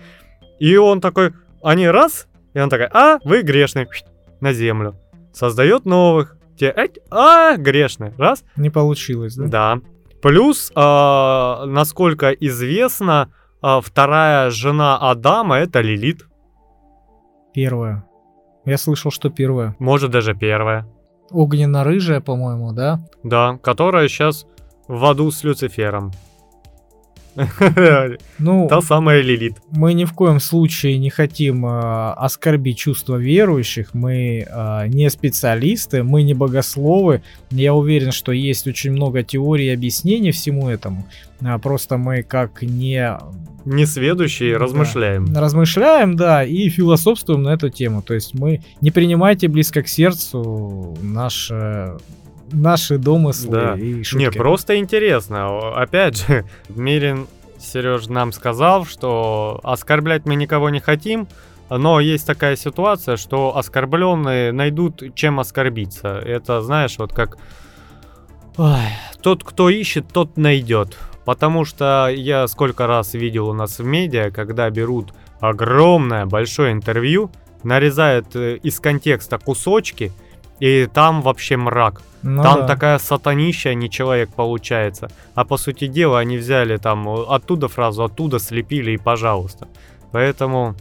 И 0.59 0.75
он 0.75 1.01
такой, 1.01 1.33
они 1.63 1.87
раз, 1.87 2.27
и 2.53 2.59
он 2.59 2.69
такой, 2.69 2.87
а, 2.87 3.19
вы 3.23 3.41
грешны, 3.41 3.87
на 4.41 4.53
землю 4.53 4.95
создает 5.33 5.85
новых. 5.85 6.37
Те, 6.57 6.73
а, 7.09 7.57
грешный. 7.57 8.13
Раз. 8.17 8.43
Не 8.55 8.69
получилось, 8.69 9.35
да? 9.35 9.45
Да. 9.45 9.81
Плюс, 10.25 10.71
э, 10.75 11.65
насколько 11.67 12.31
известно, 12.31 13.29
э, 13.61 13.79
вторая 13.83 14.49
жена 14.49 14.97
Адама 14.97 15.57
это 15.57 15.81
Лилит. 15.81 16.25
Первая. 17.53 18.03
Я 18.65 18.79
слышал, 18.79 19.11
что 19.11 19.29
первая. 19.29 19.75
Может, 19.77 20.09
даже 20.09 20.33
первая. 20.33 20.87
Огненно-рыжая, 21.29 22.21
по-моему, 22.21 22.73
да? 22.73 23.05
Да, 23.21 23.59
которая 23.61 24.07
сейчас 24.07 24.47
в 24.87 25.05
аду 25.05 25.29
с 25.29 25.43
Люцифером. 25.43 26.11
Ну, 28.39 28.67
Та 28.69 28.81
самая 28.81 29.21
Лилит. 29.21 29.55
Мы 29.71 29.93
ни 29.93 30.05
в 30.05 30.13
коем 30.13 30.39
случае 30.39 30.97
не 30.97 31.09
хотим 31.09 31.65
э, 31.65 32.13
оскорбить 32.13 32.77
чувства 32.77 33.17
верующих. 33.17 33.93
Мы 33.93 34.45
э, 34.47 34.87
не 34.87 35.09
специалисты, 35.09 36.03
мы 36.03 36.23
не 36.23 36.33
богословы. 36.33 37.21
Я 37.51 37.73
уверен, 37.73 38.11
что 38.11 38.31
есть 38.31 38.67
очень 38.67 38.91
много 38.91 39.23
теорий 39.23 39.67
и 39.67 39.73
объяснений 39.73 40.31
всему 40.31 40.69
этому. 40.69 41.05
А 41.41 41.57
просто 41.59 41.97
мы 41.97 42.23
как 42.23 42.61
не... 42.61 43.17
Несведущие 43.65 44.53
да, 44.53 44.59
размышляем. 44.59 45.25
Размышляем, 45.35 46.15
да, 46.15 46.43
и 46.43 46.69
философствуем 46.69 47.43
на 47.43 47.49
эту 47.49 47.69
тему. 47.69 48.01
То 48.01 48.13
есть 48.13 48.33
мы 48.33 48.61
не 48.81 48.91
принимайте 48.91 49.47
близко 49.47 49.81
к 49.81 49.87
сердцу 49.87 50.97
наше 51.01 51.97
наши 52.51 52.97
домыслы 52.97 53.51
да. 53.51 53.75
и 53.75 54.03
шутки. 54.03 54.23
Не, 54.23 54.31
просто 54.31 54.77
интересно. 54.77 55.75
Опять 55.75 56.25
же, 56.25 56.45
Мирин 56.69 57.27
Сереж 57.59 58.07
нам 58.07 58.31
сказал, 58.31 58.85
что 58.85 59.59
оскорблять 59.63 60.25
мы 60.25 60.35
никого 60.35 60.69
не 60.69 60.79
хотим, 60.79 61.27
но 61.69 61.99
есть 61.99 62.27
такая 62.27 62.55
ситуация, 62.55 63.17
что 63.17 63.57
оскорбленные 63.57 64.51
найдут 64.51 65.15
чем 65.15 65.39
оскорбиться. 65.39 66.19
Это, 66.19 66.61
знаешь, 66.61 66.97
вот 66.97 67.13
как... 67.13 67.37
Ой, 68.57 68.87
тот, 69.21 69.43
кто 69.43 69.69
ищет, 69.69 70.05
тот 70.13 70.37
найдет. 70.37 70.97
Потому 71.25 71.65
что 71.65 72.07
я 72.07 72.47
сколько 72.47 72.85
раз 72.85 73.15
видел 73.15 73.49
у 73.49 73.53
нас 73.53 73.79
в 73.79 73.83
медиа, 73.83 74.29
когда 74.29 74.69
берут 74.69 75.13
огромное 75.39 76.27
большое 76.27 76.71
интервью, 76.71 77.31
нарезают 77.63 78.35
э, 78.35 78.57
из 78.57 78.79
контекста 78.79 79.39
кусочки, 79.39 80.11
и 80.59 80.87
там 80.87 81.21
вообще 81.21 81.57
мрак. 81.57 82.01
Ну 82.21 82.41
там 82.41 82.61
да. 82.61 82.67
такая 82.67 82.97
сатанища, 82.97 83.69
а 83.69 83.73
не 83.73 83.89
человек 83.89 84.33
получается. 84.33 85.11
А 85.35 85.45
по 85.45 85.57
сути 85.57 85.87
дела 85.87 86.19
они 86.19 86.37
взяли 86.37 86.77
там 86.77 87.07
оттуда 87.07 87.67
фразу, 87.67 88.03
оттуда 88.03 88.39
слепили 88.39 88.91
и 88.91 88.97
пожалуйста. 88.97 89.67
Поэтому, 90.11 90.75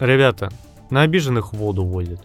ребята, 0.00 0.50
на 0.90 1.02
обиженных 1.02 1.52
воду 1.52 1.84
возят. 1.84 2.20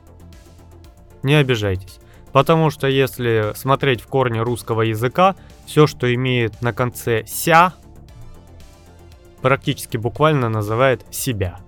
Не 1.22 1.36
обижайтесь. 1.36 2.00
Потому 2.32 2.70
что 2.70 2.88
если 2.88 3.54
смотреть 3.56 4.02
в 4.02 4.08
корне 4.08 4.42
русского 4.42 4.82
языка, 4.82 5.36
все, 5.66 5.86
что 5.86 6.14
имеет 6.14 6.62
на 6.62 6.74
конце 6.74 7.24
ся, 7.26 7.74
практически 9.42 9.98
буквально 9.98 10.50
называет 10.50 11.06
себя. 11.12 11.60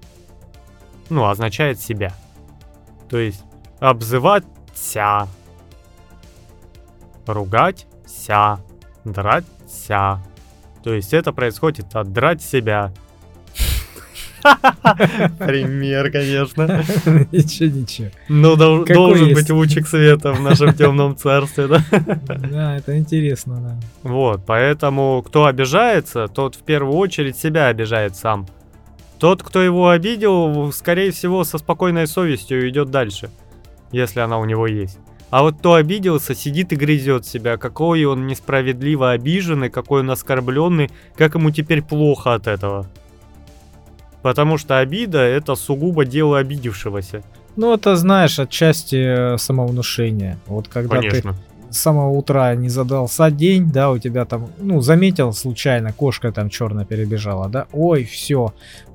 Ну, 1.10 1.26
означает 1.26 1.80
себя. 1.80 2.14
То 3.10 3.18
есть 3.18 3.44
обзываться, 4.80 5.28
ругаться, 7.26 8.60
драться. 9.06 10.24
То 10.84 10.94
есть 10.94 11.14
это 11.14 11.32
происходит 11.34 11.96
от 11.96 12.12
драть 12.14 12.42
себя. 12.42 12.94
Пример, 15.40 16.12
конечно. 16.12 16.64
Ничего, 17.34 17.78
ничего. 17.78 18.08
Ну, 18.30 18.56
должен 18.56 19.34
быть 19.34 19.50
лучик 19.50 19.86
света 19.86 20.32
в 20.32 20.40
нашем 20.40 20.74
темном 20.74 21.18
царстве, 21.18 21.68
да? 21.68 21.84
Да, 22.50 22.78
это 22.78 22.98
интересно, 22.98 23.60
да. 23.60 24.10
Вот, 24.10 24.46
поэтому 24.46 25.22
кто 25.28 25.46
обижается, 25.46 26.30
тот 26.30 26.56
в 26.56 26.64
первую 26.64 26.96
очередь 26.96 27.36
себя 27.36 27.68
обижает 27.68 28.16
сам. 28.16 28.48
Тот, 29.20 29.44
кто 29.44 29.62
его 29.62 29.90
обидел, 29.90 30.72
скорее 30.72 31.12
всего, 31.12 31.44
со 31.44 31.58
спокойной 31.58 32.08
совестью 32.08 32.70
идет 32.70 32.90
дальше, 32.90 33.30
если 33.92 34.20
она 34.20 34.40
у 34.40 34.46
него 34.46 34.68
есть. 34.68 35.00
А 35.30 35.44
вот 35.44 35.58
кто 35.60 35.76
обиделся, 35.76 36.34
сидит 36.34 36.74
и 36.74 36.76
грызет 36.76 37.26
себя, 37.26 37.58
какой 37.58 38.04
он 38.06 38.26
несправедливо 38.26 39.12
обиженный, 39.12 39.70
какой 39.70 40.02
он 40.02 40.10
оскорбленный, 40.10 40.90
как 41.16 41.36
ему 41.36 41.52
теперь 41.52 41.84
плохо 41.84 42.34
от 42.34 42.48
этого. 42.48 42.88
Потому 44.24 44.58
что 44.58 44.80
обида 44.80 45.20
это 45.20 45.56
сугубо 45.56 46.04
дело 46.04 46.40
обидевшегося. 46.40 47.24
Ну, 47.56 47.74
это, 47.74 47.96
знаешь, 47.96 48.40
отчасти 48.40 49.34
э, 49.34 49.38
самовнушение. 49.38 50.38
Вот 50.48 50.68
когда 50.68 51.00
ты 51.00 51.24
с 51.70 51.78
самого 51.78 52.10
утра 52.18 52.54
не 52.56 52.70
задался 52.70 53.30
день, 53.32 53.72
да, 53.72 53.92
у 53.92 53.98
тебя 53.98 54.26
там, 54.26 54.50
ну, 54.58 54.82
заметил 54.82 55.34
случайно, 55.34 55.94
кошка 55.94 56.32
там 56.32 56.50
черная 56.50 56.86
перебежала, 56.86 57.48
да, 57.50 57.68
ой, 57.72 58.04
все, 58.04 58.54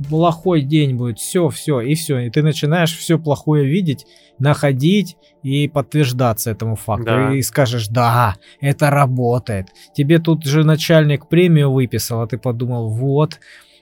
плохой 0.08 0.62
день 0.62 0.96
будет, 0.96 1.18
все, 1.18 1.48
все, 1.48 1.80
и 1.80 1.94
все, 1.94 2.18
и 2.18 2.30
ты 2.30 2.42
начинаешь 2.42 2.96
все 2.96 3.18
плохое 3.18 3.64
видеть, 3.66 4.06
находить 4.38 5.16
и 5.42 5.68
подтверждаться 5.68 6.50
этому 6.50 6.74
факту, 6.76 7.04
Да. 7.04 7.34
и 7.34 7.42
скажешь, 7.42 7.88
да, 7.88 8.36
это 8.60 8.90
работает. 8.90 9.68
Тебе 9.94 10.18
тут 10.18 10.44
же 10.44 10.64
начальник 10.64 11.28
премию 11.28 11.70
выписал, 11.70 12.22
а 12.22 12.26
ты 12.26 12.38
подумал, 12.38 12.90
вот, 12.90 13.38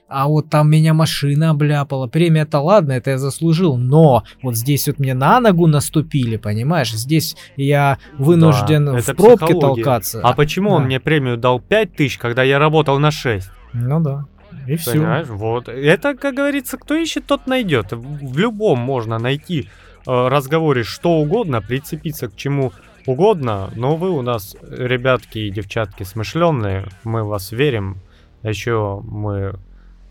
а 0.07 0.27
вот 0.27 0.49
там 0.49 0.69
меня 0.69 0.93
машина 0.93 1.49
обляпала. 1.51 2.07
Премия-то 2.07 2.59
ладно, 2.59 2.91
это 2.93 3.11
я 3.11 3.17
заслужил, 3.17 3.77
но 3.77 4.23
вот 4.41 4.55
здесь 4.55 4.87
вот 4.87 4.99
мне 4.99 5.13
на 5.13 5.39
ногу 5.39 5.67
наступили, 5.67 6.37
понимаешь? 6.37 6.91
Здесь 6.93 7.35
я 7.57 7.97
вынужден 8.17 8.85
Да, 8.85 8.97
в 8.99 9.05
пробке 9.15 9.45
психология. 9.47 9.59
толкаться. 9.83 10.21
А 10.23 10.33
почему 10.33 10.71
он 10.71 10.81
Да. 10.83 10.85
мне 10.87 10.99
премию 10.99 11.37
дал 11.37 11.59
5 11.59 11.95
тысяч, 11.95 12.17
когда 12.17 12.43
я 12.43 12.59
работал 12.59 12.99
на 12.99 13.11
6? 13.11 13.49
Ну 13.73 13.99
да. 14.01 14.25
И 14.67 14.75
все. 14.75 14.91
Понимаешь? 14.91 15.27
Вот. 15.27 15.67
Это, 15.67 16.13
как 16.15 16.35
говорится, 16.35 16.77
кто 16.77 16.93
ищет, 16.95 17.25
тот 17.25 17.47
найдет. 17.47 17.87
В 17.91 18.37
любом 18.37 18.79
можно 18.79 19.17
найти 19.19 19.67
э, 20.05 20.27
разговоре 20.27 20.83
что 20.83 21.13
угодно, 21.19 21.61
прицепиться 21.61 22.27
к 22.27 22.35
чему 22.35 22.71
угодно, 23.05 23.71
но 23.75 23.95
вы 23.95 24.11
у 24.11 24.21
нас, 24.21 24.55
ребятки 24.61 25.39
и 25.39 25.49
девчатки, 25.49 26.03
смышленные, 26.03 26.85
мы 27.03 27.23
вас 27.23 27.51
верим. 27.51 27.97
Еще 28.43 29.01
мы 29.03 29.55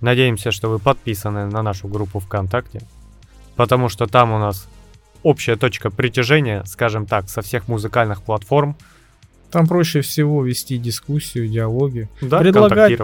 надеемся, 0.02 0.50
что 0.50 0.68
вы 0.68 0.78
подписаны 0.78 1.46
на 1.46 1.62
нашу 1.62 1.88
группу 1.88 2.18
ВКонтакте, 2.20 2.82
потому 3.56 3.88
что 3.88 4.06
там 4.06 4.32
у 4.32 4.38
нас 4.38 4.68
общая 5.22 5.56
точка 5.56 5.90
притяжения, 5.90 6.64
скажем 6.66 7.06
так, 7.06 7.28
со 7.30 7.42
всех 7.42 7.68
музыкальных 7.68 8.22
платформ. 8.22 8.76
Там 9.50 9.66
проще 9.66 10.00
всего 10.00 10.42
вести 10.44 10.78
дискуссию, 10.78 11.48
диалоги, 11.48 12.08
Да, 12.20 12.38
Предлагать. 12.40 12.98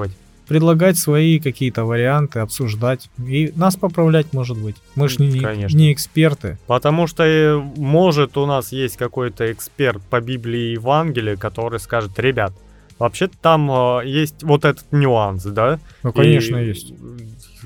предлагать 0.49 0.97
свои 0.97 1.39
какие-то 1.41 1.85
варианты, 1.85 2.39
обсуждать. 2.39 3.11
И 3.19 3.53
нас 3.55 3.77
поправлять, 3.77 4.33
может 4.33 4.57
быть. 4.57 4.77
Мы 4.95 5.09
ж 5.11 5.19
не, 5.19 5.41
Конечно. 5.41 5.77
не 5.77 5.93
эксперты. 5.93 6.57
Потому 6.67 7.07
что, 7.07 7.23
э, 7.23 7.57
может, 7.77 8.39
у 8.39 8.47
нас 8.47 8.73
есть 8.73 8.97
какой-то 8.97 9.53
эксперт 9.53 10.03
по 10.09 10.21
Библии 10.23 10.71
и 10.71 10.73
Евангелию, 10.73 11.39
который 11.39 11.79
скажет, 11.81 12.19
ребят, 12.19 12.55
вообще 12.99 13.29
там 13.29 13.71
э, 13.71 14.03
есть 14.07 14.43
вот 14.43 14.65
этот 14.65 14.91
нюанс, 14.93 15.45
да? 15.45 15.79
Ну, 16.03 16.13
конечно, 16.13 16.57
И- 16.57 16.69
есть. 16.69 16.93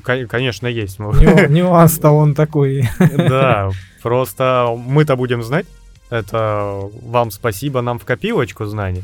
Кон- 0.05 0.26
Конечно, 0.26 0.66
есть. 0.66 0.99
Ню- 0.99 1.49
Нюанс-то 1.49 2.11
он 2.11 2.35
такой. 2.35 2.89
Да, 2.99 3.70
просто 4.03 4.68
мы-то 4.76 5.16
будем 5.16 5.43
знать. 5.43 5.66
Это 6.11 6.80
вам 7.07 7.30
спасибо 7.30 7.80
нам 7.83 7.99
в 7.99 8.05
копилочку 8.05 8.64
знаний. 8.66 9.03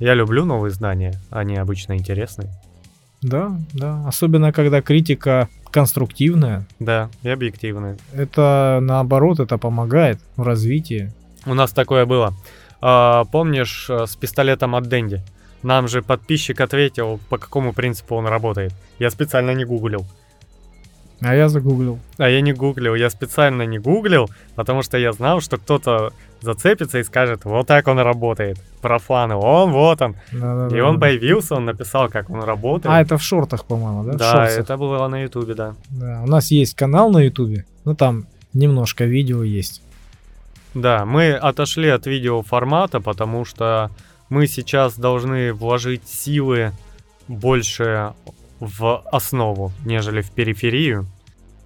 Я 0.00 0.14
люблю 0.14 0.44
новые 0.44 0.70
знания, 0.72 1.20
они 1.30 1.56
обычно 1.56 1.96
интересные. 1.96 2.50
Да, 3.20 3.50
да. 3.72 4.04
Особенно, 4.06 4.52
когда 4.52 4.80
критика 4.80 5.48
конструктивная. 5.70 6.66
Да, 6.78 7.10
и 7.22 7.28
объективные. 7.28 7.96
Это 8.14 8.78
наоборот, 8.80 9.40
это 9.40 9.58
помогает 9.58 10.20
в 10.36 10.42
развитии. 10.42 11.12
У 11.46 11.54
нас 11.54 11.72
такое 11.72 12.06
было. 12.06 12.32
А, 12.80 13.24
помнишь 13.24 13.86
э, 13.90 14.06
с 14.06 14.14
пистолетом 14.16 14.74
от 14.76 14.88
Дэнди? 14.88 15.20
Нам 15.62 15.88
же 15.88 16.02
подписчик 16.02 16.60
ответил, 16.60 17.20
по 17.28 17.38
какому 17.38 17.72
принципу 17.72 18.16
он 18.16 18.26
работает. 18.26 18.72
Я 18.98 19.10
специально 19.10 19.52
не 19.54 19.64
гуглил. 19.64 20.06
А 21.20 21.34
я 21.34 21.48
загуглил. 21.48 21.98
А 22.16 22.28
я 22.28 22.40
не 22.40 22.52
гуглил, 22.52 22.94
я 22.94 23.10
специально 23.10 23.62
не 23.62 23.78
гуглил, 23.78 24.30
потому 24.54 24.82
что 24.82 24.98
я 24.98 25.12
знал, 25.12 25.40
что 25.40 25.56
кто-то 25.56 26.12
зацепится 26.40 27.00
и 27.00 27.02
скажет, 27.02 27.44
вот 27.44 27.66
так 27.66 27.88
он 27.88 27.98
работает. 27.98 28.58
Профаны, 28.80 29.34
он, 29.34 29.72
вот 29.72 30.00
он. 30.00 30.14
Да-да-да. 30.30 30.76
И 30.76 30.80
он 30.80 31.00
появился, 31.00 31.56
он 31.56 31.64
написал, 31.64 32.08
как 32.08 32.30
он 32.30 32.44
работает. 32.44 32.94
А, 32.94 33.00
это 33.00 33.18
в 33.18 33.22
шортах, 33.22 33.64
по-моему, 33.64 34.04
да? 34.04 34.12
Да, 34.12 34.48
это 34.48 34.76
было 34.76 35.08
на 35.08 35.22
ютубе, 35.22 35.54
да. 35.54 35.74
Да, 35.90 36.22
У 36.24 36.28
нас 36.28 36.52
есть 36.52 36.74
канал 36.74 37.10
на 37.10 37.18
ютубе, 37.18 37.64
ну 37.84 37.96
там 37.96 38.26
немножко 38.52 39.04
видео 39.04 39.42
есть. 39.42 39.82
Да, 40.74 41.04
мы 41.04 41.32
отошли 41.32 41.88
от 41.88 42.06
видеоформата, 42.06 43.00
потому 43.00 43.44
что 43.44 43.90
мы 44.28 44.46
сейчас 44.46 44.98
должны 44.98 45.52
вложить 45.52 46.06
силы 46.06 46.72
больше 47.28 48.12
в 48.60 49.02
основу, 49.12 49.72
нежели 49.84 50.20
в 50.20 50.30
периферию. 50.30 51.06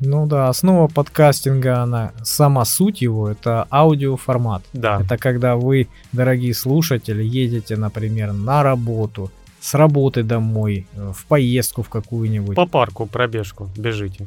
Ну 0.05 0.27
да, 0.27 0.49
основа 0.49 0.89
подкастинга, 0.89 1.83
она, 1.83 2.13
сама 2.25 2.65
суть 2.65 3.03
его, 3.03 3.29
это 3.29 3.69
аудиоформат. 3.71 4.63
Да, 4.73 5.01
Это 5.01 5.17
когда 5.17 5.55
вы, 5.55 5.87
дорогие 6.13 6.55
слушатели, 6.55 7.23
едете, 7.23 7.77
например, 7.77 8.33
на 8.33 8.65
работу, 8.65 9.31
с 9.61 9.75
работы 9.75 10.25
домой, 10.25 10.87
э, 10.97 11.13
в 11.15 11.25
поездку 11.27 11.85
в 11.85 11.89
какую-нибудь. 11.89 12.57
по 12.57 12.67
парку 12.67 13.07
пробежку 13.07 13.69
бежите. 13.77 14.27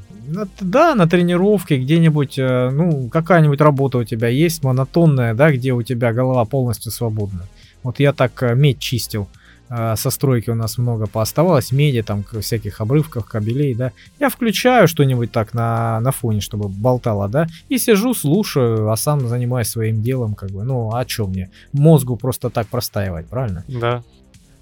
Да, 0.61 0.95
на 0.95 1.09
тренировке 1.09 1.77
где-нибудь, 1.77 2.39
э, 2.39 2.69
ну, 2.71 3.09
какая-нибудь 3.09 3.59
работа 3.59 3.97
у 3.97 4.03
тебя 4.05 4.29
есть, 4.29 4.63
монотонная, 4.63 5.33
да, 5.33 5.51
где 5.51 5.73
у 5.73 5.83
тебя 5.83 6.13
голова 6.13 6.45
полностью 6.45 6.89
свободна. 6.93 7.43
Вот 7.85 7.99
я 7.99 8.13
так 8.13 8.41
э, 8.41 8.55
медь 8.55 8.79
чистил, 8.79 9.27
э, 9.69 9.95
со 9.95 10.09
стройки 10.09 10.49
у 10.49 10.55
нас 10.55 10.79
много 10.79 11.05
пооставалось, 11.05 11.71
меди, 11.71 12.01
там, 12.01 12.23
всяких 12.41 12.81
обрывков, 12.81 13.25
кабелей, 13.25 13.75
да. 13.75 13.91
Я 14.19 14.29
включаю 14.29 14.87
что-нибудь 14.87 15.31
так 15.31 15.53
на, 15.53 15.99
на 15.99 16.11
фоне, 16.11 16.41
чтобы 16.41 16.67
болтало, 16.67 17.29
да, 17.29 17.45
и 17.69 17.77
сижу, 17.77 18.15
слушаю, 18.15 18.89
а 18.89 18.97
сам 18.97 19.27
занимаюсь 19.27 19.67
своим 19.67 20.01
делом, 20.01 20.33
как 20.33 20.49
бы, 20.49 20.63
ну, 20.63 20.95
а 20.95 21.05
чё 21.05 21.27
мне? 21.27 21.51
Мозгу 21.73 22.17
просто 22.17 22.49
так 22.49 22.65
простаивать, 22.67 23.27
правильно? 23.27 23.63
Да. 23.67 24.01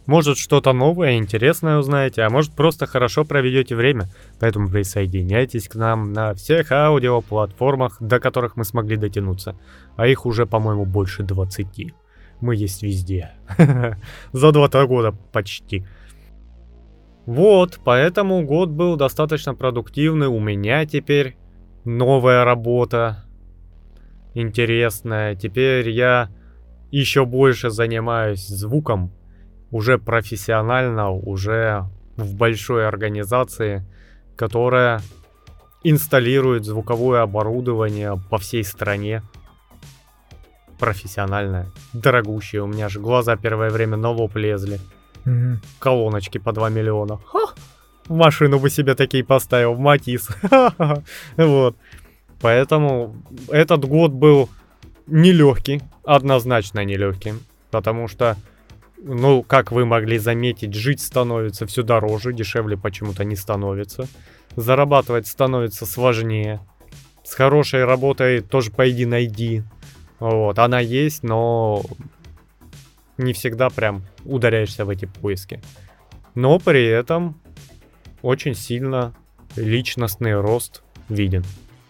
Может 0.05 0.37
что-то 0.37 0.73
новое, 0.73 1.15
интересное 1.15 1.77
узнаете, 1.77 2.23
а 2.23 2.29
может 2.29 2.51
просто 2.51 2.87
хорошо 2.87 3.23
проведете 3.23 3.73
время. 3.73 4.09
Поэтому 4.41 4.67
присоединяйтесь 4.67 5.69
к 5.69 5.75
нам 5.75 6.11
на 6.11 6.33
всех 6.33 6.73
аудиоплатформах, 6.73 8.01
до 8.01 8.19
которых 8.19 8.57
мы 8.57 8.65
смогли 8.65 8.97
дотянуться. 8.97 9.55
А 9.95 10.07
их 10.07 10.25
уже, 10.25 10.45
по-моему, 10.45 10.85
больше 10.85 11.23
20. 11.23 11.93
Мы 12.43 12.57
есть 12.57 12.83
везде. 12.83 13.31
За 14.33 14.51
2 14.51 14.85
года 14.85 15.15
почти. 15.31 15.85
Вот, 17.25 17.79
поэтому 17.85 18.45
год 18.45 18.69
был 18.69 18.97
достаточно 18.97 19.55
продуктивный. 19.55 20.27
У 20.27 20.41
меня 20.41 20.85
теперь 20.85 21.37
новая 21.85 22.43
работа. 22.43 23.23
Интересная. 24.33 25.35
Теперь 25.35 25.89
я 25.89 26.27
еще 26.91 27.25
больше 27.25 27.69
занимаюсь 27.69 28.45
звуком. 28.45 29.13
уже 29.71 29.97
профессионально, 29.97 31.11
уже 31.11 31.85
в 32.17 32.35
большой 32.35 32.85
организации, 32.85 33.87
которая 34.35 34.99
инсталирует 35.85 36.65
звуковое 36.65 37.21
оборудование 37.21 38.21
по 38.29 38.37
всей 38.37 38.65
стране. 38.65 39.23
Профессиональное, 40.83 41.67
дорогущее. 41.93 42.61
У 42.61 42.67
меня 42.67 42.89
же 42.89 42.99
глаза 42.99 43.37
первое 43.37 43.69
время 43.69 43.95
на 43.95 44.09
лоб 44.09 44.35
лезли. 44.35 44.81
Мгм. 45.23 45.61
Колоночки 45.79 46.39
по 46.39 46.51
2 46.51 46.67
миллиона. 46.67 47.21
Ха! 47.25 47.53
Машину 48.09 48.59
бы 48.59 48.69
себе 48.69 48.93
такие 48.93 49.23
поставил, 49.23 49.75
Матис. 49.75 50.27
Вот. 51.37 51.77
Поэтому 52.41 53.15
этот 53.47 53.85
год 53.85 54.11
был 54.11 54.49
нелегкий, 55.07 55.81
однозначно 56.03 56.83
нелегкий. 56.83 57.35
Потому 57.71 58.09
что, 58.09 58.35
ну, 59.01 59.41
как 59.41 59.71
вы 59.71 59.85
могли 59.85 60.17
заметить, 60.17 60.73
жить 60.73 60.99
становится 60.99 61.65
все 61.65 61.83
дороже, 61.83 62.33
дешевле 62.33 62.75
почему-то 62.75 63.23
не 63.23 63.37
становится. 63.37 64.09
Зарабатывать 64.57 65.27
становится 65.27 65.85
сложнее. 65.85 66.59
С 67.23 67.35
хорошей 67.35 67.85
работой 67.85 68.41
тоже 68.41 68.69
пойди 68.69 69.05
найди. 69.05 69.63
Вот, 70.19 70.59
она 70.59 70.79
есть, 70.79 71.23
но 71.23 71.83
не 73.17 73.33
всегда 73.33 73.69
прям 73.69 74.03
ударяешься 74.25 74.85
в 74.85 74.89
эти 74.89 75.05
поиски. 75.05 75.61
Но 76.35 76.59
при 76.59 76.85
этом 76.85 77.35
очень 78.21 78.55
сильно 78.55 79.13
личностный 79.55 80.39
рост 80.39 80.81
виден. 81.09 81.43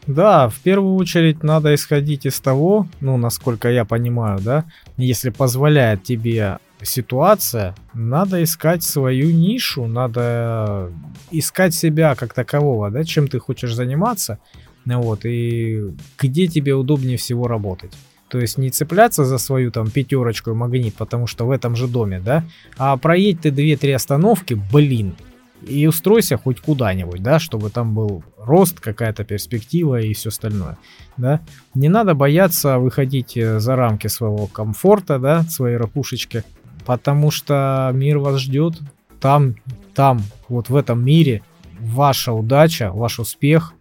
Да, 0.06 0.50
в 0.50 0.60
первую 0.60 0.96
очередь 0.96 1.44
надо 1.44 1.74
исходить 1.74 2.26
из 2.26 2.40
того, 2.42 2.88
ну, 3.00 3.16
насколько 3.18 3.70
я 3.70 3.86
понимаю, 3.86 4.40
да, 4.42 4.66
если 4.98 5.30
позволяет 5.30 6.04
тебе 6.04 6.58
ситуация, 6.82 7.74
надо 7.94 8.44
искать 8.44 8.84
свою 8.84 9.32
нишу, 9.32 9.86
надо 9.86 10.92
искать 11.32 11.74
себя 11.74 12.16
как 12.16 12.34
такового, 12.34 12.92
да, 12.92 13.06
чем 13.06 13.30
ты 13.30 13.40
хочешь 13.40 13.74
заниматься, 13.74 14.40
вот, 14.86 15.24
и 15.24 15.94
где 16.20 16.48
тебе 16.48 16.76
удобнее 16.76 17.18
всего 17.18 17.48
работать. 17.48 17.94
То 18.34 18.40
есть 18.40 18.58
не 18.58 18.72
цепляться 18.72 19.26
за 19.26 19.38
свою 19.38 19.70
там 19.70 19.92
пятерочку 19.92 20.50
и 20.50 20.54
магнит, 20.56 20.96
потому 20.96 21.28
что 21.28 21.46
в 21.46 21.52
этом 21.52 21.76
же 21.76 21.88
доме, 21.88 22.20
да, 22.20 22.44
а 22.80 22.98
проедь 22.98 23.42
ты 23.42 23.50
2-3 23.50 23.94
остановки, 23.94 24.56
блин, 24.56 25.16
и 25.62 25.86
устройся 25.86 26.38
хоть 26.38 26.60
куда-нибудь, 26.60 27.22
да, 27.22 27.38
чтобы 27.38 27.70
там 27.70 27.94
был 27.94 28.24
рост, 28.40 28.80
какая-то 28.80 29.24
перспектива 29.24 30.02
и 30.02 30.14
все 30.14 30.30
остальное, 30.30 30.80
да. 31.16 31.42
Не 31.76 31.90
надо 31.90 32.16
бояться 32.16 32.80
выходить 32.80 33.38
э, 33.38 33.60
за 33.60 33.76
рамки 33.76 34.08
своего 34.08 34.48
комфорта, 34.48 35.20
да, 35.20 35.44
своей 35.44 35.78
ракушечки, 35.78 36.44
потому 36.88 37.30
что 37.30 37.92
мир 37.94 38.18
вас 38.18 38.40
ждет, 38.40 38.80
там, 39.22 39.58
там, 39.94 40.24
вот 40.50 40.70
в 40.70 40.76
этом 40.76 41.06
мире 41.06 41.44
ваша 41.80 42.34
удача, 42.34 42.92
ваш 42.92 43.20
успех 43.20 43.76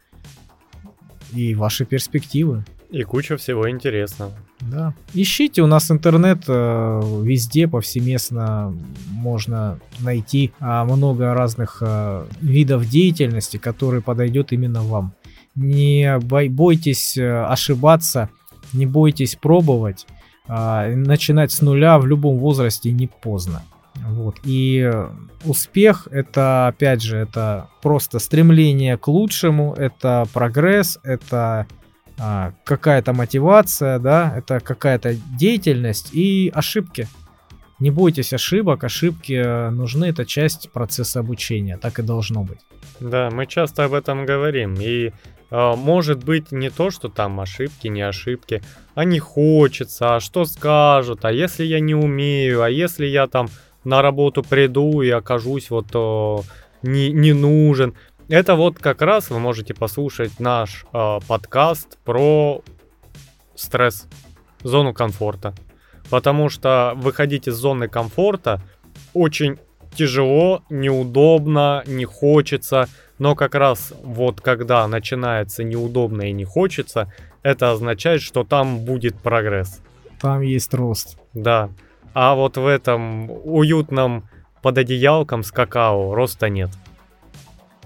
и 1.33 1.55
ваши 1.55 1.87
перспективы. 1.87 2.67
И 2.93 3.05
куча 3.05 3.39
всего 3.39 3.71
интересного. 3.71 4.33
Да. 4.61 4.95
Ищите, 5.15 5.63
у 5.63 5.67
нас 5.67 5.91
интернет 5.91 6.45
э, 6.47 7.01
везде, 7.23 7.67
повсеместно 7.67 8.77
можно 9.09 9.81
найти 10.01 10.53
а, 10.61 10.85
много 10.85 11.33
разных 11.33 11.79
э, 11.81 12.27
видов 12.43 12.87
деятельности, 12.87 13.57
которые 13.57 14.03
подойдет 14.03 14.53
именно 14.53 14.83
вам. 14.83 15.15
Не 15.55 16.19
бой- 16.19 16.51
бойтесь 16.51 17.17
э, 17.17 17.45
ошибаться, 17.45 18.29
не 18.75 18.85
бойтесь 18.85 19.37
пробовать. 19.37 20.07
А, 20.47 20.87
начинать 20.95 21.51
с 21.51 21.63
нуля 21.63 21.99
в 21.99 22.07
любом 22.07 22.37
возрасте 22.37 22.93
не 22.93 23.07
поздно. 23.07 23.63
Вот. 23.95 24.37
И 24.45 24.79
э, 24.85 25.09
успех 25.45 26.09
это, 26.11 26.67
опять 26.67 27.01
же, 27.01 27.17
это 27.17 27.71
просто 27.81 28.19
стремление 28.19 28.99
к 28.99 29.09
лучшему, 29.09 29.73
это 29.73 30.27
прогресс, 30.35 30.99
это 31.03 31.67
какая-то 32.65 33.13
мотивация, 33.13 33.99
да, 33.99 34.35
это 34.37 34.61
какая-то 34.61 35.15
деятельность 35.39 36.15
и 36.15 36.51
ошибки. 36.55 37.09
Не 37.81 37.91
бойтесь 37.91 38.33
ошибок, 38.33 38.85
ошибки 38.85 39.33
э, 39.33 39.71
нужны, 39.71 40.05
это 40.05 40.25
часть 40.25 40.71
процесса 40.71 41.19
обучения, 41.19 41.77
так 41.79 41.99
и 41.99 42.03
должно 42.03 42.45
быть. 42.45 42.61
Да, 43.01 43.29
мы 43.33 43.47
часто 43.47 43.85
об 43.85 43.95
этом 43.95 44.25
говорим. 44.25 44.75
И 44.75 45.11
э, 45.51 45.73
может 45.77 46.23
быть 46.23 46.53
не 46.53 46.71
то, 46.71 46.91
что 46.91 47.09
там 47.09 47.41
ошибки, 47.41 47.89
не 47.89 48.03
ошибки, 48.03 48.63
а 48.95 49.05
не 49.05 49.19
хочется, 49.19 50.15
а 50.15 50.21
что 50.21 50.45
скажут, 50.45 51.25
а 51.25 51.33
если 51.33 51.65
я 51.65 51.81
не 51.81 51.97
умею, 51.97 52.63
а 52.63 52.71
если 52.71 53.07
я 53.07 53.27
там 53.27 53.49
на 53.83 54.01
работу 54.01 54.45
приду 54.45 55.03
и 55.03 55.11
окажусь 55.11 55.71
вот 55.71 55.89
э, 55.93 56.37
не, 56.83 57.11
не 57.11 57.33
нужен. 57.33 57.95
Это 58.29 58.55
вот 58.55 58.79
как 58.79 59.03
раз 59.03 59.31
вы 59.31 59.39
можете 59.39 59.75
послушать 59.75 60.41
наш 60.41 60.87
э, 60.93 61.19
подкаст 61.27 61.99
про 62.05 62.63
стресс, 63.55 64.07
зону 64.63 64.95
комфорта. 64.95 65.55
Потому 66.09 66.49
что 66.49 66.93
выходить 66.97 67.49
из 67.49 67.55
зоны 67.55 67.89
комфорта 67.89 68.61
очень 69.15 69.59
тяжело, 69.95 70.63
неудобно, 70.71 71.83
не 71.87 72.05
хочется. 72.05 72.89
Но 73.19 73.35
как 73.35 73.55
раз 73.55 73.93
вот 74.03 74.41
когда 74.41 74.87
начинается 74.89 75.65
неудобно 75.65 76.23
и 76.23 76.33
не 76.33 76.45
хочется, 76.45 77.13
это 77.43 77.73
означает, 77.73 78.23
что 78.23 78.45
там 78.45 78.81
будет 78.81 79.17
прогресс. 79.17 79.81
Там 80.21 80.41
есть 80.41 80.73
рост. 80.75 81.19
Да. 81.35 81.71
А 82.15 82.35
вот 82.35 82.57
в 82.57 82.67
этом 82.67 83.31
уютном 83.31 84.29
под 84.63 84.79
одеялком 84.79 85.43
с 85.43 85.51
какао 85.51 86.15
роста 86.15 86.49
нет. 86.49 86.71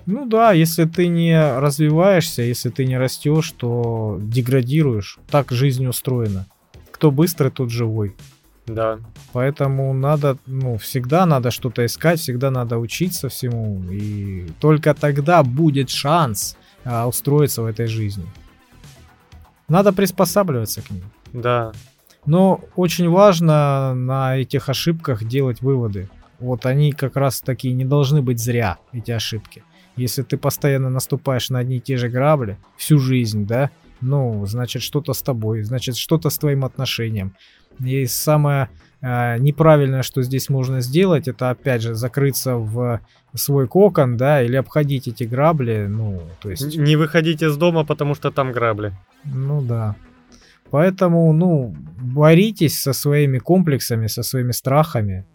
Ну 0.06 0.24
да, 0.26 0.52
если 0.52 0.84
ты 0.84 1.08
не 1.08 1.58
развиваешься, 1.58 2.42
если 2.42 2.70
ты 2.70 2.86
не 2.86 2.96
растешь, 2.96 3.50
то 3.50 4.18
деградируешь. 4.20 5.18
Так 5.28 5.50
жизнь 5.50 5.86
устроена. 5.86 6.46
Кто 6.92 7.10
быстрый, 7.10 7.50
тот 7.50 7.70
живой. 7.70 8.14
Да. 8.66 8.98
Поэтому 9.32 9.92
надо, 9.92 10.38
ну, 10.46 10.76
всегда 10.78 11.26
надо 11.26 11.50
что-то 11.50 11.84
искать, 11.84 12.20
всегда 12.20 12.50
надо 12.50 12.78
учиться 12.78 13.28
всему. 13.28 13.82
И 13.90 14.46
только 14.60 14.94
тогда 14.94 15.42
будет 15.42 15.90
шанс 15.90 16.56
а, 16.84 17.06
устроиться 17.06 17.62
в 17.62 17.66
этой 17.66 17.86
жизни. 17.86 18.26
Надо 19.68 19.92
приспосабливаться 19.92 20.82
к 20.82 20.90
ним. 20.90 21.04
Да. 21.32 21.72
Но 22.24 22.60
очень 22.74 23.08
важно 23.08 23.94
на 23.94 24.36
этих 24.36 24.68
ошибках 24.68 25.24
делать 25.24 25.60
выводы. 25.60 26.08
Вот 26.38 26.66
они 26.66 26.92
как 26.92 27.16
раз 27.16 27.40
таки 27.40 27.72
не 27.72 27.84
должны 27.84 28.20
быть 28.20 28.40
зря, 28.40 28.78
эти 28.92 29.10
ошибки. 29.10 29.62
Если 29.96 30.22
ты 30.22 30.36
постоянно 30.36 30.90
наступаешь 30.90 31.50
на 31.50 31.60
одни 31.60 31.76
и 31.76 31.80
те 31.80 31.96
же 31.96 32.08
грабли 32.08 32.58
всю 32.76 32.98
жизнь, 32.98 33.46
да, 33.46 33.70
ну, 34.00 34.44
значит, 34.46 34.82
что-то 34.82 35.14
с 35.14 35.22
тобой, 35.22 35.62
значит, 35.62 35.96
что-то 35.96 36.28
с 36.30 36.38
твоим 36.38 36.64
отношением. 36.64 37.34
И 37.84 38.06
самое 38.06 38.68
э, 39.00 39.38
неправильное, 39.38 40.02
что 40.02 40.22
здесь 40.22 40.48
можно 40.48 40.80
сделать, 40.80 41.28
это 41.28 41.50
опять 41.50 41.82
же 41.82 41.94
закрыться 41.94 42.56
в 42.56 43.00
свой 43.34 43.66
кокон, 43.68 44.16
да, 44.16 44.42
или 44.42 44.56
обходить 44.56 45.08
эти 45.08 45.24
грабли, 45.24 45.86
ну, 45.88 46.22
то 46.40 46.50
есть... 46.50 46.76
Не 46.76 46.96
выходить 46.96 47.42
из 47.42 47.56
дома, 47.56 47.84
потому 47.84 48.14
что 48.14 48.30
там 48.30 48.52
грабли. 48.52 48.92
Ну 49.24 49.62
да. 49.62 49.96
Поэтому, 50.70 51.32
ну, 51.32 51.74
боритесь 51.98 52.78
со 52.78 52.92
своими 52.92 53.38
комплексами, 53.38 54.08
со 54.08 54.22
своими 54.22 54.52
страхами 54.52 55.26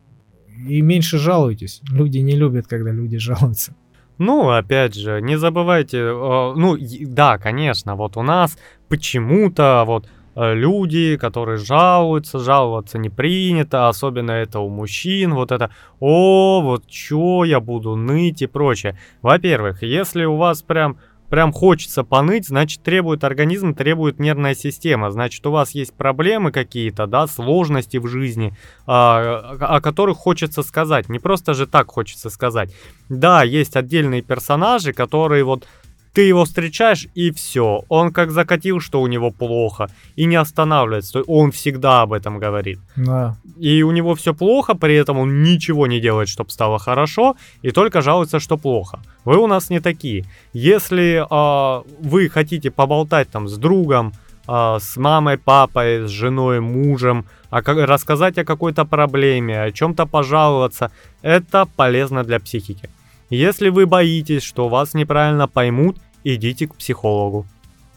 и 0.68 0.82
меньше 0.82 1.18
жалуйтесь. 1.18 1.82
Люди 1.89 2.20
не 2.20 2.36
любят, 2.36 2.68
когда 2.68 2.91
люди 2.91 3.18
жалуются. 3.18 3.76
Ну, 4.24 4.52
опять 4.52 4.94
же, 4.94 5.20
не 5.20 5.36
забывайте, 5.36 5.98
э, 5.98 6.54
ну, 6.56 6.78
да, 7.08 7.40
конечно, 7.40 7.96
вот 7.96 8.18
у 8.18 8.22
нас 8.22 8.56
почему-то 8.88 9.84
вот 9.88 10.08
э, 10.36 10.54
люди, 10.54 11.18
которые 11.18 11.58
жалуются, 11.58 12.38
жаловаться 12.38 13.00
не 13.00 13.10
принято, 13.10 13.90
особенно 13.90 14.30
это 14.30 14.60
у 14.60 14.70
мужчин, 14.70 15.34
вот 15.34 15.52
это, 15.52 15.72
о, 16.00 16.62
вот 16.62 16.86
чё 16.86 17.46
я 17.46 17.60
буду 17.60 17.96
ныть 17.96 18.44
и 18.44 18.46
прочее. 18.46 18.96
Во-первых, 19.24 19.82
если 19.82 20.26
у 20.26 20.36
вас 20.36 20.62
прям 20.62 20.98
прям 21.32 21.54
хочется 21.54 22.04
поныть, 22.04 22.50
значит 22.50 22.84
требует 22.84 23.24
организм, 23.24 23.74
требует 23.74 24.20
нервная 24.20 24.54
система, 24.54 25.12
значит 25.12 25.44
у 25.48 25.52
вас 25.52 25.72
есть 25.72 25.94
проблемы 25.94 26.52
какие-то, 26.52 27.08
да, 27.08 27.26
сложности 27.26 27.98
в 27.98 28.08
жизни, 28.08 28.54
а, 28.86 29.56
о 29.60 29.80
которых 29.80 30.18
хочется 30.18 30.62
сказать, 30.62 31.08
не 31.08 31.20
просто 31.20 31.54
же 31.54 31.68
так 31.68 31.90
хочется 31.90 32.30
сказать. 32.30 32.76
Да, 33.08 33.44
есть 33.44 33.78
отдельные 33.78 34.22
персонажи, 34.22 34.92
которые 34.92 35.46
вот 35.46 35.66
ты 36.14 36.22
его 36.24 36.43
встречаешь 36.45 37.07
и 37.16 37.32
все, 37.32 37.84
он 37.89 38.12
как 38.12 38.32
закатил, 38.32 38.80
что 38.80 39.01
у 39.01 39.07
него 39.07 39.32
плохо, 39.32 39.89
и 40.16 40.26
не 40.26 40.36
останавливается, 40.36 41.22
он 41.28 41.51
всегда 41.51 42.01
об 42.01 42.14
этом 42.14 42.39
говорит. 42.39 42.80
Да. 42.95 43.38
И 43.57 43.84
у 43.84 43.91
него 43.91 44.16
все 44.16 44.34
плохо, 44.34 44.76
при 44.76 44.95
этом 44.95 45.18
он 45.18 45.43
ничего 45.43 45.88
не 45.88 45.99
делает, 45.99 46.28
чтобы 46.28 46.49
стало 46.49 46.80
хорошо, 46.80 47.36
и 47.62 47.72
только 47.72 48.01
жалуется, 48.01 48.39
что 48.39 48.57
плохо. 48.57 48.99
Вы 49.26 49.38
у 49.38 49.47
нас 49.47 49.70
не 49.70 49.80
такие. 49.80 50.26
Если 50.53 51.26
а, 51.30 51.84
вы 51.99 52.30
хотите 52.30 52.72
поболтать 52.72 53.30
там 53.30 53.47
с 53.47 53.57
другом, 53.57 54.14
а, 54.47 54.80
с 54.80 54.97
мамой, 54.97 55.38
папой, 55.38 56.07
с 56.07 56.09
женой, 56.09 56.59
мужем, 56.59 57.26
а 57.49 57.62
как, 57.62 57.78
рассказать 57.78 58.38
о 58.38 58.45
какой-то 58.45 58.86
проблеме, 58.86 59.62
о 59.62 59.72
чем-то 59.72 60.05
пожаловаться, 60.05 60.91
это 61.22 61.68
полезно 61.76 62.24
для 62.24 62.39
психики. 62.39 62.89
Если 63.32 63.70
вы 63.70 63.86
боитесь, 63.86 64.44
что 64.44 64.68
вас 64.68 64.94
неправильно 64.94 65.48
поймут, 65.48 65.98
идите 66.26 66.68
к 66.68 66.76
психологу. 66.76 67.48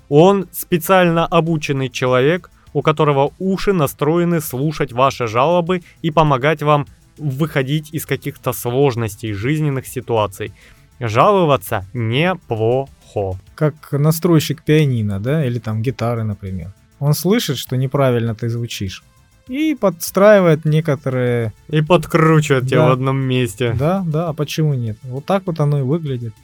Он 0.09 0.47
специально 0.53 1.27
обученный 1.27 1.89
человек, 1.89 2.53
у 2.73 2.83
которого 2.83 3.33
уши 3.41 3.73
настроены 3.73 4.41
слушать 4.41 4.93
ваши 4.93 5.27
жалобы 5.27 5.83
и 6.03 6.13
помогать 6.13 6.63
вам 6.63 6.87
выходить 7.19 7.93
из 7.93 8.07
каких-то 8.07 8.53
сложностей, 8.53 9.33
жизненных 9.33 9.89
ситуаций. 9.89 10.53
Жаловаться 11.01 11.85
неплохо. 11.93 13.41
Как 13.57 13.91
настройщик 13.91 14.63
пианино, 14.63 15.19
да, 15.19 15.45
или 15.45 15.59
там 15.59 15.83
гитары, 15.83 16.23
например. 16.23 16.73
Он 17.01 17.13
слышит, 17.13 17.59
что 17.59 17.77
неправильно 17.77 18.37
ты 18.37 18.49
звучишь. 18.49 19.03
И 19.49 19.77
подстраивает 19.79 20.65
некоторые... 20.65 21.53
И 21.69 21.83
подкручивает 21.83 22.65
да. 22.65 22.69
тебя 22.69 22.89
в 22.89 22.93
одном 22.93 23.19
месте. 23.19 23.75
Да, 23.79 24.03
да, 24.07 24.29
а 24.29 24.33
почему 24.33 24.75
нет? 24.75 24.97
Вот 25.03 25.27
так 25.27 25.47
вот 25.47 25.61
оно 25.61 25.81
и 25.81 25.83
выглядит. 25.83 26.35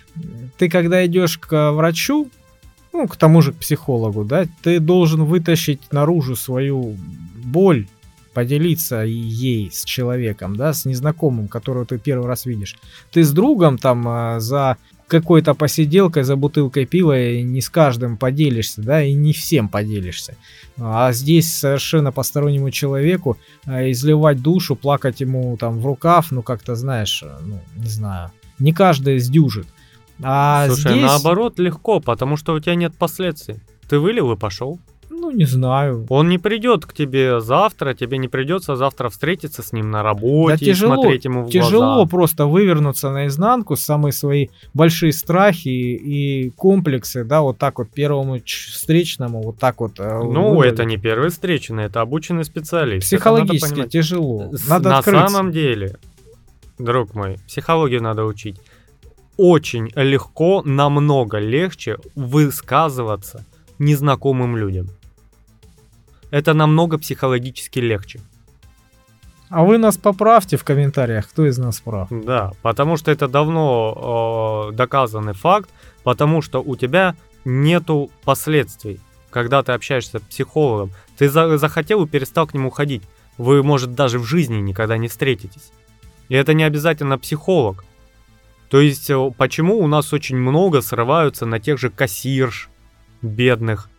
Ты 0.58 0.68
когда 0.68 1.04
идешь 1.06 1.38
к 1.38 1.72
врачу, 1.72 2.28
ну, 2.92 3.08
к 3.08 3.16
тому 3.16 3.40
же 3.40 3.52
к 3.52 3.56
психологу, 3.56 4.24
да, 4.24 4.44
ты 4.62 4.80
должен 4.80 5.24
вытащить 5.24 5.92
наружу 5.92 6.36
свою 6.36 6.96
боль, 7.42 7.86
поделиться 8.34 9.02
ей 9.02 9.70
с 9.72 9.84
человеком, 9.84 10.54
да, 10.56 10.72
с 10.72 10.84
незнакомым, 10.84 11.48
которого 11.48 11.84
ты 11.84 11.98
первый 11.98 12.26
раз 12.26 12.46
видишь. 12.46 12.76
Ты 13.10 13.24
с 13.24 13.32
другом 13.32 13.78
там 13.78 14.06
а, 14.06 14.40
за 14.40 14.76
какой-то 15.10 15.54
посиделкой, 15.54 16.22
за 16.22 16.36
бутылкой 16.36 16.86
пива 16.86 17.20
и 17.20 17.42
не 17.42 17.60
с 17.60 17.68
каждым 17.68 18.16
поделишься, 18.16 18.80
да, 18.80 19.02
и 19.02 19.12
не 19.12 19.32
всем 19.32 19.68
поделишься. 19.68 20.36
А 20.78 21.12
здесь 21.12 21.52
совершенно 21.52 22.12
постороннему 22.12 22.70
человеку 22.70 23.36
а, 23.66 23.90
изливать 23.90 24.40
душу, 24.40 24.76
плакать 24.76 25.20
ему 25.20 25.56
там 25.58 25.80
в 25.80 25.86
рукав, 25.86 26.30
ну 26.30 26.42
как-то 26.42 26.74
знаешь, 26.76 27.22
ну 27.44 27.60
не 27.76 27.88
знаю, 27.88 28.30
не 28.58 28.72
каждый 28.72 29.18
сдюжит. 29.18 29.66
А 30.22 30.66
Слушай, 30.68 30.92
здесь... 30.92 31.02
наоборот 31.02 31.58
легко, 31.58 32.00
потому 32.00 32.36
что 32.36 32.54
у 32.54 32.60
тебя 32.60 32.74
нет 32.74 32.94
последствий. 32.96 33.56
Ты 33.88 33.98
вылил 33.98 34.32
и 34.32 34.36
пошел. 34.36 34.78
Ну, 35.10 35.32
не 35.32 35.44
знаю. 35.44 36.06
Он 36.08 36.28
не 36.28 36.38
придет 36.38 36.86
к 36.86 36.92
тебе 36.92 37.40
завтра, 37.40 37.94
тебе 37.94 38.16
не 38.16 38.28
придется 38.28 38.76
завтра 38.76 39.08
встретиться 39.08 39.60
с 39.62 39.72
ним 39.72 39.90
на 39.90 40.04
работе 40.04 40.64
да 40.64 40.64
тяжело, 40.64 40.94
смотреть 40.94 41.24
ему 41.24 41.44
в 41.44 41.50
Тяжело 41.50 41.94
глаза. 41.96 42.08
просто 42.08 42.46
вывернуться 42.46 43.10
наизнанку, 43.10 43.74
самые 43.74 44.12
свои 44.12 44.48
большие 44.72 45.12
страхи 45.12 45.68
и 45.68 46.50
комплексы, 46.50 47.24
да, 47.24 47.40
вот 47.40 47.58
так 47.58 47.78
вот 47.78 47.90
первому 47.90 48.38
встречному, 48.46 49.42
вот 49.42 49.58
так 49.58 49.80
вот. 49.80 49.98
Э, 49.98 50.20
ну, 50.22 50.50
вывалить. 50.50 50.74
это 50.74 50.84
не 50.84 50.96
первый 50.96 51.30
встречный, 51.30 51.84
это 51.84 52.02
обученный 52.02 52.44
специалист. 52.44 53.04
Психологически 53.04 53.80
надо 53.80 53.90
тяжело. 53.90 54.52
Надо 54.68 54.90
на 54.90 54.98
открыться. 54.98 55.28
самом 55.28 55.50
деле, 55.50 55.96
друг 56.78 57.14
мой, 57.14 57.38
психологию 57.48 58.00
надо 58.00 58.24
учить. 58.24 58.60
Очень 59.36 59.90
легко, 59.96 60.62
намного 60.64 61.38
легче 61.38 61.96
высказываться 62.14 63.44
незнакомым 63.78 64.56
людям 64.56 64.86
это 66.30 66.54
намного 66.54 66.98
психологически 66.98 67.78
легче. 67.78 68.20
А 69.50 69.64
вы 69.64 69.78
нас 69.78 69.96
поправьте 69.96 70.56
в 70.56 70.64
комментариях, 70.64 71.28
кто 71.28 71.44
из 71.44 71.58
нас 71.58 71.80
прав. 71.80 72.08
Да, 72.10 72.52
потому 72.62 72.96
что 72.96 73.10
это 73.10 73.26
давно 73.26 74.70
э, 74.70 74.76
доказанный 74.76 75.32
факт, 75.32 75.68
потому 76.04 76.40
что 76.40 76.62
у 76.62 76.76
тебя 76.76 77.16
нету 77.44 78.10
последствий, 78.24 79.00
когда 79.30 79.64
ты 79.64 79.72
общаешься 79.72 80.20
с 80.20 80.22
психологом. 80.22 80.92
Ты 81.18 81.28
за 81.28 81.58
захотел 81.58 82.04
и 82.04 82.08
перестал 82.08 82.46
к 82.46 82.54
нему 82.54 82.70
ходить. 82.70 83.02
Вы, 83.38 83.64
может, 83.64 83.94
даже 83.94 84.20
в 84.20 84.24
жизни 84.24 84.58
никогда 84.58 84.96
не 84.98 85.08
встретитесь. 85.08 85.72
И 86.28 86.36
это 86.36 86.54
не 86.54 86.62
обязательно 86.62 87.18
психолог. 87.18 87.84
То 88.68 88.80
есть, 88.80 89.10
почему 89.36 89.80
у 89.80 89.88
нас 89.88 90.12
очень 90.12 90.36
много 90.36 90.80
срываются 90.80 91.44
на 91.44 91.58
тех 91.58 91.76
же 91.76 91.90
кассирш 91.90 92.68
бедных, 93.20 93.89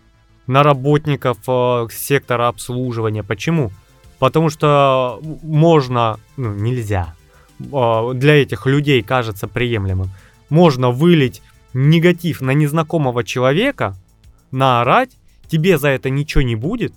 на 0.51 0.63
работников 0.63 1.37
э, 1.47 1.87
сектора 1.91 2.49
обслуживания. 2.49 3.23
Почему? 3.23 3.71
Потому 4.19 4.49
что 4.49 5.19
можно, 5.43 6.19
ну, 6.35 6.53
нельзя, 6.53 7.15
э, 7.59 8.11
для 8.15 8.33
этих 8.33 8.65
людей 8.65 9.01
кажется 9.01 9.47
приемлемым. 9.47 10.09
Можно 10.49 10.91
вылить 10.91 11.41
негатив 11.73 12.41
на 12.41 12.51
незнакомого 12.51 13.23
человека, 13.23 13.95
наорать, 14.51 15.11
тебе 15.47 15.77
за 15.77 15.87
это 15.87 16.09
ничего 16.09 16.41
не 16.41 16.57
будет, 16.57 16.93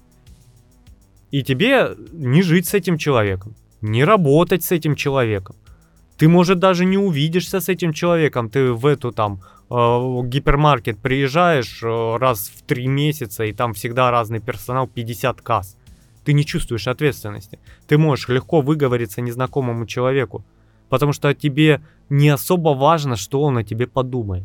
и 1.31 1.43
тебе 1.45 1.95
не 2.13 2.43
жить 2.43 2.67
с 2.67 2.75
этим 2.75 2.99
человеком, 2.99 3.55
не 3.81 4.05
работать 4.05 4.65
с 4.65 4.73
этим 4.73 4.97
человеком. 4.97 5.55
Ты, 6.19 6.29
может, 6.29 6.59
даже 6.59 6.85
не 6.85 6.99
увидишься 6.99 7.61
с 7.61 7.69
этим 7.69 7.93
человеком, 7.93 8.51
ты 8.51 8.73
в 8.73 8.85
эту 8.85 9.13
там 9.13 9.41
гипермаркет 9.71 10.99
приезжаешь 10.99 11.83
э, 11.83 12.17
раз 12.19 12.53
в 12.55 12.63
три 12.63 12.87
месяца, 12.87 13.45
и 13.45 13.53
там 13.53 13.73
всегда 13.73 14.11
разный 14.11 14.41
персонал, 14.41 14.87
50 14.87 15.41
касс. 15.41 15.77
Ты 16.25 16.33
не 16.33 16.45
чувствуешь 16.45 16.87
ответственности. 16.87 17.59
Ты 17.87 17.99
можешь 17.99 18.29
легко 18.29 18.61
выговориться 18.61 19.21
незнакомому 19.21 19.87
человеку, 19.87 20.45
потому 20.89 21.13
что 21.13 21.35
тебе 21.35 21.83
не 22.09 22.29
особо 22.29 22.71
важно, 22.71 23.17
что 23.17 23.43
он 23.43 23.59
о 23.59 23.65
тебе 23.65 23.87
подумает. 23.87 24.45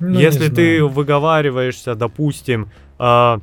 Ну, 0.00 0.18
Если 0.18 0.48
ты 0.48 0.84
выговариваешься, 0.84 1.94
допустим, 1.94 2.70
э, 2.98 3.38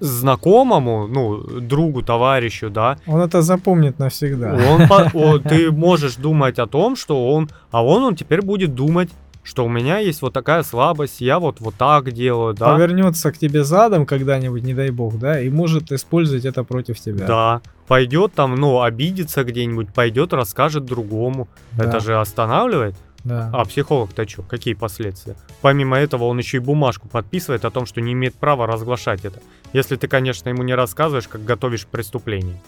знакомому, 0.00 1.06
ну, 1.06 1.60
другу, 1.60 2.02
товарищу, 2.02 2.70
да. 2.70 2.98
Он 3.06 3.20
это 3.20 3.42
запомнит 3.42 3.98
навсегда. 3.98 4.54
Он, 4.54 4.82
о, 5.14 5.38
ты 5.38 5.70
можешь 5.70 6.16
думать 6.16 6.58
о 6.58 6.66
том, 6.66 6.96
что 6.96 7.32
он, 7.32 7.48
а 7.70 7.84
он, 7.84 8.02
он 8.02 8.16
теперь 8.16 8.42
будет 8.42 8.74
думать, 8.74 9.10
что 9.48 9.64
у 9.64 9.68
меня 9.68 9.98
есть 9.98 10.20
вот 10.20 10.34
такая 10.34 10.62
слабость, 10.62 11.22
я 11.22 11.38
вот 11.38 11.60
вот 11.60 11.74
так 11.74 12.12
делаю, 12.12 12.54
да. 12.54 12.74
Повернется 12.74 13.32
к 13.32 13.38
тебе 13.38 13.64
задом 13.64 14.04
когда-нибудь, 14.04 14.62
не 14.62 14.74
дай 14.74 14.90
бог, 14.90 15.18
да, 15.18 15.40
и 15.40 15.48
может 15.48 15.90
использовать 15.90 16.44
это 16.44 16.64
против 16.64 17.00
тебя. 17.00 17.26
Да, 17.26 17.62
пойдет 17.86 18.34
там, 18.34 18.56
ну, 18.56 18.82
обидится 18.82 19.44
где-нибудь, 19.44 19.94
пойдет, 19.94 20.34
расскажет 20.34 20.84
другому. 20.84 21.48
Да. 21.72 21.84
Это 21.84 22.00
же 22.00 22.20
останавливает. 22.20 22.94
Да. 23.24 23.50
А 23.52 23.64
психолог-то 23.64 24.28
что? 24.28 24.42
Какие 24.42 24.74
последствия? 24.74 25.36
Помимо 25.60 25.98
этого, 25.98 26.24
он 26.24 26.38
еще 26.38 26.58
и 26.58 26.60
бумажку 26.60 27.08
подписывает 27.08 27.64
о 27.64 27.70
том, 27.70 27.84
что 27.86 28.00
не 28.00 28.12
имеет 28.12 28.34
права 28.34 28.66
разглашать 28.66 29.24
это. 29.24 29.40
Если 29.72 29.96
ты, 29.96 30.08
конечно, 30.08 30.48
ему 30.48 30.62
не 30.62 30.74
рассказываешь, 30.74 31.28
как 31.28 31.44
готовишь 31.44 31.86
преступление. 31.86 32.60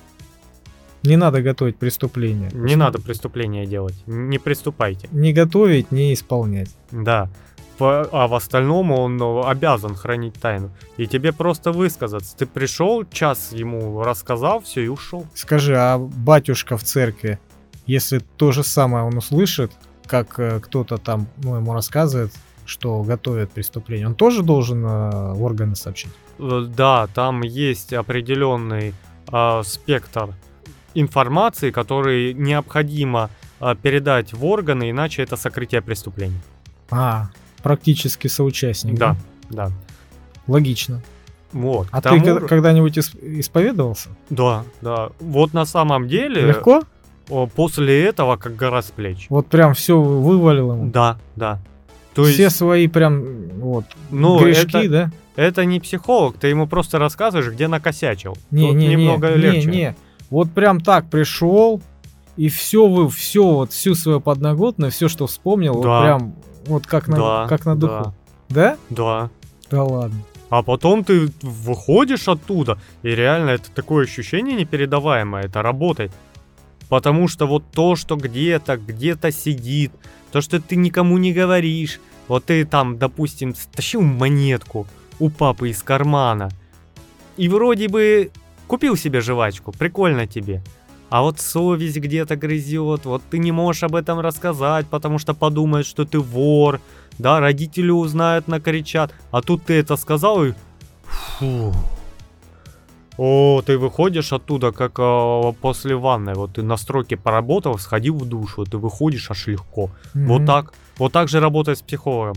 Не 1.03 1.17
надо 1.17 1.41
готовить 1.41 1.79
преступление. 1.79 2.51
Не 2.53 2.77
надо 2.77 3.01
преступление 3.01 3.67
делать. 3.67 3.95
Не 4.07 4.39
приступайте. 4.39 5.09
Не 5.13 5.33
готовить, 5.33 5.93
не 5.93 6.13
исполнять. 6.13 6.71
Да. 6.91 7.31
А 7.79 8.29
в 8.29 8.35
остальном 8.35 8.91
он 8.91 9.17
ну, 9.17 9.47
обязан 9.47 9.95
хранить 9.95 10.35
тайну. 10.35 10.71
И 10.99 11.07
тебе 11.07 11.33
просто 11.33 11.73
высказаться. 11.73 12.37
Ты 12.37 12.45
пришел, 12.45 13.05
час 13.11 13.53
ему 13.53 14.03
рассказал, 14.03 14.61
все 14.61 14.85
и 14.85 14.89
ушел. 14.89 15.27
Скажи, 15.35 15.75
а 15.79 15.97
батюшка 15.99 16.77
в 16.77 16.83
церкви, 16.83 17.39
если 17.87 18.19
то 18.19 18.53
же 18.53 18.63
самое 18.63 19.05
он 19.05 19.17
услышит, 19.17 19.73
как 20.11 20.41
э, 20.41 20.59
кто-то 20.61 20.99
там 20.99 21.29
ну, 21.45 21.57
ему 21.57 21.73
рассказывает, 21.73 22.33
что 22.67 23.03
готовят 23.03 23.53
преступление, 23.53 24.09
он 24.09 24.15
тоже 24.15 24.43
должен 24.43 24.85
э, 24.85 25.33
в 25.35 25.43
органы 25.43 25.77
сообщить? 25.77 26.11
Э, 26.39 26.67
да, 26.69 27.07
там 27.15 27.43
есть 27.43 27.93
определенный 27.93 28.93
э, 29.33 29.63
спектр 29.65 30.35
информации, 30.95 31.71
который 31.71 32.35
необходимо 32.35 33.31
э, 33.61 33.77
передать 33.81 34.33
в 34.33 34.45
органы, 34.45 34.91
иначе 34.91 35.23
это 35.23 35.37
сокрытие 35.37 35.81
преступления. 35.81 36.41
А, 36.91 37.31
практически 37.63 38.27
соучастник. 38.27 38.99
Да, 38.99 39.17
да. 39.49 39.69
да. 39.69 39.73
Логично. 40.49 41.03
Вот. 41.53 41.87
А 41.93 42.01
тому... 42.01 42.25
ты 42.25 42.41
когда-нибудь 42.49 42.99
исповедовался? 42.99 44.09
Да, 44.29 44.65
да. 44.81 45.11
Вот 45.21 45.55
на 45.55 45.65
самом 45.65 46.09
деле... 46.09 46.43
Легко? 46.43 46.83
После 47.55 48.05
этого 48.05 48.37
как 48.37 48.57
гора 48.57 48.83
с 48.83 48.91
плеч. 48.91 49.26
Вот 49.28 49.47
прям 49.47 49.74
все 49.74 50.01
вывалил 50.01 50.72
ему? 50.72 50.91
Да, 50.91 51.18
да. 51.37 51.61
То 52.14 52.24
Все 52.24 52.45
есть... 52.45 52.57
свои 52.57 52.89
прям 52.89 53.22
вот 53.61 53.85
ну, 54.11 54.39
грешки, 54.41 54.76
это, 54.76 54.89
да? 54.91 55.11
Это 55.37 55.64
не 55.64 55.78
психолог, 55.81 56.37
ты 56.39 56.49
ему 56.49 56.66
просто 56.66 56.99
рассказываешь, 56.99 57.53
где 57.53 57.68
накосячил. 57.68 58.37
Не, 58.51 58.68
Тут 58.68 58.76
не, 58.76 58.89
немного 58.89 59.31
не, 59.31 59.37
легче. 59.37 59.70
Не, 59.70 59.76
не. 59.76 59.97
Вот 60.28 60.51
прям 60.51 60.81
так 60.81 61.09
пришел, 61.09 61.81
и 62.37 62.49
все 62.49 62.87
вы, 62.87 63.09
все, 63.09 63.45
вот 63.45 63.72
всю 63.72 63.95
свою 63.95 64.20
подноготную, 64.20 64.91
все, 64.91 65.09
что 65.09 65.26
вспомнил, 65.26 65.81
да. 65.81 65.89
вот 65.89 66.03
прям, 66.03 66.35
вот 66.66 66.87
как 66.87 67.09
на, 67.09 67.16
да, 67.16 67.47
как 67.49 67.64
на 67.64 67.76
духу. 67.76 67.93
Да. 67.95 68.14
Да? 68.49 68.76
Да. 68.91 69.31
Да 69.70 69.85
ладно. 69.85 70.16
А 70.51 70.64
потом 70.64 71.05
ты 71.05 71.31
выходишь 71.43 72.26
оттуда, 72.26 72.78
и 73.03 73.11
реально 73.11 73.51
это 73.51 73.70
такое 73.70 74.05
ощущение 74.05 74.57
непередаваемое, 74.57 75.45
это 75.45 75.62
работает. 75.62 76.11
Потому 76.91 77.28
что 77.28 77.47
вот 77.47 77.62
то, 77.72 77.97
что 77.97 78.16
где-то, 78.16 78.76
где-то 78.76 79.30
сидит, 79.30 79.93
то, 80.32 80.41
что 80.41 80.61
ты 80.61 80.76
никому 80.76 81.16
не 81.18 81.32
говоришь, 81.32 82.01
Вот 82.28 82.45
ты 82.45 82.64
там, 82.64 82.97
допустим, 82.99 83.55
стащил 83.55 84.03
монетку 84.03 84.86
у 85.18 85.30
папы 85.30 85.70
из 85.70 85.82
кармана, 85.82 86.49
и 87.36 87.49
вроде 87.49 87.88
бы 87.88 88.30
купил 88.68 88.97
себе 88.97 89.20
жвачку, 89.20 89.72
прикольно 89.72 90.26
тебе. 90.28 90.62
А 91.09 91.22
вот 91.22 91.41
совесть 91.41 91.97
где-то 91.97 92.36
грызет, 92.36 93.05
вот 93.05 93.22
ты 93.30 93.38
не 93.38 93.51
можешь 93.51 93.82
об 93.82 93.97
этом 93.97 94.20
рассказать, 94.20 94.86
потому 94.86 95.18
что 95.18 95.34
подумают, 95.34 95.88
что 95.88 96.05
ты 96.05 96.20
вор, 96.20 96.80
да, 97.18 97.41
родители 97.41 97.91
узнают, 97.91 98.47
накричат, 98.47 99.12
а 99.32 99.43
тут 99.43 99.64
ты 99.64 99.74
это 99.74 99.97
сказал 99.97 100.45
и... 100.45 100.53
Фу. 101.05 101.74
О, 103.17 103.61
ты 103.65 103.77
выходишь 103.77 104.33
оттуда, 104.33 104.73
как 104.73 104.93
э, 104.99 105.53
после 105.61 105.95
ванны. 105.95 106.35
Вот 106.35 106.55
ты 106.55 106.63
на 106.63 106.77
стройке 106.77 107.17
поработал, 107.17 107.79
сходил 107.79 108.17
в 108.17 108.25
душу, 108.27 108.65
ты 108.65 108.79
выходишь 108.79 109.31
аж 109.31 109.47
легко. 109.47 109.91
Мгм. 110.15 110.27
Вот 110.29 110.47
так. 110.47 110.73
Вот 110.99 111.13
так 111.13 111.29
же 111.29 111.41
работает 111.41 111.79
с 111.79 111.83
психологом. 111.83 112.37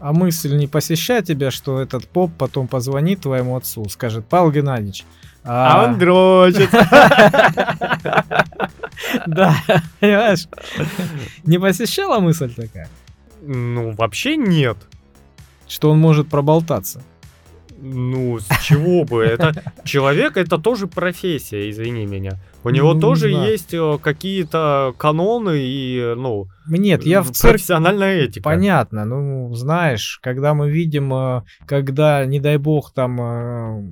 А 0.00 0.12
мысль 0.12 0.56
не 0.56 0.66
посещает 0.68 1.26
тебя, 1.26 1.50
что 1.50 1.80
этот 1.80 2.06
поп 2.08 2.30
потом 2.38 2.68
позвонит 2.68 3.20
твоему 3.22 3.56
отцу, 3.56 3.88
скажет, 3.88 4.24
Павел 4.28 4.52
Геннадьевич, 4.52 5.04
а, 5.44 5.92
дрочит. 5.94 6.70
Да, 9.26 9.54
понимаешь? 10.00 10.46
Не 11.44 11.58
посещала 11.58 12.18
мысль 12.20 12.52
такая, 12.52 12.88
Ну, 13.42 13.92
вообще 13.92 14.36
нет. 14.36 14.76
что 15.68 15.90
он 15.90 15.98
может 16.00 16.28
проболтаться. 16.28 17.02
Ну, 17.80 18.38
с 18.40 18.48
чего 18.64 19.04
бы? 19.04 19.22
Это 19.24 19.62
человек, 19.84 20.36
это 20.36 20.58
тоже 20.58 20.88
профессия, 20.88 21.70
извини 21.70 22.06
меня. 22.06 22.32
У 22.64 22.70
него 22.70 22.94
Ну, 22.94 23.00
тоже 23.00 23.32
да. 23.32 23.46
есть 23.46 23.72
э, 23.72 23.98
какие-то 24.02 24.94
каноны 24.98 25.58
и, 25.58 26.14
ну, 26.16 26.48
Нет, 26.68 27.04
я 27.04 27.22
в 27.22 27.30
церкви... 27.30 27.52
профессиональная 27.58 28.24
этика. 28.24 28.42
Понятно, 28.42 29.04
ну, 29.04 29.54
знаешь, 29.54 30.18
когда 30.22 30.54
мы 30.54 30.70
видим, 30.70 31.14
э, 31.14 31.42
когда, 31.66 32.24
не 32.24 32.40
дай 32.40 32.56
бог, 32.56 32.92
там 32.92 33.20
э, 33.20 33.88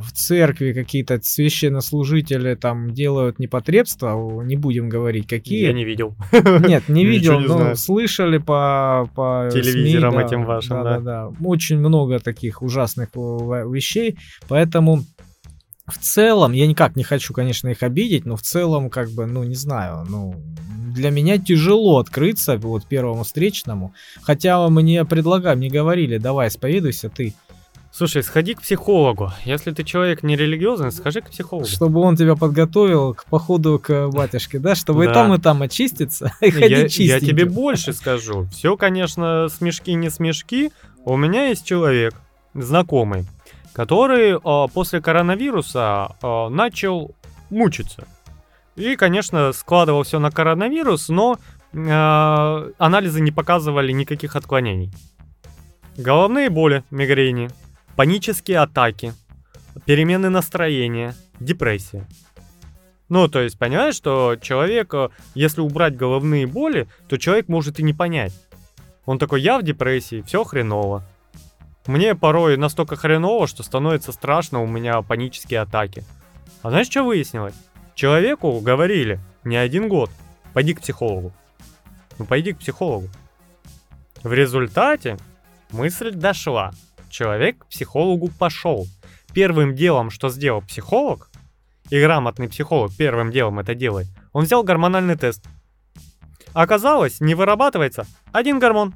в 0.00 0.12
церкви 0.12 0.72
какие-то 0.72 1.20
священнослужители 1.22 2.54
там 2.54 2.92
делают 2.92 3.38
непотребства, 3.38 4.42
не 4.42 4.56
будем 4.56 4.88
говорить, 4.88 5.26
какие. 5.26 5.66
Я 5.66 5.72
не 5.72 5.84
видел. 5.84 6.16
Нет, 6.32 6.88
не 6.88 7.04
видел, 7.06 7.40
не 7.40 7.46
но 7.46 7.56
знаю. 7.56 7.76
слышали 7.76 8.38
по, 8.38 9.08
по 9.14 9.48
Телевизорам 9.52 10.12
СМИ, 10.12 10.20
да, 10.20 10.26
этим 10.26 10.44
вашим, 10.44 10.82
да. 10.82 10.98
да, 10.98 11.00
да. 11.00 11.32
Очень 11.44 11.78
много 11.78 12.18
таких 12.18 12.62
ужасных 12.62 13.10
вещей, 13.14 14.18
поэтому 14.48 15.04
в 15.86 15.98
целом, 15.98 16.52
я 16.52 16.66
никак 16.66 16.96
не 16.96 17.04
хочу, 17.04 17.32
конечно, 17.32 17.68
их 17.68 17.82
обидеть, 17.82 18.26
но 18.26 18.36
в 18.36 18.42
целом, 18.42 18.90
как 18.90 19.10
бы, 19.10 19.26
ну, 19.26 19.44
не 19.44 19.54
знаю, 19.54 20.04
ну, 20.08 20.34
для 20.94 21.10
меня 21.10 21.38
тяжело 21.38 21.98
открыться 21.98 22.56
вот 22.56 22.86
первому 22.86 23.22
встречному, 23.22 23.94
хотя 24.22 24.68
мне 24.68 25.04
предлагали, 25.04 25.56
мне 25.56 25.68
говорили, 25.68 26.18
давай, 26.18 26.48
исповедуйся 26.48 27.08
ты, 27.08 27.34
Слушай, 27.96 28.22
сходи 28.22 28.52
к 28.52 28.60
психологу. 28.60 29.32
Если 29.46 29.70
ты 29.70 29.82
человек 29.82 30.22
нерелигиозный, 30.22 30.92
схожи 30.92 31.22
к 31.22 31.30
психологу. 31.30 31.66
чтобы 31.66 32.00
он 32.00 32.14
тебя 32.14 32.36
подготовил 32.36 33.14
к 33.14 33.24
походу 33.24 33.78
к 33.78 34.08
батюшке, 34.08 34.58
да, 34.58 34.74
чтобы 34.74 35.04
и 35.04 35.06
Да. 35.06 35.14
там, 35.14 35.32
и 35.32 35.38
там 35.38 35.62
очиститься, 35.62 36.30
и 36.42 36.50
Я, 36.50 36.52
ходить 36.52 36.98
я 36.98 37.20
тебе 37.20 37.46
больше 37.46 37.94
скажу. 37.94 38.48
Все, 38.52 38.76
конечно, 38.76 39.48
смешки 39.48 39.94
не 39.94 40.10
смешки. 40.10 40.72
У 41.06 41.16
меня 41.16 41.46
есть 41.46 41.64
человек, 41.64 42.12
знакомый, 42.52 43.24
который 43.72 44.32
э, 44.32 44.68
после 44.74 45.00
коронавируса 45.00 46.16
э, 46.22 46.48
начал 46.50 47.14
мучиться. 47.48 48.06
И, 48.74 48.94
конечно, 48.96 49.54
складывал 49.54 50.02
все 50.02 50.18
на 50.18 50.30
коронавирус, 50.30 51.08
но 51.08 51.38
э, 51.72 51.78
анализы 52.76 53.22
не 53.22 53.30
показывали 53.30 53.90
никаких 53.92 54.36
отклонений. 54.36 54.92
Головные 55.96 56.50
боли, 56.50 56.84
мигрени, 56.90 57.48
панические 57.96 58.58
атаки, 58.58 59.14
перемены 59.86 60.28
настроения, 60.28 61.14
депрессия. 61.40 62.06
Ну, 63.08 63.28
то 63.28 63.40
есть, 63.40 63.58
понимаешь, 63.58 63.94
что 63.94 64.36
человек, 64.40 64.92
э, 64.94 65.10
если 65.34 65.60
убрать 65.60 65.96
головные 65.96 66.46
боли, 66.46 66.88
то 67.08 67.16
человек 67.16 67.48
может 67.48 67.78
и 67.78 67.82
не 67.84 67.92
понять. 67.92 68.32
Он 69.04 69.18
такой, 69.18 69.40
я 69.40 69.58
в 69.58 69.62
депрессии, 69.62 70.22
все 70.22 70.42
хреново. 70.42 71.04
Мне 71.86 72.16
порой 72.16 72.56
настолько 72.56 72.96
хреново, 72.96 73.46
что 73.46 73.62
становится 73.62 74.10
страшно, 74.10 74.60
у 74.60 74.66
меня 74.66 75.02
панические 75.02 75.60
атаки. 75.60 76.04
А 76.62 76.70
знаешь, 76.70 76.88
что 76.88 77.04
выяснилось? 77.04 77.54
Человеку 77.94 78.58
говорили 78.58 79.20
не 79.44 79.56
один 79.56 79.88
год, 79.88 80.10
пойди 80.52 80.74
к 80.74 80.80
психологу. 80.80 81.32
Ну, 82.18 82.24
пойди 82.24 82.52
к 82.52 82.58
психологу. 82.58 83.08
В 84.24 84.32
результате 84.32 85.16
мысль 85.70 86.10
дошла. 86.10 86.72
Человек 87.16 87.60
к 87.60 87.68
психологу 87.68 88.28
пошел. 88.28 88.86
Первым 89.32 89.74
делом, 89.74 90.10
что 90.10 90.28
сделал 90.28 90.60
психолог, 90.60 91.30
и 91.88 91.98
грамотный 91.98 92.46
психолог 92.46 92.94
первым 92.94 93.32
делом 93.32 93.58
это 93.58 93.74
делает, 93.74 94.06
он 94.34 94.44
взял 94.44 94.62
гормональный 94.62 95.16
тест. 95.16 95.42
Оказалось, 96.52 97.20
не 97.20 97.34
вырабатывается 97.34 98.06
один 98.32 98.58
гормон. 98.58 98.94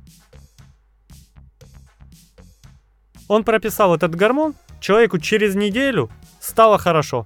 Он 3.26 3.42
прописал 3.42 3.94
этот 3.94 4.14
гормон, 4.14 4.54
человеку 4.80 5.18
через 5.18 5.54
неделю 5.54 6.10
стало 6.40 6.76
хорошо. 6.76 7.24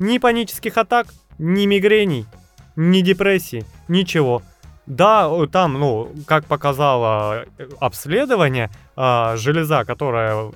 Ни 0.00 0.18
панических 0.18 0.76
атак, 0.76 1.14
ни 1.38 1.66
мигрений, 1.66 2.26
ни 2.74 3.00
депрессии, 3.00 3.64
ничего. 3.86 4.42
Да, 4.86 5.30
там, 5.46 5.74
ну, 5.74 6.12
как 6.26 6.44
показало 6.44 7.46
э, 7.58 7.68
обследование, 7.80 8.70
а, 8.96 9.36
железа, 9.36 9.84
которая, 9.84 10.52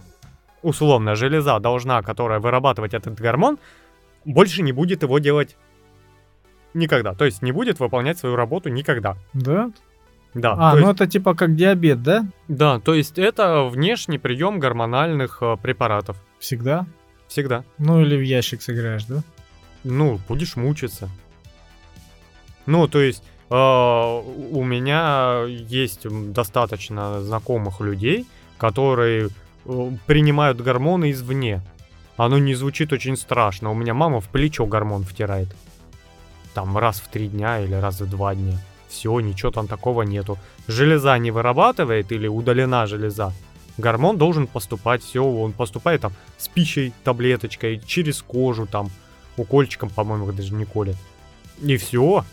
условно, 0.63 1.15
железа 1.15 1.59
должна, 1.61 2.03
которая 2.03 2.39
вырабатывать 2.39 2.93
этот 2.93 3.19
гормон, 3.19 3.59
больше 4.25 4.63
не 4.63 4.73
будет 4.73 5.03
его 5.03 5.19
делать 5.19 5.57
никогда. 6.75 7.15
То 7.15 7.25
есть 7.25 7.43
не 7.43 7.53
будет 7.53 7.81
выполнять 7.81 8.19
свою 8.19 8.37
работу 8.37 8.69
никогда. 8.69 9.17
Да? 9.33 9.71
Да, 10.35 10.55
А, 10.59 10.75
ну 10.75 10.89
есть, 10.89 11.01
это 11.01 11.07
типа 11.07 11.35
как 11.35 11.57
диабет, 11.57 12.03
да? 12.03 12.27
да, 12.49 12.81
то 12.81 12.95
есть 12.95 13.19
это 13.19 13.65
внешний 13.65 14.19
прием 14.19 14.59
гормональных 14.59 15.39
э, 15.41 15.57
препаратов. 15.57 16.23
Всегда? 16.39 16.87
Всегда. 17.29 17.65
Ну 17.79 18.03
или 18.03 18.17
в 18.17 18.23
ящик 18.23 18.61
сыграешь, 18.63 19.05
да? 19.05 19.23
Ну, 19.85 20.21
будешь 20.29 20.57
мучиться. 20.57 21.09
Ну, 22.67 22.87
то 22.89 23.01
есть, 23.01 23.25
у 23.51 24.65
меня 24.65 25.45
есть 25.47 26.07
достаточно 26.33 27.21
знакомых 27.23 27.81
людей, 27.81 28.27
которые 28.59 29.29
э, 29.65 29.91
принимают 30.07 30.61
гормоны 30.61 31.13
извне. 31.13 31.63
Оно 32.17 32.39
не 32.39 32.55
звучит 32.55 32.93
очень 32.93 33.17
страшно. 33.17 33.71
У 33.71 33.75
меня 33.75 33.95
мама 33.95 34.21
в 34.21 34.29
плечо 34.29 34.67
гормон 34.67 35.05
втирает. 35.05 35.49
Там 36.53 36.77
раз 36.77 37.01
в 37.01 37.09
три 37.09 37.29
дня 37.29 37.61
или 37.61 37.75
раз 37.75 38.01
в 38.01 38.11
два 38.11 38.35
дня. 38.35 38.59
Все, 38.89 39.19
ничего 39.21 39.51
там 39.51 39.69
такого 39.69 40.03
нету. 40.03 40.39
Железа 40.67 41.17
не 41.19 41.31
вырабатывает 41.31 42.13
или 42.13 42.27
удалена 42.27 42.87
железа. 42.87 43.33
Гормон 43.79 44.19
должен 44.19 44.49
поступать, 44.49 45.05
все, 45.05 45.25
он 45.25 45.53
поступает 45.53 46.01
там 46.01 46.13
с 46.37 46.49
пищей, 46.49 46.93
таблеточкой, 47.05 47.81
через 47.87 48.23
кожу 48.23 48.67
там, 48.67 48.91
укольчиком, 49.37 49.89
по-моему, 49.89 50.33
даже 50.33 50.53
не 50.53 50.65
колят. 50.65 50.97
И 51.63 51.77
все. 51.77 52.25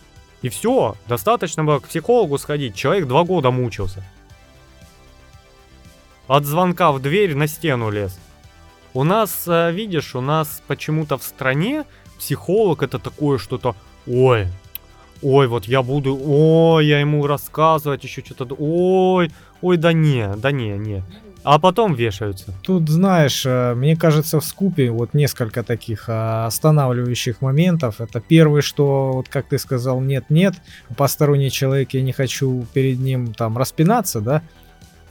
И 0.46 0.48
все. 0.48 0.94
Достаточно 1.08 1.64
было 1.64 1.80
к 1.80 1.88
психологу 1.88 2.38
сходить. 2.38 2.76
Человек 2.76 3.08
два 3.08 3.24
года 3.24 3.50
мучился. 3.50 4.04
От 6.28 6.44
звонка 6.44 6.92
в 6.92 7.02
дверь 7.02 7.34
на 7.34 7.48
стену 7.48 7.90
лез. 7.90 8.16
У 8.94 9.02
нас, 9.02 9.48
э, 9.48 9.72
видишь, 9.72 10.14
у 10.14 10.20
нас 10.20 10.62
почему-то 10.68 11.18
в 11.18 11.24
стране 11.24 11.84
психолог 12.16 12.84
это 12.84 13.00
такое 13.00 13.38
что-то, 13.38 13.74
ой, 14.06 14.46
ой, 15.20 15.48
вот 15.48 15.64
я 15.64 15.82
буду, 15.82 16.16
ой, 16.16 16.86
я 16.86 17.00
ему 17.00 17.26
рассказывать 17.26 18.04
еще 18.04 18.22
что-то, 18.24 18.54
ой, 18.56 19.32
ой, 19.62 19.76
да 19.76 19.92
не, 19.92 20.28
да 20.36 20.52
не, 20.52 20.78
не. 20.78 21.02
А 21.46 21.60
потом 21.60 21.94
вешаются. 21.94 22.52
Тут, 22.64 22.88
знаешь, 22.88 23.46
э, 23.46 23.74
мне 23.76 23.94
кажется, 23.94 24.40
в 24.40 24.44
скупе 24.44 24.90
вот 24.90 25.14
несколько 25.14 25.62
таких 25.62 26.06
а, 26.08 26.46
останавливающих 26.46 27.40
моментов. 27.40 28.00
Это 28.00 28.18
первый, 28.18 28.62
что, 28.62 29.12
вот 29.12 29.28
как 29.28 29.46
ты 29.46 29.56
сказал, 29.58 30.00
нет-нет, 30.00 30.54
посторонний 30.96 31.52
человек, 31.52 31.94
я 31.94 32.02
не 32.02 32.10
хочу 32.10 32.66
перед 32.74 32.98
ним 32.98 33.32
там 33.32 33.56
распинаться, 33.56 34.20
да. 34.20 34.42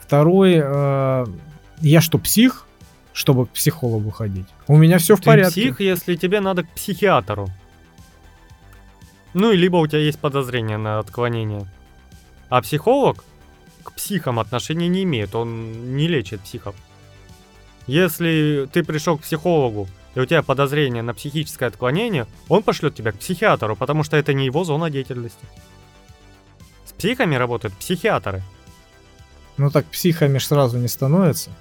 Второй, 0.01 0.59
э, 0.61 1.25
я 1.79 2.01
что, 2.01 2.17
псих, 2.17 2.67
чтобы 3.13 3.45
к 3.45 3.51
психологу 3.51 4.11
ходить? 4.11 4.47
У 4.67 4.75
меня 4.75 4.97
все 4.97 5.15
в 5.15 5.21
Ты 5.21 5.27
порядке. 5.27 5.61
псих, 5.61 5.79
если 5.79 6.17
тебе 6.17 6.41
надо 6.41 6.63
к 6.63 6.69
психиатру. 6.71 7.47
Ну 9.33 9.53
и 9.53 9.55
либо 9.55 9.77
у 9.77 9.87
тебя 9.87 9.99
есть 9.99 10.19
подозрение 10.19 10.75
на 10.75 10.99
отклонение. 10.99 11.65
А 12.49 12.61
психолог 12.61 13.23
к 13.85 13.93
психам 13.93 14.39
отношения 14.39 14.87
не 14.87 15.03
имеет, 15.03 15.35
он 15.35 15.95
не 15.95 16.07
лечит 16.07 16.41
психов. 16.41 16.75
Если 17.87 18.67
ты 18.71 18.83
пришел 18.83 19.17
к 19.17 19.21
психологу, 19.21 19.87
и 20.15 20.19
у 20.19 20.25
тебя 20.25 20.41
подозрение 20.43 21.03
на 21.03 21.13
психическое 21.13 21.67
отклонение, 21.67 22.25
он 22.49 22.63
пошлет 22.63 22.95
тебя 22.95 23.11
к 23.11 23.19
психиатру, 23.19 23.75
потому 23.75 24.03
что 24.03 24.17
это 24.17 24.33
не 24.33 24.45
его 24.45 24.63
зона 24.63 24.89
деятельности. 24.89 25.45
С 26.85 26.93
психами 26.93 27.35
работают 27.35 27.75
психиатры. 27.75 28.41
Ну 29.57 29.69
так 29.69 29.85
психами 29.85 30.37
ж 30.37 30.45
сразу 30.45 30.77
не 30.77 30.87
становится. 30.87 31.51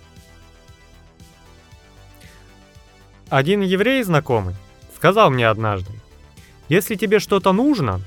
Один 3.29 3.63
еврей 3.63 4.03
знакомый 4.03 4.55
сказал 4.95 5.31
мне 5.31 5.49
однажды, 5.49 5.93
если 6.69 6.95
тебе 6.95 7.19
что-то 7.19 7.53
нужно, 7.53 8.01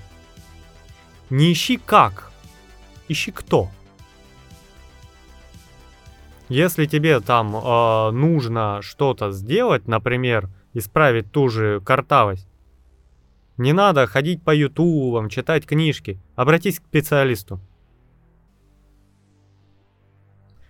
не 1.30 1.51
ищи 1.51 1.78
как, 1.78 2.32
ищи 3.07 3.32
кто. 3.32 3.70
Если 6.50 6.86
тебе 6.86 7.20
там 7.20 7.56
э, 7.56 8.12
нужно 8.12 8.80
что-то 8.82 9.32
сделать, 9.32 9.88
например, 9.88 10.50
исправить 10.74 11.32
ту 11.32 11.50
же 11.50 11.82
картавость, 11.82 12.48
не 13.58 13.74
надо 13.74 14.06
ходить 14.08 14.43
по 14.43 14.56
ютубам, 14.56 15.30
читать 15.30 15.66
книжки. 15.66 16.22
Обратись 16.36 16.80
к 16.80 16.86
специалисту. 16.86 17.60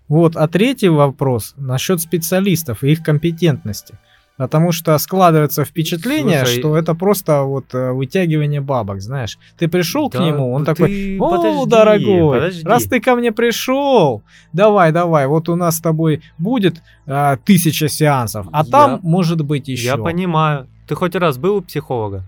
Вот, 0.07 0.37
а 0.37 0.47
третий 0.47 0.87
вопрос 0.87 1.53
насчет 1.57 1.99
специалистов 1.99 2.83
и 2.83 2.91
их 2.91 3.03
компетентности. 3.03 3.99
Потому 4.37 4.71
что 4.71 4.95
складывается 4.99 5.65
впечатление, 5.65 6.45
Слушай, 6.45 6.59
что 6.59 6.77
это 6.77 6.93
просто 6.93 7.41
вот 7.41 7.73
э, 7.73 7.91
вытягивание 7.91 8.61
бабок, 8.61 9.01
знаешь. 9.01 9.39
Ты 9.57 9.67
пришел 9.67 10.09
к 10.11 10.13
Да, 10.13 10.23
нему, 10.23 10.53
он 10.53 10.63
такой, 10.63 11.17
о, 11.19 11.29
подожди, 11.31 11.69
дорогой, 11.69 12.33
подожди». 12.39 12.63
раз 12.63 12.83
ты 12.83 12.99
ко 12.99 13.15
мне 13.15 13.31
пришел, 13.31 14.21
давай, 14.53 14.91
давай, 14.91 15.25
вот 15.25 15.49
у 15.49 15.55
нас 15.55 15.77
с 15.77 15.81
тобой 15.81 16.21
будет 16.37 16.83
а, 17.07 17.37
тысяча 17.37 17.87
сеансов, 17.89 18.47
а 18.51 18.63
Я- 18.63 18.71
там 18.71 18.99
может 19.01 19.41
быть 19.41 19.67
еще. 19.67 19.85
Я 19.85 19.97
понимаю. 19.97 20.67
Ты 20.87 20.93
хоть 20.93 21.15
раз 21.15 21.37
был 21.39 21.55
у 21.57 21.61
психолога? 21.61 22.23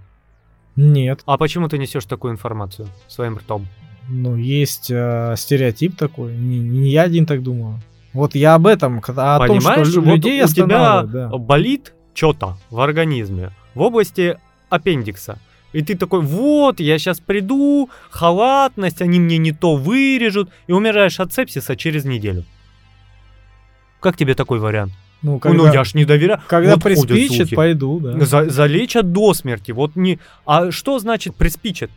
Нет, 0.76 1.22
А 1.26 1.38
почему 1.38 1.68
ты 1.70 1.78
несешь 1.78 2.06
такую 2.06 2.34
информацию 2.34 2.88
своим 3.08 3.38
ртом? 3.38 3.68
ну 4.12 4.36
есть 4.36 4.90
э, 4.90 5.36
стереотип 5.38 5.96
такой, 5.96 6.36
не, 6.36 6.58
не 6.58 6.90
я 6.90 7.04
один 7.04 7.28
так 7.28 7.44
думаю. 7.44 7.80
Вот 8.14 8.34
я 8.34 8.56
об 8.56 8.66
этом, 8.66 9.02
к- 9.02 9.10
о 9.10 9.38
том, 9.46 9.62
что 9.62 9.70
Понимаешь, 9.70 9.96
вот 9.96 10.06
людей 10.06 10.44
у 10.44 10.48
тебя 10.48 11.04
да. 11.04 11.28
болит 11.38 11.94
что-то 12.20 12.58
в 12.70 12.82
организме 12.82 13.52
в 13.76 13.82
области 13.82 14.38
аппендикса. 14.70 15.40
И 15.72 15.82
ты 15.82 15.96
такой, 15.96 16.20
вот, 16.20 16.82
я 16.82 17.00
сейчас 17.00 17.20
приду, 17.20 17.90
халатность, 18.10 19.02
они 19.02 19.20
мне 19.20 19.38
не 19.38 19.54
то 19.54 19.76
вырежут, 19.76 20.50
и 20.68 20.74
умираешь 20.74 21.20
от 21.22 21.32
сепсиса 21.32 21.78
через 21.78 22.04
неделю. 22.04 22.44
Как 24.02 24.18
тебе 24.18 24.36
такой 24.36 24.60
вариант? 24.60 24.92
Ну, 25.22 25.40
когда, 25.40 25.58
ну 25.58 25.74
я 25.74 25.84
ж 25.84 25.94
не 25.94 26.06
доверяю. 26.06 26.42
когда 26.48 26.74
Вот 26.74 26.84
приспичит, 26.84 27.56
пойду, 27.56 28.00
да. 28.00 28.26
За- 28.26 28.50
залечат 28.50 29.14
до 29.14 29.34
смерти. 29.34 29.72
Вот 29.72 29.96
не. 29.96 30.20
А 30.46 30.72
что 30.72 31.00
значит 31.00 31.36
приспичит? 31.36 31.90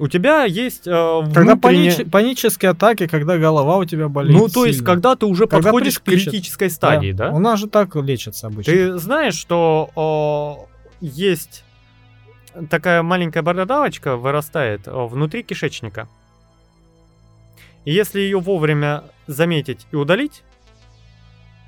У 0.00 0.08
тебя 0.08 0.44
есть 0.44 0.86
э, 0.86 0.90
Когда 1.34 1.54
внутренне- 1.54 1.90
панич- 1.90 2.10
панические 2.10 2.70
атаки, 2.70 3.06
когда 3.06 3.36
голова 3.36 3.76
у 3.76 3.84
тебя 3.84 4.08
болит. 4.08 4.34
Ну, 4.34 4.48
то 4.48 4.64
есть, 4.64 4.78
сильно. 4.78 4.92
когда 4.94 5.14
ты 5.14 5.26
уже 5.26 5.46
Когда 5.46 5.70
подходишь 5.70 5.98
к 5.98 6.02
критической 6.04 6.70
стадии, 6.70 7.12
да? 7.12 7.30
У 7.30 7.38
нас 7.38 7.60
же 7.60 7.68
так 7.68 7.94
лечатся 7.96 8.46
обычно. 8.46 8.72
Ты 8.72 8.96
знаешь, 8.96 9.34
что 9.34 9.90
о, 9.94 10.66
есть 11.02 11.64
такая 12.70 13.02
маленькая 13.02 13.42
бородавочка 13.42 14.16
вырастает 14.16 14.82
внутри 14.86 15.42
кишечника. 15.42 16.08
И 17.84 17.92
если 17.92 18.20
ее 18.20 18.40
вовремя 18.40 19.04
заметить 19.26 19.86
и 19.92 19.96
удалить, 19.96 20.42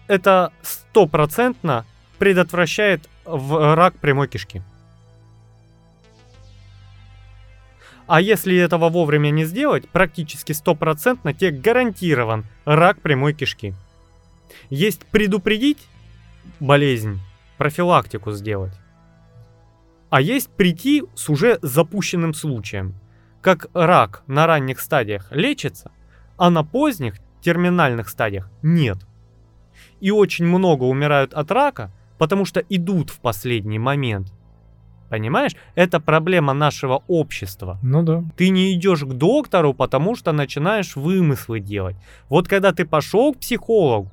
это 0.06 0.52
стопроцентно 0.62 1.84
предотвращает 2.18 3.08
рак 3.26 3.94
прямой 3.98 4.28
кишки. 4.28 4.62
А 8.12 8.20
если 8.20 8.54
этого 8.54 8.90
вовремя 8.90 9.30
не 9.30 9.46
сделать, 9.46 9.88
практически 9.88 10.52
стопроцентно 10.52 11.32
тебе 11.32 11.50
гарантирован 11.50 12.44
рак 12.66 13.00
прямой 13.00 13.32
кишки. 13.32 13.72
Есть 14.68 15.06
предупредить 15.06 15.78
болезнь, 16.60 17.20
профилактику 17.56 18.32
сделать. 18.32 18.74
А 20.10 20.20
есть 20.20 20.50
прийти 20.50 21.04
с 21.14 21.30
уже 21.30 21.58
запущенным 21.62 22.34
случаем. 22.34 22.96
Как 23.40 23.68
рак 23.72 24.24
на 24.26 24.46
ранних 24.46 24.80
стадиях 24.80 25.28
лечится, 25.32 25.90
а 26.36 26.50
на 26.50 26.64
поздних 26.64 27.14
терминальных 27.40 28.10
стадиях 28.10 28.50
нет. 28.60 28.98
И 30.00 30.10
очень 30.10 30.44
много 30.44 30.84
умирают 30.84 31.32
от 31.32 31.50
рака, 31.50 31.90
потому 32.18 32.44
что 32.44 32.60
идут 32.68 33.08
в 33.08 33.20
последний 33.20 33.78
момент. 33.78 34.34
Понимаешь? 35.12 35.52
Это 35.74 36.00
проблема 36.00 36.54
нашего 36.54 37.02
общества. 37.06 37.78
Ну 37.82 38.02
да. 38.02 38.24
Ты 38.34 38.48
не 38.48 38.72
идешь 38.72 39.02
к 39.02 39.12
доктору, 39.12 39.74
потому 39.74 40.16
что 40.16 40.32
начинаешь 40.32 40.96
вымыслы 40.96 41.60
делать. 41.60 41.96
Вот 42.30 42.48
когда 42.48 42.72
ты 42.72 42.86
пошел 42.86 43.34
к 43.34 43.40
психологу, 43.40 44.10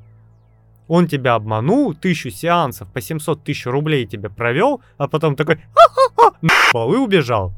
он 0.90 1.08
тебя 1.08 1.36
обманул, 1.36 1.94
тысячу 1.94 2.32
сеансов 2.32 2.92
по 2.92 3.00
700 3.00 3.46
тысяч 3.46 3.66
рублей 3.66 4.08
тебе 4.08 4.30
провел, 4.30 4.82
а 4.98 5.08
потом 5.08 5.38
такой 5.38 5.62
«Ха-ха-ха», 5.74 6.94
и 6.94 6.98
убежал. 6.98 7.54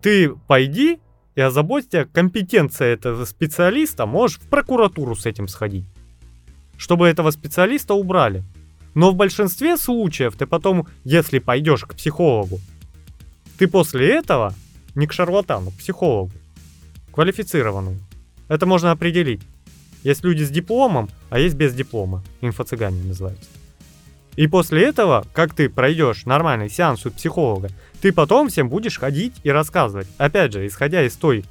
Ты 0.00 0.36
пойди 0.46 1.00
и 1.34 1.40
озаботься, 1.40 2.04
компетенция 2.04 2.94
этого 2.94 3.24
специалиста, 3.24 4.06
можешь 4.06 4.38
в 4.38 4.48
прокуратуру 4.48 5.16
с 5.16 5.26
этим 5.26 5.48
сходить. 5.48 5.86
Чтобы 6.76 7.08
этого 7.08 7.32
специалиста 7.32 7.94
убрали. 7.94 8.44
Но 8.94 9.10
в 9.10 9.16
большинстве 9.16 9.76
случаев 9.76 10.34
ты 10.36 10.46
потом, 10.46 10.86
если 11.04 11.38
пойдешь 11.38 11.84
к 11.84 11.94
психологу, 11.94 12.60
ты 13.58 13.68
после 13.68 14.14
этого 14.14 14.54
не 14.94 15.06
к 15.06 15.12
шарлатану, 15.12 15.70
к 15.70 15.78
психологу, 15.78 16.32
квалифицированному. 17.12 17.98
Это 18.48 18.66
можно 18.66 18.90
определить. 18.90 19.42
Есть 20.02 20.24
люди 20.24 20.42
с 20.42 20.50
дипломом, 20.50 21.08
а 21.30 21.38
есть 21.38 21.56
без 21.56 21.74
диплома. 21.74 22.22
Инфо-цыгане 22.40 23.02
называются. 23.02 23.50
И 24.36 24.46
после 24.46 24.84
этого, 24.84 25.26
как 25.32 25.52
ты 25.52 25.68
пройдешь 25.68 26.24
нормальный 26.24 26.70
сеанс 26.70 27.04
у 27.04 27.10
психолога, 27.10 27.70
ты 28.00 28.12
потом 28.12 28.48
всем 28.48 28.68
будешь 28.68 28.98
ходить 28.98 29.34
и 29.42 29.50
рассказывать. 29.50 30.06
Опять 30.16 30.52
же, 30.52 30.64
исходя 30.66 31.04
из 31.04 31.16
той 31.16 31.44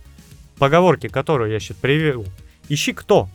поговорки, 0.57 1.07
которую 1.09 1.51
я 1.51 1.59
сейчас 1.59 1.75
привел. 1.77 2.25
Ищи 2.69 2.93
кто. 2.93 3.27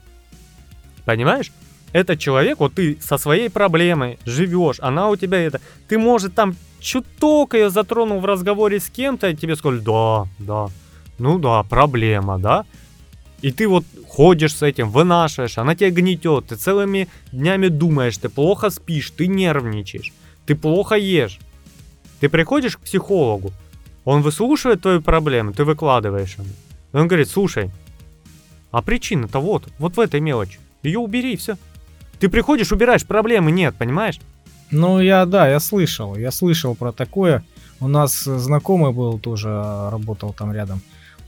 Понимаешь? 1.05 1.53
Этот 1.93 2.19
человек, 2.19 2.61
вот 2.61 2.75
ты 2.75 2.99
со 3.01 3.19
своей 3.19 3.51
проблемой 3.51 4.19
живешь, 4.25 4.77
она 4.81 5.09
у 5.09 5.17
тебя 5.17 5.39
это... 5.39 5.61
Ты, 5.89 5.99
может, 5.99 6.35
там 6.35 6.57
чуток 6.81 7.55
ее 7.55 7.71
затронул 7.71 8.21
в 8.21 8.25
разговоре 8.25 8.81
с 8.81 8.89
кем-то, 8.89 9.29
и 9.29 9.37
тебе 9.37 9.57
сказали, 9.57 9.81
да, 9.81 10.27
да, 10.39 10.69
ну 11.19 11.39
да, 11.39 11.63
проблема, 11.63 12.39
да? 12.39 12.65
И 13.43 13.51
ты 13.51 13.69
вот 13.69 13.85
ходишь 14.09 14.57
с 14.57 14.63
этим, 14.63 14.91
вынашиваешь, 14.91 15.59
она 15.59 15.75
тебя 15.75 15.91
гнетет, 15.91 16.47
ты 16.47 16.57
целыми 16.57 17.09
днями 17.33 17.69
думаешь, 17.69 18.17
ты 18.17 18.29
плохо 18.29 18.71
спишь, 18.71 19.11
ты 19.11 19.27
нервничаешь, 19.27 20.13
ты 20.47 20.55
плохо 20.55 20.95
ешь. 20.95 21.39
Ты 22.21 22.29
приходишь 22.29 22.77
к 22.77 22.81
психологу, 22.81 23.53
он 24.05 24.23
выслушивает 24.23 24.83
твою 24.83 25.03
проблему, 25.03 25.53
ты 25.53 25.65
выкладываешь 25.65 26.37
ему. 26.39 26.49
И 26.93 26.97
он 26.97 27.09
говорит, 27.09 27.29
слушай, 27.29 27.71
а 28.71 28.81
причина-то 28.81 29.41
вот, 29.41 29.69
вот 29.79 29.97
в 29.97 30.01
этой 30.01 30.21
мелочи. 30.21 30.59
Ее 30.83 30.99
убери 30.99 31.35
и 31.35 31.37
все. 31.37 31.57
Ты 32.23 32.29
приходишь, 32.29 32.71
убираешь, 32.71 33.05
проблемы 33.05 33.51
нет, 33.51 33.75
понимаешь? 33.77 34.21
Ну, 34.71 35.01
я, 35.01 35.27
да, 35.27 35.49
я 35.49 35.59
слышал, 35.59 36.15
я 36.15 36.31
слышал 36.31 36.77
про 36.77 36.93
такое. 36.93 37.43
У 37.81 37.89
нас 37.89 38.13
знакомый 38.23 38.93
был 38.93 39.19
тоже, 39.19 39.49
работал 39.91 40.33
там 40.33 40.53
рядом. 40.53 40.83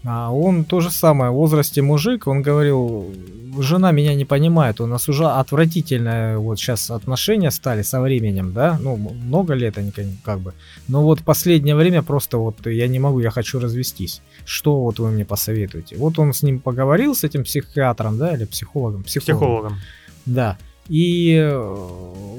А 0.05 0.31
он 0.31 0.65
то 0.65 0.79
же 0.79 0.93
самое, 0.93 1.33
в 1.33 1.35
возрасте 1.35 1.83
мужик, 1.83 2.29
он 2.29 2.43
говорил, 2.43 3.13
жена 3.59 3.91
меня 3.91 4.15
не 4.15 4.25
понимает, 4.25 4.81
у 4.81 4.87
нас 4.87 5.09
уже 5.09 5.27
отвратительное 5.27 6.39
вот 6.39 6.61
сейчас 6.61 6.93
отношения 6.93 7.51
стали 7.51 7.83
со 7.83 8.01
временем, 8.01 8.53
да, 8.53 8.79
ну, 8.81 8.97
много 8.97 9.55
лет 9.55 9.79
они 9.79 9.93
как 10.23 10.39
бы, 10.39 10.53
но 10.87 11.03
вот 11.03 11.23
последнее 11.23 11.75
время 11.75 12.03
просто 12.03 12.37
вот 12.37 12.67
я 12.67 12.87
не 12.87 13.01
могу, 13.01 13.19
я 13.19 13.31
хочу 13.31 13.59
развестись. 13.59 14.23
Что 14.45 14.81
вот 14.81 15.01
вы 15.01 15.11
мне 15.11 15.25
посоветуете? 15.25 15.97
Вот 15.97 16.21
он 16.21 16.33
с 16.33 16.45
ним 16.45 16.61
поговорил, 16.61 17.17
с 17.17 17.25
этим 17.25 17.43
психиатром, 17.43 18.17
да, 18.17 18.33
или 18.37 18.45
психологом? 18.45 19.03
Психологом. 19.03 19.81
Да. 20.25 20.57
И 20.89 21.35
э, 21.35 21.55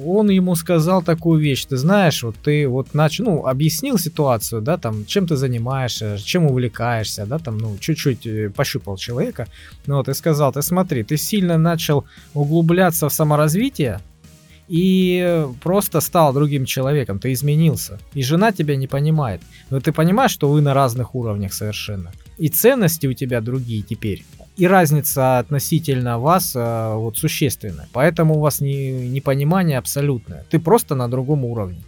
он 0.06 0.30
ему 0.30 0.56
сказал 0.56 1.02
такую 1.02 1.41
вещь, 1.41 1.66
ты 1.66 1.78
знаешь, 1.78 2.22
вот 2.24 2.36
ты 2.43 2.68
вот 2.68 2.93
начал, 2.93 3.26
ну, 3.26 3.46
объяснил 3.48 3.98
ситуацию, 3.98 4.62
да, 4.62 4.78
там, 4.78 5.06
чем 5.06 5.26
ты 5.26 5.36
занимаешься, 5.36 6.18
чем 6.24 6.46
увлекаешься, 6.46 7.26
да, 7.26 7.39
там, 7.39 7.58
ну, 7.58 7.78
чуть-чуть 7.80 8.28
э, 8.28 8.50
пощупал 8.56 8.98
человека, 8.98 9.48
ну, 9.88 9.96
вот, 9.96 10.10
и 10.10 10.14
сказал, 10.14 10.52
ты 10.54 10.62
смотри, 10.62 11.04
ты 11.04 11.18
сильно 11.18 11.58
начал 11.58 12.06
углубляться 12.36 13.10
в 13.10 13.14
саморазвитие, 13.14 14.00
и 14.68 15.46
просто 15.62 16.02
стал 16.02 16.34
другим 16.34 16.66
человеком, 16.66 17.20
ты 17.20 17.34
изменился. 17.34 18.00
И 18.16 18.24
жена 18.24 18.52
тебя 18.52 18.76
не 18.76 18.88
понимает. 18.88 19.41
Но 19.70 19.80
ты 19.80 19.91
понимаешь, 19.91 20.32
что 20.32 20.50
вы 20.50 20.62
на 20.62 20.74
разных 20.74 21.14
уровнях 21.14 21.54
совершенно. 21.54 22.12
И 22.39 22.50
ценности 22.50 23.06
у 23.08 23.14
тебя 23.14 23.41
другие 23.41 23.84
теперь. 23.84 24.26
И 24.58 24.68
разница 24.68 25.39
относительно 25.39 26.18
вас 26.18 26.56
э, 26.56 26.93
вот 26.95 27.18
существенная. 27.18 27.88
Поэтому 27.91 28.36
у 28.36 28.39
вас 28.39 28.62
не, 28.62 29.10
непонимание 29.10 29.78
абсолютное. 29.78 30.45
Ты 30.49 30.60
просто 30.60 30.95
на 30.95 31.10
другом 31.10 31.43
уровне. 31.43 31.84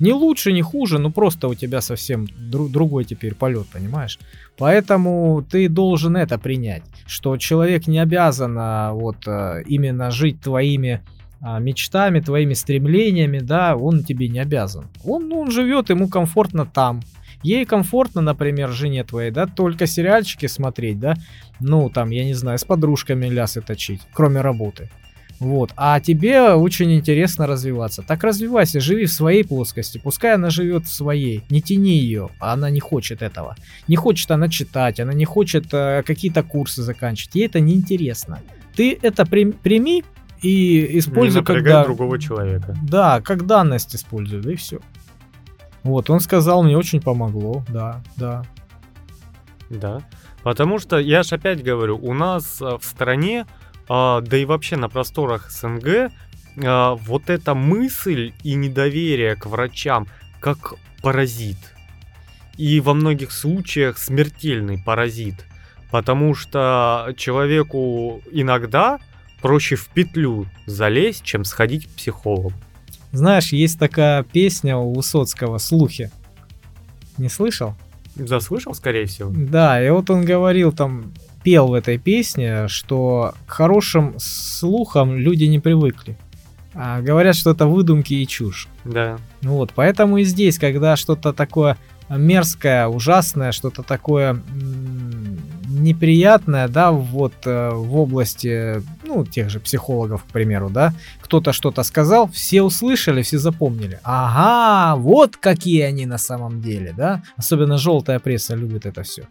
Не 0.00 0.12
лучше, 0.12 0.52
не 0.52 0.62
хуже, 0.62 0.98
но 0.98 1.10
просто 1.10 1.48
у 1.48 1.54
тебя 1.54 1.80
совсем 1.80 2.24
дру- 2.24 2.68
другой 2.68 3.04
теперь 3.04 3.34
полет, 3.34 3.66
понимаешь? 3.72 4.18
Поэтому 4.56 5.44
ты 5.48 5.68
должен 5.68 6.16
это 6.16 6.38
принять, 6.38 6.82
что 7.06 7.36
человек 7.36 7.86
не 7.88 7.98
обязан 7.98 8.56
а, 8.58 8.92
вот 8.92 9.16
а, 9.26 9.60
именно 9.60 10.10
жить 10.10 10.40
твоими 10.40 11.00
мечтами, 11.60 12.20
твоими 12.20 12.54
стремлениями, 12.54 13.38
да, 13.38 13.76
он 13.76 14.02
тебе 14.02 14.28
не 14.28 14.38
обязан. 14.38 14.86
Он, 15.04 15.30
он 15.30 15.50
живет, 15.50 15.90
ему 15.90 16.08
комфортно 16.08 16.64
там. 16.64 17.02
Ей 17.44 17.64
комфортно, 17.66 18.22
например, 18.22 18.70
жене 18.70 19.04
твоей, 19.04 19.30
да, 19.30 19.46
только 19.46 19.86
сериальчики 19.86 20.46
смотреть, 20.46 20.98
да, 20.98 21.14
ну, 21.60 21.90
там, 21.90 22.10
я 22.10 22.24
не 22.24 22.34
знаю, 22.34 22.58
с 22.58 22.64
подружками 22.64 23.26
лясы 23.26 23.60
точить, 23.60 24.00
кроме 24.12 24.40
работы. 24.40 24.90
Вот. 25.40 25.72
А 25.76 26.00
тебе 26.00 26.54
очень 26.54 26.94
интересно 26.94 27.46
развиваться. 27.46 28.02
Так 28.02 28.24
развивайся, 28.24 28.80
живи 28.80 29.04
в 29.06 29.12
своей 29.12 29.44
плоскости. 29.44 29.98
Пускай 29.98 30.34
она 30.34 30.48
живет 30.48 30.84
в 30.84 30.92
своей. 30.92 31.42
Не 31.50 31.60
тяни 31.60 31.98
ее. 31.98 32.30
А 32.38 32.52
она 32.52 32.70
не 32.70 32.80
хочет 32.80 33.20
этого. 33.20 33.56
Не 33.88 33.96
хочет 33.96 34.30
она 34.30 34.48
читать, 34.48 35.00
она 35.00 35.12
не 35.12 35.24
хочет 35.24 35.66
э, 35.72 36.02
какие-то 36.06 36.42
курсы 36.42 36.82
заканчивать. 36.82 37.34
Ей 37.34 37.46
это 37.46 37.60
неинтересно. 37.60 38.40
Ты 38.74 38.98
это 39.02 39.26
при, 39.26 39.50
прими 39.50 40.04
и 40.40 40.98
используй 40.98 41.40
не 41.40 41.46
когда... 41.46 41.84
другого 41.84 42.18
человека. 42.18 42.76
Да, 42.82 43.20
как 43.20 43.46
данность 43.46 43.94
используй, 43.96 44.40
да 44.40 44.52
и 44.52 44.56
все. 44.56 44.78
Вот, 45.84 46.10
он 46.10 46.20
сказал, 46.20 46.62
мне 46.62 46.76
очень 46.76 47.00
помогло, 47.00 47.64
да, 47.68 48.02
да. 48.16 48.42
Да. 49.70 50.02
Потому 50.42 50.78
что, 50.78 50.98
я 50.98 51.22
же 51.22 51.36
опять 51.36 51.62
говорю, 51.62 51.98
у 51.98 52.12
нас 52.12 52.60
э, 52.60 52.78
в 52.78 52.84
стране 52.84 53.46
а, 53.88 54.20
да 54.20 54.36
и 54.36 54.44
вообще 54.44 54.76
на 54.76 54.88
просторах 54.88 55.50
СНГ, 55.50 56.10
а, 56.64 56.94
вот 56.94 57.30
эта 57.30 57.54
мысль 57.54 58.32
и 58.42 58.54
недоверие 58.54 59.36
к 59.36 59.46
врачам 59.46 60.06
как 60.40 60.74
паразит. 61.02 61.58
И 62.56 62.80
во 62.80 62.94
многих 62.94 63.32
случаях 63.32 63.98
смертельный 63.98 64.78
паразит. 64.78 65.44
Потому 65.90 66.34
что 66.34 67.12
человеку 67.16 68.22
иногда 68.30 68.98
проще 69.40 69.76
в 69.76 69.88
петлю 69.88 70.46
залезть, 70.66 71.24
чем 71.24 71.44
сходить 71.44 71.86
к 71.86 71.96
психологу. 71.96 72.52
Знаешь, 73.14 73.52
есть 73.52 73.78
такая 73.78 74.24
песня 74.24 74.76
у 74.76 74.92
Высоцкого 74.92 75.58
«Слухи». 75.58 76.10
Не 77.16 77.28
слышал? 77.28 77.74
Заслышал, 78.16 78.74
скорее 78.74 79.06
всего. 79.06 79.30
Да, 79.32 79.80
и 79.80 79.88
вот 79.90 80.10
он 80.10 80.24
говорил 80.24 80.72
там, 80.72 81.12
пел 81.44 81.68
в 81.68 81.74
этой 81.74 81.96
песне, 81.96 82.66
что 82.66 83.34
к 83.46 83.52
хорошим 83.52 84.14
слухам 84.18 85.16
люди 85.16 85.44
не 85.44 85.60
привыкли. 85.60 86.18
А 86.74 87.00
говорят, 87.02 87.36
что 87.36 87.52
это 87.52 87.66
выдумки 87.66 88.14
и 88.14 88.26
чушь. 88.26 88.66
Да. 88.84 89.18
Ну 89.42 89.54
вот, 89.54 89.70
поэтому 89.72 90.18
и 90.18 90.24
здесь, 90.24 90.58
когда 90.58 90.96
что-то 90.96 91.32
такое 91.32 91.76
мерзкое, 92.08 92.88
ужасное, 92.88 93.52
что-то 93.52 93.84
такое 93.84 94.42
неприятное, 95.68 96.66
да, 96.66 96.90
вот 96.90 97.34
э, 97.44 97.70
в 97.70 97.96
области, 97.96 98.82
ну, 99.04 99.24
тех 99.24 99.50
же 99.50 99.60
психологов, 99.60 100.24
к 100.24 100.32
примеру, 100.32 100.70
да, 100.70 100.92
кто-то 101.20 101.52
что-то 101.52 101.82
сказал, 101.82 102.28
все 102.28 102.62
услышали, 102.62 103.22
все 103.22 103.38
запомнили. 103.38 104.00
Ага, 104.02 104.96
вот 105.00 105.36
какие 105.36 105.82
они 105.82 106.06
на 106.06 106.18
самом 106.18 106.60
деле, 106.60 106.94
да. 106.96 107.22
Особенно 107.36 107.78
желтая 107.78 108.18
пресса 108.18 108.54
любит 108.54 108.86
это 108.86 109.02
все. 109.02 109.26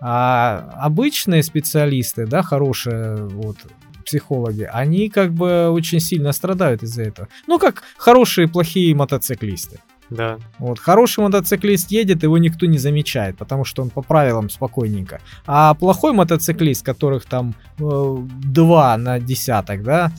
А 0.00 0.70
обычные 0.80 1.42
специалисты, 1.42 2.26
да, 2.26 2.42
хорошие 2.42 3.26
вот 3.28 3.56
психологи, 4.04 4.68
они 4.70 5.08
как 5.08 5.32
бы 5.32 5.70
очень 5.70 6.00
сильно 6.00 6.32
страдают 6.32 6.82
из-за 6.82 7.04
этого. 7.04 7.28
Ну, 7.46 7.58
как 7.58 7.82
хорошие 7.96 8.46
и 8.46 8.50
плохие 8.50 8.94
мотоциклисты. 8.94 9.80
Да. 10.10 10.38
Вот, 10.58 10.78
хороший 10.78 11.24
мотоциклист 11.24 11.90
едет, 11.90 12.22
его 12.22 12.38
никто 12.38 12.66
не 12.66 12.78
замечает, 12.78 13.36
потому 13.36 13.64
что 13.64 13.82
он 13.82 13.90
по 13.90 14.02
правилам 14.02 14.50
спокойненько. 14.50 15.20
А 15.46 15.74
плохой 15.74 16.12
мотоциклист, 16.12 16.84
которых 16.84 17.24
там 17.24 17.54
э, 17.78 18.16
два 18.44 18.96
на 18.96 19.18
десяток, 19.18 19.82
да, 19.82 20.12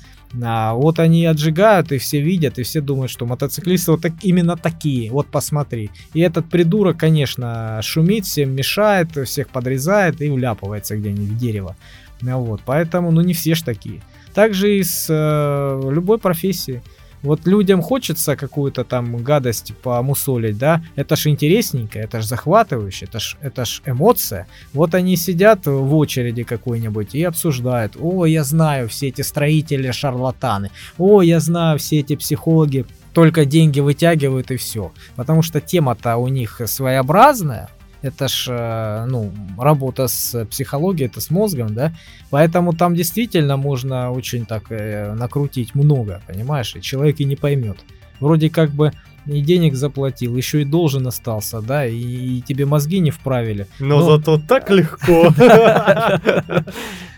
а 0.43 0.73
вот 0.73 0.99
они 0.99 1.25
отжигают, 1.25 1.91
и 1.91 1.97
все 1.97 2.19
видят, 2.19 2.59
и 2.59 2.63
все 2.63 2.81
думают, 2.81 3.11
что 3.11 3.25
мотоциклисты 3.25 3.91
вот 3.91 4.01
так, 4.01 4.13
именно 4.21 4.57
такие. 4.57 5.11
Вот 5.11 5.27
посмотри. 5.27 5.91
И 6.13 6.19
этот 6.19 6.49
придурок, 6.49 6.97
конечно, 6.97 7.79
шумит, 7.81 8.25
всем 8.25 8.51
мешает, 8.51 9.11
всех 9.27 9.49
подрезает 9.49 10.21
и 10.21 10.29
вляпывается 10.29 10.97
где-нибудь 10.97 11.29
в 11.29 11.37
дерево. 11.37 11.75
Ну 12.21 12.39
вот, 12.41 12.61
поэтому, 12.65 13.11
ну 13.11 13.21
не 13.21 13.33
все 13.33 13.55
ж 13.55 13.61
такие. 13.61 14.01
Также 14.33 14.77
и 14.77 14.83
с 14.83 15.07
э, 15.09 15.89
любой 15.91 16.17
профессией. 16.17 16.81
Вот 17.25 17.47
людям 17.47 17.81
хочется 17.81 18.35
какую-то 18.35 18.83
там 18.83 19.17
гадость 19.17 19.73
помусолить, 19.81 20.57
да, 20.57 20.81
это 20.95 21.15
ж 21.15 21.27
интересненько, 21.27 21.99
это 21.99 22.21
ж 22.21 22.25
захватывающе, 22.25 23.05
это 23.05 23.19
ж, 23.19 23.37
это 23.41 23.65
ж 23.65 23.81
эмоция. 23.85 24.45
Вот 24.73 24.93
они 24.93 25.17
сидят 25.17 25.65
в 25.65 25.95
очереди 25.95 26.43
какой-нибудь 26.43 27.15
и 27.15 27.23
обсуждают, 27.23 27.97
о, 27.99 28.25
я 28.25 28.43
знаю 28.43 28.87
все 28.87 29.07
эти 29.07 29.23
строители 29.23 29.91
шарлатаны, 29.91 30.69
о, 30.99 31.23
я 31.23 31.39
знаю 31.39 31.79
все 31.79 31.99
эти 31.99 32.15
психологи 32.15 32.85
только 33.13 33.45
деньги 33.45 33.79
вытягивают 33.79 34.51
и 34.51 34.57
все. 34.57 34.91
Потому 35.15 35.41
что 35.41 35.61
тема-то 35.61 36.17
у 36.17 36.27
них 36.27 36.61
своеобразная, 36.65 37.69
это 38.05 38.27
ж, 38.27 38.47
э, 38.49 39.05
ну, 39.07 39.31
работа 39.57 40.07
с 40.07 40.45
психологией, 40.45 41.09
это 41.09 41.21
с 41.21 41.31
мозгом, 41.31 41.73
да, 41.73 41.91
поэтому 42.29 42.73
там 42.73 42.93
действительно 42.95 43.57
можно 43.57 44.11
очень 44.11 44.45
так 44.45 44.63
э, 44.69 45.13
накрутить 45.13 45.75
много, 45.75 46.21
понимаешь, 46.27 46.75
и 46.75 46.81
человек 46.81 47.19
и 47.19 47.25
не 47.25 47.35
поймет. 47.35 47.77
Вроде 48.19 48.49
как 48.49 48.69
бы 48.69 48.91
и 49.25 49.41
денег 49.41 49.73
заплатил, 49.73 50.37
еще 50.37 50.61
и 50.61 50.65
должен 50.65 51.07
остался, 51.07 51.61
да, 51.61 51.85
и, 51.85 51.97
и 51.97 52.41
тебе 52.41 52.65
мозги 52.65 52.99
не 52.99 53.09
вправили. 53.09 53.67
Но, 53.79 53.99
Но... 53.99 54.17
зато 54.17 54.39
так 54.47 54.69
легко. 54.69 55.33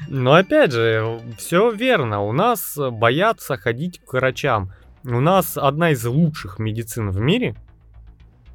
Но 0.09 0.33
опять 0.35 0.71
же, 0.71 1.19
все 1.37 1.69
верно, 1.69 2.21
у 2.21 2.31
нас 2.31 2.77
боятся 2.77 3.57
ходить 3.57 3.99
к 4.05 4.13
врачам. 4.13 4.71
У 5.03 5.19
нас 5.19 5.57
одна 5.57 5.91
из 5.91 6.05
лучших 6.05 6.59
медицин 6.59 7.09
в 7.09 7.19
мире– 7.19 7.55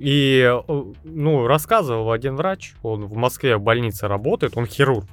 и, 0.02 0.52
ну, 1.04 1.46
рассказывал 1.46 2.10
один 2.10 2.34
врач, 2.34 2.74
он 2.82 3.06
в 3.06 3.14
Москве 3.14 3.56
в 3.56 3.62
больнице 3.62 4.08
работает, 4.08 4.56
он 4.56 4.66
хирург. 4.66 5.06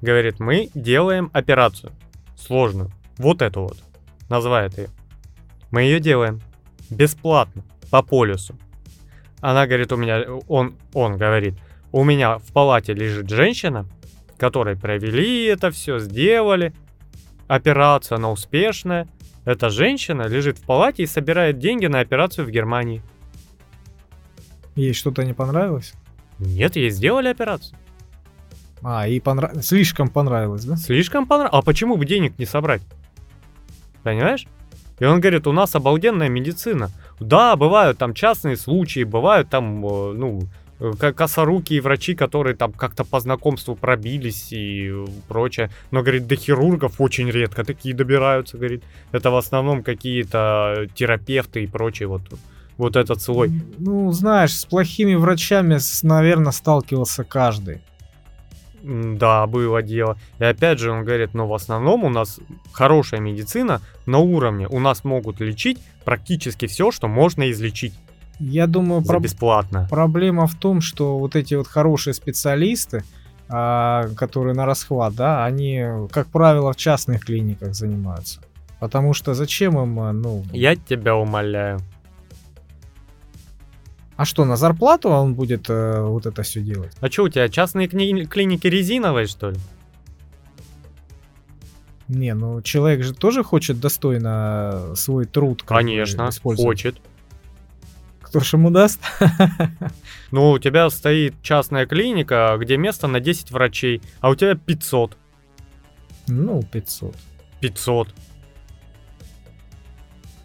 Говорит, 0.00 0.40
мы 0.40 0.68
делаем 0.74 1.30
операцию 1.32 1.92
сложную, 2.36 2.90
вот 3.18 3.40
эту 3.40 3.62
вот, 3.62 3.76
называет 4.28 4.76
ее. 4.78 4.88
Мы 5.70 5.82
ее 5.82 6.00
делаем 6.00 6.40
бесплатно, 6.90 7.62
по 7.92 8.02
полюсу. 8.02 8.58
Она 9.40 9.68
говорит, 9.68 9.92
у 9.92 9.96
меня, 9.96 10.24
он, 10.48 10.74
он 10.92 11.16
говорит, 11.16 11.54
у 11.92 12.02
меня 12.02 12.38
в 12.38 12.52
палате 12.52 12.94
лежит 12.94 13.30
женщина, 13.30 13.86
которой 14.38 14.76
провели 14.76 15.44
это 15.44 15.70
все, 15.70 16.00
сделали, 16.00 16.74
операцию, 17.46 18.16
она 18.16 18.32
успешная. 18.32 19.06
Эта 19.44 19.70
женщина 19.70 20.22
лежит 20.22 20.58
в 20.58 20.66
палате 20.66 21.04
и 21.04 21.06
собирает 21.06 21.58
деньги 21.58 21.86
на 21.86 22.00
операцию 22.00 22.44
в 22.44 22.50
Германии. 22.50 23.04
Ей 24.80 24.94
что-то 24.94 25.24
не 25.24 25.34
понравилось? 25.34 25.92
Нет, 26.38 26.76
ей 26.76 26.88
сделали 26.88 27.28
операцию. 27.28 27.76
А, 28.82 29.06
ей 29.06 29.20
понрав... 29.20 29.62
слишком 29.62 30.08
понравилось, 30.08 30.64
да? 30.64 30.76
Слишком 30.76 31.26
понравилось. 31.26 31.58
А 31.58 31.62
почему 31.62 31.98
бы 31.98 32.06
денег 32.06 32.38
не 32.38 32.46
собрать? 32.46 32.80
Понимаешь? 34.02 34.46
И 34.98 35.04
он 35.04 35.20
говорит, 35.20 35.46
у 35.46 35.52
нас 35.52 35.74
обалденная 35.74 36.30
медицина. 36.30 36.90
Да, 37.18 37.56
бывают 37.56 37.98
там 37.98 38.14
частные 38.14 38.56
случаи, 38.56 39.04
бывают 39.04 39.50
там, 39.50 39.82
ну, 39.82 40.48
косорукие 41.14 41.82
врачи, 41.82 42.14
которые 42.14 42.56
там 42.56 42.72
как-то 42.72 43.04
по 43.04 43.20
знакомству 43.20 43.76
пробились 43.76 44.50
и 44.50 44.90
прочее. 45.28 45.70
Но, 45.90 46.00
говорит, 46.00 46.26
до 46.26 46.36
хирургов 46.36 47.02
очень 47.02 47.30
редко 47.30 47.64
такие 47.64 47.94
добираются, 47.94 48.56
говорит. 48.56 48.82
Это 49.12 49.30
в 49.30 49.36
основном 49.36 49.82
какие-то 49.82 50.86
терапевты 50.94 51.64
и 51.64 51.66
прочие 51.66 52.08
вот 52.08 52.22
вот 52.80 52.96
этот 52.96 53.22
слой. 53.22 53.52
Ну, 53.78 54.10
знаешь, 54.12 54.54
с 54.54 54.64
плохими 54.64 55.14
врачами, 55.14 55.78
наверное, 56.02 56.52
сталкивался 56.52 57.24
каждый. 57.24 57.80
Да, 58.82 59.46
было 59.46 59.82
дело. 59.82 60.16
И 60.38 60.44
опять 60.44 60.78
же 60.78 60.90
он 60.90 61.04
говорит, 61.04 61.34
но 61.34 61.46
в 61.46 61.54
основном 61.54 62.04
у 62.04 62.08
нас 62.08 62.40
хорошая 62.72 63.20
медицина 63.20 63.80
на 64.06 64.18
уровне. 64.18 64.66
У 64.68 64.80
нас 64.80 65.04
могут 65.04 65.40
лечить 65.40 65.78
практически 66.04 66.66
все, 66.66 66.90
что 66.90 67.08
можно 67.08 67.50
излечить. 67.50 67.94
Я 68.38 68.66
думаю, 68.66 69.02
за 69.02 69.18
бесплатно. 69.18 69.86
Проблема 69.90 70.46
в 70.46 70.54
том, 70.54 70.80
что 70.80 71.18
вот 71.18 71.36
эти 71.36 71.54
вот 71.54 71.66
хорошие 71.66 72.14
специалисты, 72.14 73.04
а, 73.50 74.08
которые 74.16 74.54
на 74.54 74.64
расхват, 74.64 75.14
да, 75.14 75.44
они, 75.44 75.84
как 76.10 76.28
правило, 76.28 76.72
в 76.72 76.76
частных 76.76 77.26
клиниках 77.26 77.74
занимаются. 77.74 78.40
Потому 78.78 79.12
что 79.12 79.34
зачем 79.34 79.78
им, 79.78 80.00
а, 80.00 80.12
ну... 80.12 80.42
Я 80.52 80.74
тебя 80.74 81.16
умоляю. 81.16 81.80
А 84.20 84.26
что, 84.26 84.44
на 84.44 84.56
зарплату 84.56 85.08
он 85.08 85.34
будет 85.34 85.70
э, 85.70 86.02
вот 86.02 86.26
это 86.26 86.42
все 86.42 86.60
делать? 86.60 86.92
А 87.00 87.10
что 87.10 87.22
у 87.22 87.30
тебя, 87.30 87.48
частные 87.48 87.88
кни- 87.88 88.26
клиники 88.26 88.66
резиновые, 88.66 89.26
что 89.26 89.48
ли? 89.48 89.56
Не, 92.08 92.34
ну 92.34 92.60
человек 92.60 93.02
же 93.02 93.14
тоже 93.14 93.42
хочет 93.42 93.80
достойно 93.80 94.92
свой 94.94 95.24
труд 95.24 95.62
Конечно, 95.62 96.30
хочет. 96.42 97.00
Кто 98.20 98.40
ж 98.40 98.52
ему 98.52 98.68
даст? 98.68 99.00
Ну, 100.32 100.50
у 100.50 100.58
тебя 100.58 100.90
стоит 100.90 101.34
частная 101.40 101.86
клиника, 101.86 102.58
где 102.60 102.76
место 102.76 103.06
на 103.06 103.20
10 103.20 103.50
врачей, 103.50 104.02
а 104.20 104.28
у 104.28 104.34
тебя 104.34 104.54
500. 104.54 105.16
Ну, 106.28 106.62
500. 106.62 107.16
500. 107.60 108.08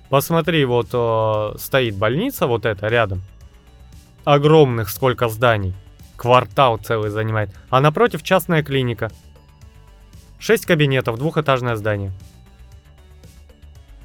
Посмотри, 0.10 0.64
вот 0.64 0.88
э, 0.94 1.58
стоит 1.58 1.98
больница, 1.98 2.48
вот 2.48 2.66
эта 2.66 2.88
рядом. 2.88 3.22
Огромных 4.26 4.90
сколько 4.90 5.30
зданий. 5.30 5.74
Квартал 6.18 6.78
целый 6.78 7.12
занимает. 7.12 7.52
А 7.70 7.80
напротив 7.80 8.24
частная 8.24 8.64
клиника. 8.64 9.12
Шесть 10.40 10.66
кабинетов, 10.66 11.18
двухэтажное 11.18 11.76
здание. 11.76 12.12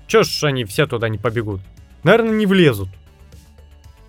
Чё 0.06 0.22
ж 0.22 0.44
они 0.44 0.64
все 0.64 0.86
туда 0.86 1.08
не 1.08 1.18
побегут? 1.18 1.62
Наверное, 2.02 2.34
не 2.34 2.46
влезут. 2.46 2.88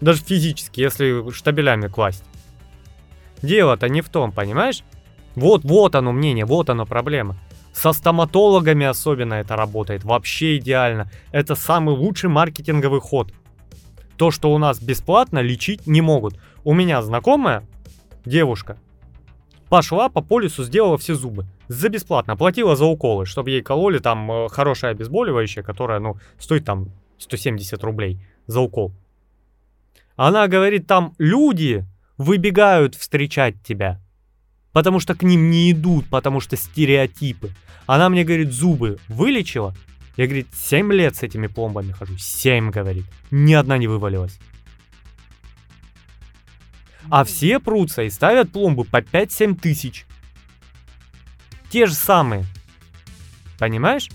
Даже 0.01 0.21
физически, 0.21 0.81
если 0.81 1.31
штабелями 1.31 1.87
класть. 1.87 2.23
Дело-то 3.41 3.87
не 3.87 4.01
в 4.01 4.09
том, 4.09 4.31
понимаешь? 4.31 4.83
Вот, 5.35 5.63
вот 5.63 5.95
оно 5.95 6.11
мнение, 6.11 6.45
вот 6.45 6.69
оно 6.69 6.85
проблема. 6.85 7.37
Со 7.71 7.93
стоматологами 7.93 8.85
особенно 8.85 9.35
это 9.35 9.55
работает. 9.55 10.03
Вообще 10.03 10.57
идеально. 10.57 11.09
Это 11.31 11.55
самый 11.55 11.95
лучший 11.95 12.29
маркетинговый 12.29 12.99
ход. 12.99 13.31
То, 14.21 14.29
что 14.29 14.53
у 14.53 14.59
нас 14.59 14.79
бесплатно, 14.79 15.39
лечить 15.39 15.87
не 15.87 15.99
могут. 15.99 16.35
У 16.63 16.75
меня 16.75 17.01
знакомая 17.01 17.63
девушка 18.23 18.77
пошла 19.67 20.09
по 20.09 20.21
полису, 20.21 20.63
сделала 20.63 20.99
все 20.99 21.15
зубы. 21.15 21.47
За 21.69 21.89
бесплатно. 21.89 22.37
Платила 22.37 22.75
за 22.75 22.85
уколы, 22.85 23.25
чтобы 23.25 23.49
ей 23.49 23.63
кололи 23.63 23.97
там 23.97 24.31
э, 24.31 24.49
хорошее 24.49 24.91
обезболивающее, 24.91 25.63
которое, 25.63 25.99
ну, 25.99 26.17
стоит 26.37 26.65
там 26.65 26.89
170 27.17 27.83
рублей 27.83 28.19
за 28.45 28.59
укол. 28.59 28.93
Она 30.15 30.47
говорит, 30.47 30.85
там 30.85 31.15
люди 31.17 31.83
выбегают 32.19 32.93
встречать 32.93 33.55
тебя. 33.63 33.99
Потому 34.71 34.99
что 34.99 35.15
к 35.15 35.23
ним 35.23 35.49
не 35.49 35.71
идут, 35.71 36.05
потому 36.11 36.41
что 36.41 36.57
стереотипы. 36.57 37.49
Она 37.87 38.07
мне 38.07 38.23
говорит, 38.23 38.51
зубы 38.51 38.99
вылечила. 39.07 39.73
Я, 40.17 40.25
говорит, 40.25 40.47
7 40.53 40.91
лет 40.91 41.15
с 41.15 41.23
этими 41.23 41.47
пломбами 41.47 41.91
хожу. 41.91 42.17
7, 42.17 42.69
говорит. 42.71 43.05
Ни 43.31 43.53
одна 43.53 43.77
не 43.77 43.87
вывалилась. 43.87 44.39
А 47.09 47.23
все 47.23 47.59
прутся 47.59 48.03
и 48.03 48.09
ставят 48.09 48.51
пломбы 48.51 48.83
по 48.83 49.01
5-7 49.01 49.55
тысяч. 49.59 50.05
Те 51.69 51.85
же 51.85 51.93
самые. 51.93 52.45
Понимаешь? 53.57 54.09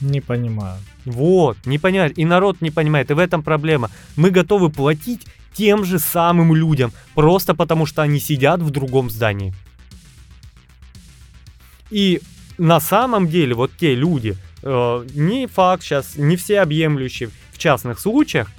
Не 0.00 0.20
понимаю. 0.20 0.78
Вот, 1.04 1.58
не 1.66 1.78
понимаешь. 1.78 2.12
И 2.16 2.24
народ 2.24 2.60
не 2.60 2.70
понимает. 2.70 3.10
И 3.10 3.14
в 3.14 3.18
этом 3.18 3.42
проблема. 3.42 3.90
Мы 4.16 4.30
готовы 4.30 4.70
платить 4.70 5.26
тем 5.52 5.84
же 5.84 5.98
самым 5.98 6.54
людям, 6.54 6.92
просто 7.14 7.54
потому 7.54 7.86
что 7.86 8.02
они 8.02 8.18
сидят 8.18 8.60
в 8.60 8.70
другом 8.70 9.10
здании. 9.10 9.54
И 11.90 12.20
на 12.58 12.80
самом 12.80 13.28
деле 13.28 13.54
вот 13.54 13.72
те 13.78 13.94
люди, 13.94 14.36
э, 14.62 15.06
не 15.14 15.46
факт 15.46 15.82
сейчас, 15.82 16.16
не 16.16 16.36
все 16.36 16.60
объемлющие 16.60 17.30
в 17.52 17.58
частных 17.58 17.98
случаях, 17.98 18.50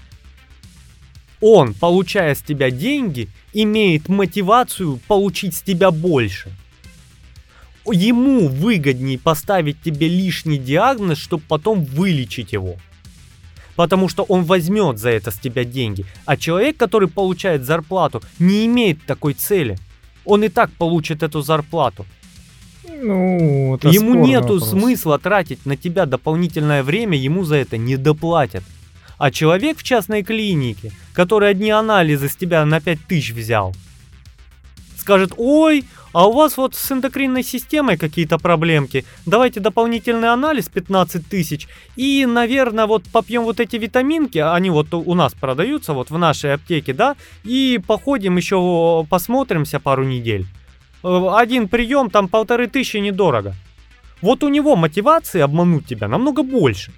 он, 1.42 1.74
получая 1.74 2.34
с 2.34 2.42
тебя 2.42 2.72
деньги, 2.72 3.30
имеет 3.54 4.10
мотивацию 4.10 5.00
получить 5.08 5.56
с 5.56 5.62
тебя 5.62 5.92
больше. 5.92 6.52
Ему 7.86 8.48
выгоднее 8.48 9.20
поставить 9.20 9.82
тебе 9.82 10.08
лишний 10.08 10.58
диагноз, 10.58 11.20
чтобы 11.20 11.44
потом 11.48 11.84
вылечить 11.84 12.54
его. 12.54 12.78
Потому 13.76 14.08
что 14.08 14.24
он 14.24 14.44
возьмет 14.46 14.98
за 14.98 15.10
это 15.10 15.30
с 15.30 15.38
тебя 15.38 15.66
деньги. 15.66 16.06
А 16.26 16.38
человек, 16.38 16.78
который 16.78 17.10
получает 17.10 17.64
зарплату, 17.64 18.24
не 18.40 18.66
имеет 18.66 19.06
такой 19.06 19.34
цели. 19.34 19.78
Он 20.24 20.44
и 20.44 20.50
так 20.50 20.72
получит 20.72 21.22
эту 21.22 21.42
зарплату. 21.42 22.06
Ну, 23.02 23.80
ему 23.84 24.16
нету 24.26 24.54
вопрос. 24.54 24.70
смысла 24.70 25.20
тратить 25.20 25.66
на 25.66 25.78
тебя 25.78 26.06
дополнительное 26.06 26.84
время, 26.84 27.18
ему 27.18 27.44
за 27.44 27.56
это 27.56 27.78
не 27.78 27.98
доплатят. 27.98 28.64
А 29.18 29.32
человек 29.32 29.78
в 29.78 29.84
частной 29.84 30.24
клинике, 30.24 30.92
который 31.14 31.50
одни 31.50 31.72
анализы 31.72 32.28
с 32.28 32.36
тебя 32.36 32.66
на 32.66 32.82
5000 32.82 33.32
взял, 33.32 33.74
скажет, 34.98 35.34
ой, 35.38 35.86
а 36.14 36.28
у 36.28 36.32
вас 36.32 36.58
вот 36.58 36.76
с 36.76 36.92
эндокринной 36.92 37.44
системой 37.44 37.98
какие-то 37.98 38.38
проблемки, 38.38 39.06
давайте 39.26 39.60
дополнительный 39.60 40.30
анализ 40.30 40.68
15 40.70 41.28
тысяч, 41.28 41.68
и, 41.96 42.26
наверное, 42.26 42.88
вот 42.88 43.04
попьем 43.12 43.44
вот 43.44 43.60
эти 43.60 43.76
витаминки, 43.76 44.38
они 44.38 44.70
вот 44.70 44.94
у 44.94 45.14
нас 45.14 45.34
продаются 45.34 45.94
вот 45.94 46.10
в 46.10 46.18
нашей 46.18 46.54
аптеке, 46.54 46.94
да, 46.94 47.16
и 47.44 47.80
походим 47.86 48.38
еще, 48.38 49.06
посмотримся 49.10 49.80
пару 49.80 50.04
недель. 50.04 50.46
Э, 51.06 51.30
Один 51.38 51.68
прием, 51.68 52.10
там 52.10 52.28
полторы 52.28 52.68
тысячи 52.68 52.98
недорого. 52.98 53.54
Вот 54.22 54.44
у 54.44 54.50
него 54.50 54.76
мотивации 54.76 55.40
обмануть 55.42 55.86
тебя 55.86 56.08
намного 56.08 56.42
больше. 56.42 56.92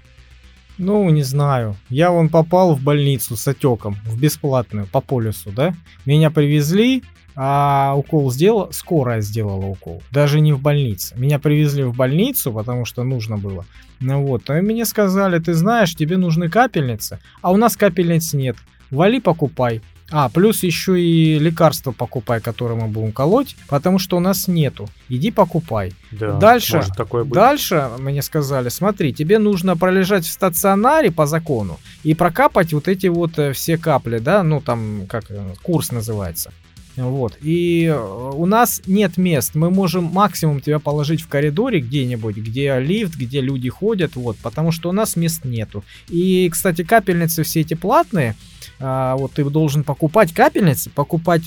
Ну, 0.78 1.10
не 1.10 1.22
знаю. 1.22 1.76
Я 1.90 2.10
вон 2.10 2.28
попал 2.28 2.74
в 2.74 2.80
больницу 2.80 3.36
с 3.36 3.46
отеком, 3.48 3.96
в 4.06 4.18
бесплатную, 4.18 4.86
по 4.86 5.00
полюсу, 5.00 5.50
да? 5.50 5.74
Меня 6.06 6.30
привезли, 6.30 7.02
а 7.36 7.94
укол 7.96 8.30
сделала, 8.30 8.70
скорая 8.70 9.20
сделала 9.20 9.66
укол. 9.66 10.02
Даже 10.10 10.40
не 10.40 10.52
в 10.52 10.60
больнице. 10.60 11.14
Меня 11.18 11.38
привезли 11.38 11.82
в 11.82 11.94
больницу, 11.94 12.52
потому 12.52 12.86
что 12.86 13.02
нужно 13.02 13.36
было. 13.36 13.66
Ну 14.00 14.24
вот, 14.24 14.48
и 14.48 14.60
мне 14.62 14.86
сказали, 14.86 15.38
ты 15.38 15.52
знаешь, 15.52 15.94
тебе 15.94 16.16
нужны 16.16 16.48
капельницы, 16.48 17.18
а 17.42 17.50
у 17.50 17.56
нас 17.56 17.76
капельниц 17.76 18.32
нет. 18.32 18.56
Вали 18.90 19.20
покупай. 19.20 19.82
А, 20.10 20.28
плюс 20.30 20.62
еще 20.62 21.00
и 21.00 21.38
лекарства 21.38 21.92
покупай, 21.92 22.40
которые 22.40 22.78
мы 22.80 22.88
будем 22.88 23.12
колоть, 23.12 23.56
потому 23.68 23.98
что 23.98 24.16
у 24.16 24.20
нас 24.20 24.48
нету. 24.48 24.88
Иди 25.08 25.30
покупай. 25.30 25.92
Да, 26.10 26.32
Дальше, 26.38 26.76
может 26.76 26.96
такое 26.96 27.24
быть. 27.24 27.34
дальше 27.34 27.90
мне 27.98 28.22
сказали, 28.22 28.70
смотри, 28.70 29.12
тебе 29.12 29.38
нужно 29.38 29.76
пролежать 29.76 30.24
в 30.24 30.30
стационаре 30.30 31.10
по 31.10 31.26
закону 31.26 31.78
и 32.04 32.14
прокапать 32.14 32.72
вот 32.72 32.88
эти 32.88 33.08
вот 33.08 33.38
э, 33.38 33.52
все 33.52 33.76
капли, 33.76 34.18
да, 34.18 34.42
ну 34.42 34.62
там 34.62 35.06
как 35.08 35.30
э, 35.30 35.54
курс 35.62 35.92
называется. 35.92 36.52
Вот. 36.96 37.36
И 37.42 37.84
э, 37.84 37.96
у 37.96 38.46
нас 38.46 38.82
нет 38.86 39.18
мест. 39.18 39.54
Мы 39.54 39.70
можем 39.70 40.04
максимум 40.04 40.60
тебя 40.60 40.78
положить 40.78 41.20
в 41.20 41.28
коридоре 41.28 41.80
где-нибудь, 41.80 42.36
где 42.36 42.78
лифт, 42.80 43.14
где 43.14 43.40
люди 43.40 43.68
ходят, 43.68 44.16
вот, 44.16 44.36
потому 44.38 44.72
что 44.72 44.88
у 44.88 44.92
нас 44.92 45.16
мест 45.16 45.44
нету. 45.44 45.84
И, 46.08 46.48
кстати, 46.50 46.82
капельницы 46.82 47.42
все 47.42 47.60
эти 47.60 47.74
платные. 47.74 48.34
А, 48.80 49.16
вот 49.16 49.32
ты 49.32 49.44
должен 49.44 49.84
покупать 49.84 50.32
капельницы, 50.32 50.90
покупать 50.90 51.42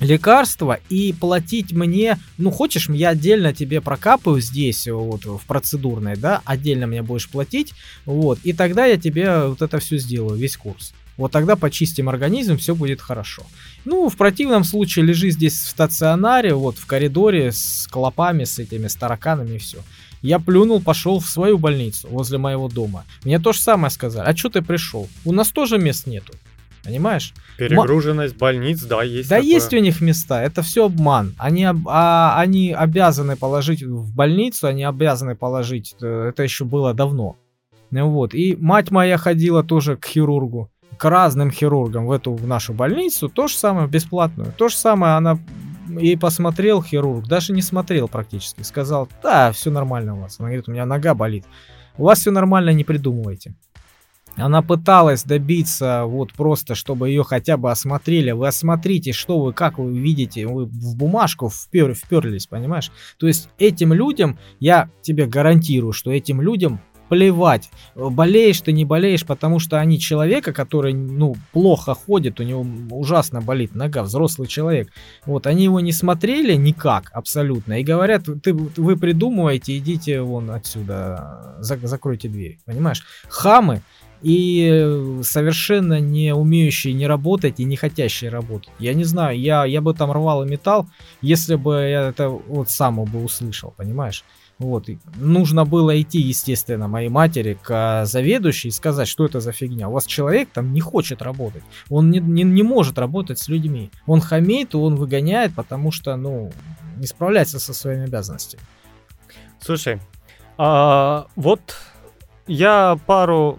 лекарства 0.00 0.80
и 0.88 1.12
платить 1.12 1.72
мне, 1.72 2.18
ну 2.36 2.50
хочешь, 2.50 2.88
я 2.88 3.10
отдельно 3.10 3.52
тебе 3.52 3.80
прокапаю 3.80 4.40
здесь, 4.40 4.88
вот 4.88 5.24
в 5.24 5.40
процедурной, 5.46 6.16
да, 6.16 6.42
отдельно 6.44 6.86
мне 6.86 7.02
будешь 7.02 7.28
платить, 7.28 7.72
вот, 8.04 8.38
и 8.42 8.52
тогда 8.52 8.86
я 8.86 8.96
тебе 8.96 9.46
вот 9.46 9.62
это 9.62 9.78
все 9.78 9.98
сделаю, 9.98 10.36
весь 10.36 10.56
курс. 10.56 10.94
Вот 11.16 11.30
тогда 11.30 11.54
почистим 11.54 12.08
организм, 12.08 12.56
все 12.56 12.74
будет 12.74 13.00
хорошо. 13.00 13.44
Ну, 13.84 14.08
в 14.08 14.16
противном 14.16 14.64
случае 14.64 15.04
лежи 15.04 15.30
здесь 15.30 15.54
в 15.54 15.68
стационаре, 15.68 16.54
вот 16.54 16.76
в 16.76 16.86
коридоре 16.86 17.52
с 17.52 17.86
клопами, 17.88 18.42
с 18.42 18.58
этими 18.58 18.88
с 18.88 18.96
тараканами 18.96 19.54
и 19.54 19.58
все. 19.58 19.78
Я 20.24 20.38
плюнул, 20.38 20.80
пошел 20.80 21.20
в 21.20 21.26
свою 21.26 21.58
больницу 21.58 22.08
возле 22.10 22.38
моего 22.38 22.68
дома. 22.68 23.04
Мне 23.24 23.38
то 23.38 23.52
же 23.52 23.60
самое 23.60 23.90
сказали. 23.90 24.26
А 24.26 24.34
что 24.34 24.48
ты 24.48 24.62
пришел? 24.62 25.06
У 25.26 25.32
нас 25.32 25.50
тоже 25.50 25.78
мест 25.78 26.06
нету. 26.06 26.32
Понимаешь? 26.82 27.34
Перегруженность 27.58 28.36
больниц, 28.36 28.82
да, 28.82 29.02
есть 29.02 29.28
Да 29.28 29.36
такое. 29.36 29.50
есть 29.50 29.72
у 29.74 29.78
них 29.78 30.00
места, 30.00 30.42
это 30.42 30.62
все 30.62 30.86
обман. 30.86 31.34
Они, 31.38 31.64
об- 31.64 31.86
а, 31.88 32.38
они 32.40 32.72
обязаны 32.72 33.36
положить 33.36 33.82
в 33.82 34.14
больницу, 34.14 34.66
они 34.66 34.84
обязаны 34.84 35.34
положить, 35.34 35.94
э, 36.02 36.28
это 36.30 36.42
еще 36.42 36.64
было 36.64 36.94
давно. 36.94 37.36
Ну 37.90 38.10
Вот. 38.10 38.34
И 38.34 38.56
мать 38.56 38.90
моя 38.90 39.18
ходила 39.18 39.62
тоже 39.62 39.96
к 39.96 40.06
хирургу, 40.06 40.70
к 40.98 41.04
разным 41.08 41.50
хирургам 41.50 42.06
в 42.06 42.12
эту 42.12 42.32
в 42.34 42.46
нашу 42.46 42.72
больницу, 42.72 43.28
то 43.28 43.46
же 43.46 43.56
самое, 43.56 43.88
бесплатную. 43.88 44.52
То 44.56 44.68
же 44.68 44.76
самое 44.76 45.14
она 45.16 45.38
и 45.88 46.16
посмотрел 46.16 46.82
хирург, 46.82 47.26
даже 47.26 47.52
не 47.52 47.62
смотрел 47.62 48.08
практически, 48.08 48.62
сказал, 48.62 49.08
да, 49.22 49.52
все 49.52 49.70
нормально 49.70 50.14
у 50.14 50.20
вас. 50.20 50.38
Она 50.38 50.48
говорит, 50.48 50.68
у 50.68 50.72
меня 50.72 50.86
нога 50.86 51.14
болит. 51.14 51.44
У 51.96 52.04
вас 52.04 52.20
все 52.20 52.30
нормально, 52.30 52.70
не 52.70 52.84
придумывайте. 52.84 53.54
Она 54.36 54.62
пыталась 54.62 55.22
добиться 55.22 56.04
вот 56.06 56.32
просто, 56.32 56.74
чтобы 56.74 57.08
ее 57.08 57.22
хотя 57.22 57.56
бы 57.56 57.70
осмотрели. 57.70 58.32
Вы 58.32 58.48
осмотрите, 58.48 59.12
что 59.12 59.40
вы, 59.40 59.52
как 59.52 59.78
вы 59.78 59.96
видите, 59.96 60.46
вы 60.46 60.66
в 60.66 60.96
бумажку 60.96 61.48
впер, 61.48 61.94
вперлись, 61.94 62.48
понимаешь? 62.48 62.90
То 63.18 63.28
есть 63.28 63.48
этим 63.58 63.92
людям, 63.92 64.38
я 64.58 64.90
тебе 65.02 65.26
гарантирую, 65.26 65.92
что 65.92 66.10
этим 66.10 66.40
людям 66.40 66.80
плевать, 67.08 67.70
болеешь 67.94 68.60
ты, 68.60 68.72
не 68.72 68.84
болеешь, 68.84 69.24
потому 69.24 69.58
что 69.58 69.78
они 69.78 69.98
человека, 69.98 70.52
который, 70.52 70.92
ну, 70.92 71.36
плохо 71.52 71.94
ходит, 71.94 72.40
у 72.40 72.42
него 72.42 72.66
ужасно 72.90 73.40
болит 73.40 73.74
нога, 73.74 74.02
взрослый 74.02 74.48
человек. 74.48 74.88
Вот, 75.26 75.46
они 75.46 75.64
его 75.64 75.80
не 75.80 75.92
смотрели 75.92 76.54
никак 76.54 77.10
абсолютно 77.12 77.80
и 77.80 77.84
говорят, 77.84 78.24
ты, 78.42 78.52
вы 78.54 78.96
придумываете, 78.96 79.76
идите 79.78 80.20
вон 80.22 80.50
отсюда, 80.50 81.56
зак- 81.60 81.86
закройте 81.86 82.28
дверь, 82.28 82.58
понимаешь? 82.64 83.04
Хамы, 83.28 83.82
и 84.22 85.20
совершенно 85.22 86.00
не 86.00 86.34
умеющие 86.34 86.94
не 86.94 87.06
работать 87.06 87.60
и 87.60 87.64
не 87.64 87.76
хотящие 87.76 88.30
работать. 88.30 88.70
Я 88.78 88.94
не 88.94 89.04
знаю, 89.04 89.38
я, 89.38 89.66
я 89.66 89.82
бы 89.82 89.92
там 89.92 90.10
рвал 90.10 90.44
и 90.44 90.48
металл, 90.48 90.88
если 91.20 91.56
бы 91.56 91.74
я 91.74 92.08
это 92.08 92.30
вот 92.30 92.70
сам 92.70 93.04
бы 93.04 93.22
услышал, 93.22 93.74
понимаешь? 93.76 94.24
Вот, 94.64 94.88
и 94.88 94.98
нужно 95.16 95.66
было 95.66 96.00
идти, 96.00 96.18
естественно, 96.18 96.88
моей 96.88 97.10
матери 97.10 97.58
к 97.62 98.06
заведующей 98.06 98.68
и 98.68 98.72
сказать, 98.72 99.06
что 99.08 99.26
это 99.26 99.40
за 99.40 99.52
фигня. 99.52 99.90
У 99.90 99.92
вас 99.92 100.06
человек 100.06 100.48
там 100.54 100.72
не 100.72 100.80
хочет 100.80 101.20
работать, 101.20 101.62
он 101.90 102.10
не, 102.10 102.18
не, 102.18 102.44
не 102.44 102.62
может 102.62 102.98
работать 102.98 103.38
с 103.38 103.48
людьми. 103.48 103.90
Он 104.06 104.22
хамеет, 104.22 104.74
он 104.74 104.96
выгоняет, 104.96 105.54
потому 105.54 105.92
что, 105.92 106.16
ну, 106.16 106.50
не 106.96 107.06
справляется 107.06 107.60
со 107.60 107.74
своими 107.74 108.04
обязанностями. 108.04 108.62
Слушай, 109.60 110.00
а, 110.56 111.26
вот 111.36 111.60
я 112.46 112.98
пару 113.06 113.58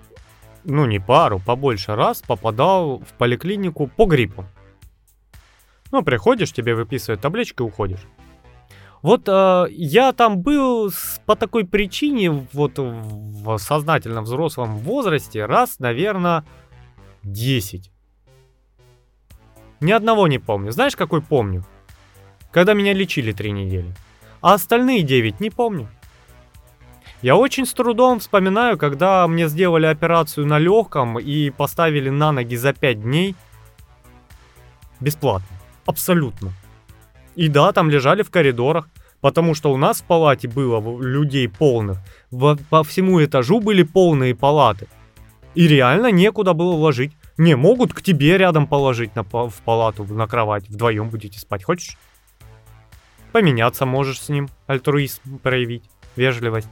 ну 0.64 0.88
не 0.88 1.00
пару, 1.00 1.40
побольше 1.40 1.96
раз 1.96 2.24
попадал 2.24 2.98
в 2.98 3.14
поликлинику 3.20 3.86
по 3.86 4.06
гриппу. 4.06 4.46
Ну, 5.92 6.02
приходишь, 6.02 6.52
тебе 6.52 6.74
выписывают 6.74 7.22
табличку 7.22 7.64
и 7.64 7.68
уходишь. 7.68 8.08
Вот 9.06 9.26
э, 9.28 9.68
я 9.70 10.14
там 10.14 10.40
был 10.40 10.90
с, 10.90 11.22
по 11.28 11.36
такой 11.36 11.64
причине, 11.64 12.32
вот 12.32 12.80
в 12.80 13.58
сознательно 13.60 14.24
взрослом 14.24 14.80
возрасте, 14.80 15.46
раз, 15.46 15.78
наверное, 15.78 16.44
10. 17.22 17.92
Ни 19.80 19.92
одного 19.92 20.28
не 20.28 20.40
помню. 20.40 20.72
Знаешь, 20.72 20.96
какой 20.96 21.22
помню? 21.22 21.64
Когда 22.50 22.74
меня 22.74 22.94
лечили 22.94 23.32
три 23.32 23.52
недели. 23.52 23.94
А 24.42 24.56
остальные 24.56 25.04
9 25.04 25.40
не 25.40 25.52
помню. 25.52 25.88
Я 27.22 27.36
очень 27.36 27.68
с 27.68 27.74
трудом 27.74 28.20
вспоминаю, 28.20 28.76
когда 28.76 29.28
мне 29.28 29.48
сделали 29.50 29.86
операцию 29.86 30.48
на 30.48 30.58
легком 30.58 31.20
и 31.20 31.52
поставили 31.52 32.10
на 32.10 32.32
ноги 32.32 32.56
за 32.56 32.74
5 32.74 33.04
дней. 33.04 33.36
Бесплатно. 35.00 35.56
Абсолютно. 35.86 36.54
И 37.36 37.48
да, 37.50 37.72
там 37.72 37.90
лежали 37.90 38.24
в 38.24 38.30
коридорах, 38.30 38.90
потому 39.22 39.56
что 39.56 39.72
у 39.72 39.78
нас 39.78 40.02
в 40.02 40.06
палате 40.06 40.48
было 40.48 41.02
людей 41.02 41.50
полных. 41.50 41.98
Во, 42.32 42.58
по 42.70 42.84
всему 42.84 43.24
этажу 43.24 43.60
были 43.60 43.84
полные 43.84 44.36
палаты. 44.36 44.88
И 45.54 45.68
реально 45.68 46.12
некуда 46.12 46.54
было 46.54 46.76
вложить. 46.76 47.14
Не, 47.38 47.56
могут 47.56 47.94
к 47.94 48.02
тебе 48.02 48.38
рядом 48.38 48.68
положить 48.68 49.16
на, 49.16 49.24
в 49.24 49.62
палату, 49.64 50.06
на 50.06 50.28
кровать. 50.28 50.70
Вдвоем 50.70 51.10
будете 51.10 51.40
спать. 51.40 51.64
Хочешь? 51.64 51.98
Поменяться 53.32 53.86
можешь 53.86 54.22
с 54.22 54.30
ним. 54.30 54.50
Альтруизм 54.68 55.40
проявить. 55.40 55.84
Вежливость. 56.16 56.70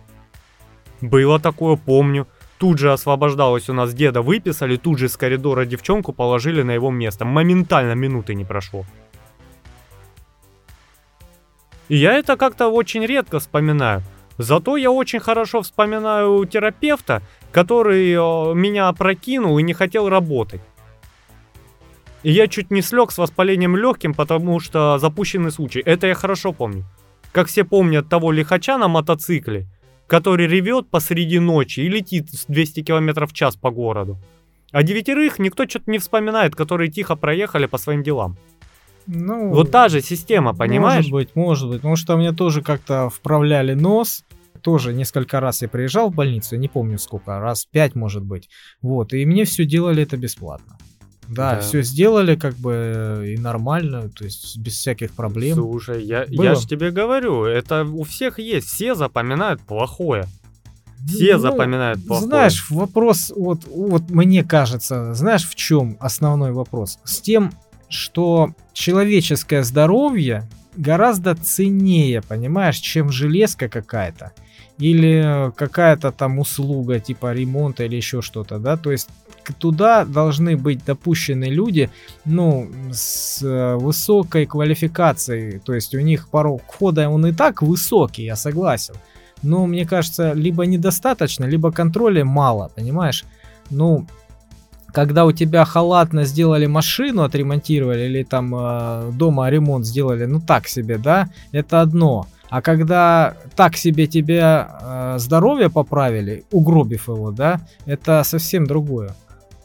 Было 1.02 1.40
такое, 1.40 1.76
помню. 1.76 2.28
Тут 2.58 2.78
же 2.78 2.94
освобождалось 2.94 3.70
у 3.70 3.74
нас 3.74 3.94
деда, 3.94 4.22
выписали, 4.22 4.78
тут 4.78 4.98
же 4.98 5.08
из 5.08 5.18
коридора 5.18 5.66
девчонку 5.66 6.14
положили 6.14 6.62
на 6.62 6.72
его 6.72 6.92
место. 6.92 7.26
Моментально 7.26 7.94
минуты 7.94 8.36
не 8.36 8.46
прошло. 8.46 8.86
И 11.90 11.98
я 11.98 12.14
это 12.14 12.38
как-то 12.38 12.68
очень 12.70 13.06
редко 13.06 13.40
вспоминаю. 13.40 14.02
Зато 14.38 14.78
я 14.78 14.92
очень 14.92 15.20
хорошо 15.20 15.62
вспоминаю 15.62 16.46
терапевта, 16.46 17.22
который 17.52 18.12
э, 18.12 18.54
меня 18.56 18.88
опрокинул 18.88 19.60
и 19.60 19.64
не 19.64 19.74
хотел 19.74 20.10
работать. 20.10 20.62
И 22.24 22.32
я 22.32 22.48
чуть 22.48 22.72
не 22.72 22.82
слег 22.82 23.12
с 23.12 23.18
воспалением 23.18 23.76
легким, 23.76 24.14
потому 24.14 24.60
что 24.60 24.98
запущенный 24.98 25.52
случай. 25.52 25.82
Это 25.86 26.08
я 26.08 26.16
хорошо 26.16 26.54
помню. 26.54 26.86
Как 27.32 27.48
все 27.48 27.64
помнят 27.64 28.10
того 28.10 28.32
лихача 28.32 28.78
на 28.78 28.88
мотоцикле, 28.88 29.68
который 30.08 30.48
ревет 30.48 30.90
посреди 30.90 31.40
ночи 31.40 31.82
и 31.82 31.90
летит 31.90 32.30
с 32.30 32.46
200 32.46 32.84
км 32.84 33.26
в 33.28 33.34
час 33.34 33.56
по 33.56 33.72
городу. 33.72 34.18
А 34.72 34.84
девятерых 34.84 35.38
никто 35.38 35.68
что-то 35.68 35.92
не 35.92 36.00
вспоминает, 36.00 36.56
которые 36.56 36.90
тихо 36.90 37.16
проехали 37.16 37.68
по 37.68 37.78
своим 37.78 38.04
делам. 38.04 38.38
Ну, 39.08 39.50
вот 39.50 39.72
та 39.72 39.90
же 39.90 40.02
система, 40.02 40.54
понимаешь? 40.54 41.06
Может 41.06 41.12
быть, 41.12 41.36
может 41.36 41.70
быть. 41.70 41.78
Потому 41.78 41.96
что 41.96 42.18
мне 42.18 42.32
тоже 42.32 42.62
как-то 42.62 43.10
вправляли 43.10 43.74
нос. 43.74 44.24
Тоже 44.62 44.94
несколько 44.94 45.42
раз 45.42 45.62
я 45.62 45.68
приезжал 45.68 46.10
в 46.10 46.16
больницу, 46.16 46.56
я 46.56 46.62
не 46.62 46.70
помню 46.70 46.98
сколько, 46.98 47.38
раз 47.38 47.66
пять, 47.66 47.96
может 47.96 48.24
быть. 48.24 48.50
Вот, 48.82 49.12
и 49.12 49.26
мне 49.26 49.44
все 49.44 49.66
делали 49.66 50.04
это 50.04 50.16
бесплатно. 50.16 50.78
Да, 51.28 51.56
да. 51.56 51.60
все 51.60 51.82
сделали 51.82 52.36
как 52.36 52.56
бы 52.56 53.34
и 53.36 53.38
нормально, 53.38 54.10
то 54.10 54.24
есть 54.24 54.58
без 54.58 54.74
всяких 54.74 55.12
проблем. 55.12 55.56
Слушай, 55.56 56.04
я, 56.06 56.26
я 56.30 56.56
же 56.56 56.68
тебе 56.68 56.92
говорю, 56.92 57.44
это 57.44 57.84
у 57.84 58.04
всех 58.04 58.40
есть, 58.40 58.68
все 58.68 58.96
запоминают 58.96 59.62
плохое. 59.62 60.28
Все 61.08 61.36
ну, 61.36 61.40
запоминают 61.40 62.06
плохое. 62.06 62.28
Знаешь, 62.28 62.70
вопрос, 62.70 63.34
вот, 63.36 63.66
вот 63.66 64.10
мне 64.10 64.44
кажется, 64.44 65.14
знаешь, 65.14 65.48
в 65.48 65.56
чем 65.56 65.98
основной 66.00 66.52
вопрос? 66.52 67.00
С 67.04 67.20
тем, 67.20 67.52
что 67.94 68.54
человеческое 68.74 69.64
здоровье 69.64 70.48
гораздо 70.76 71.36
ценнее, 71.36 72.22
понимаешь, 72.22 72.78
чем 72.78 73.10
железка 73.10 73.70
какая-то 73.70 74.32
или 74.80 75.52
какая-то 75.56 76.12
там 76.12 76.40
услуга 76.40 77.00
типа 77.00 77.34
ремонта 77.34 77.84
или 77.84 77.96
еще 77.96 78.22
что-то, 78.22 78.58
да, 78.58 78.76
то 78.76 78.92
есть 78.92 79.10
туда 79.60 80.04
должны 80.06 80.58
быть 80.58 80.84
допущены 80.84 81.46
люди, 81.46 81.90
ну, 82.26 82.72
с 82.92 83.44
э, 83.44 83.76
высокой 83.76 84.46
квалификацией, 84.46 85.60
то 85.60 85.74
есть 85.74 85.94
у 85.94 86.00
них 86.00 86.30
порог 86.30 86.64
входа 86.68 87.10
он 87.10 87.28
и 87.28 87.34
так 87.34 87.62
высокий, 87.62 88.24
я 88.24 88.36
согласен, 88.36 88.96
но 89.44 89.68
мне 89.68 89.86
кажется, 89.86 90.34
либо 90.34 90.66
недостаточно, 90.66 91.46
либо 91.46 91.72
контроля 91.72 92.26
мало, 92.26 92.72
понимаешь, 92.76 93.26
ну, 93.70 94.08
когда 94.94 95.26
у 95.26 95.32
тебя 95.32 95.66
халатно 95.66 96.24
сделали 96.24 96.68
машину, 96.68 97.24
отремонтировали, 97.24 98.04
или 98.04 98.24
там 98.24 98.54
э, 98.56 99.12
дома 99.12 99.50
ремонт 99.50 99.86
сделали, 99.86 100.26
ну 100.26 100.40
так 100.40 100.68
себе, 100.68 100.98
да, 100.98 101.30
это 101.52 101.82
одно. 101.82 102.28
А 102.50 102.62
когда 102.62 103.36
так 103.56 103.76
себе 103.76 104.06
тебе 104.06 104.68
э, 104.70 105.16
здоровье 105.18 105.72
поправили, 105.72 106.46
угробив 106.52 107.08
его, 107.08 107.32
да, 107.32 107.60
это 107.88 108.24
совсем 108.24 108.68
другое. 108.68 109.16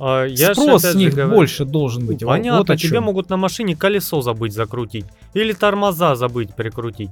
А, 0.01 0.25
я 0.25 0.55
Спрос 0.55 0.83
с 0.83 0.95
них 0.95 1.15
говорю, 1.15 1.35
больше 1.35 1.67
должен 1.67 2.07
быть. 2.07 2.25
Понятно, 2.25 2.65
вот 2.67 2.81
тебе 2.81 3.01
могут 3.01 3.29
на 3.29 3.37
машине 3.37 3.77
колесо 3.77 4.23
забыть 4.23 4.55
закрутить. 4.55 5.05
Или 5.35 5.53
тормоза 5.53 6.15
забыть 6.15 6.55
прикрутить. 6.55 7.11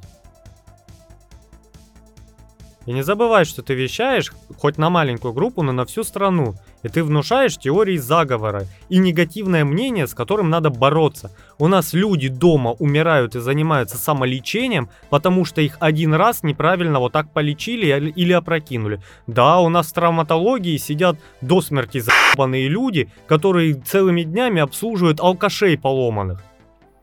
И 2.87 2.93
не 2.93 3.03
забывай, 3.03 3.45
что 3.45 3.63
ты 3.63 3.75
вещаешь 3.75 4.33
хоть 4.59 4.79
на 4.79 4.91
маленькую 4.91 5.35
группу, 5.35 5.63
но 5.63 5.73
на 5.73 5.85
всю 5.85 6.05
страну. 6.05 6.55
И 6.85 6.89
ты 6.89 7.03
внушаешь 7.03 7.59
теории 7.59 7.97
заговора 7.97 8.63
и 8.89 8.99
негативное 8.99 9.65
мнение, 9.65 10.07
с 10.07 10.15
которым 10.15 10.51
надо 10.51 10.71
бороться. 10.71 11.33
У 11.59 11.67
нас 11.67 11.95
люди 11.95 12.29
дома 12.29 12.71
умирают 12.79 13.35
и 13.35 13.41
занимаются 13.41 13.97
самолечением, 13.99 14.89
потому 15.11 15.45
что 15.45 15.61
их 15.61 15.77
один 15.81 16.15
раз 16.15 16.45
неправильно 16.45 17.01
вот 17.01 17.13
так 17.13 17.33
полечили 17.33 18.11
или 18.11 18.33
опрокинули. 18.33 19.03
Да, 19.27 19.59
у 19.59 19.69
нас 19.69 19.89
в 19.89 19.93
травматологии 19.93 20.77
сидят 20.77 21.19
до 21.41 21.61
смерти 21.61 21.99
заебанные 21.99 22.69
люди, 22.69 23.11
которые 23.27 23.75
целыми 23.75 24.23
днями 24.23 24.61
обслуживают 24.61 25.19
алкашей 25.19 25.77
поломанных. 25.77 26.45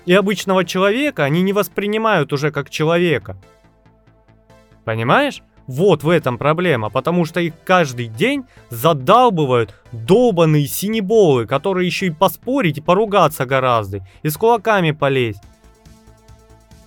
И 0.05 0.13
обычного 0.13 0.63
человека 0.63 1.25
они 1.25 1.41
не 1.41 1.51
воспринимают 1.51 2.31
уже 2.31 2.51
как 2.51 2.69
человека. 2.69 3.35
Понимаешь? 4.85 5.41
Вот 5.67 6.03
в 6.03 6.09
этом 6.09 6.37
проблема, 6.37 6.89
потому 6.89 7.25
что 7.25 7.39
их 7.39 7.53
каждый 7.63 8.07
день 8.07 8.45
задалбывают 8.69 9.73
долбаные 9.91 10.67
синеболы, 10.67 11.45
которые 11.45 11.87
еще 11.87 12.07
и 12.07 12.11
поспорить 12.11 12.79
и 12.79 12.81
поругаться 12.81 13.45
гораздо, 13.45 14.05
и 14.23 14.29
с 14.29 14.35
кулаками 14.35 14.91
полезть. 14.91 15.41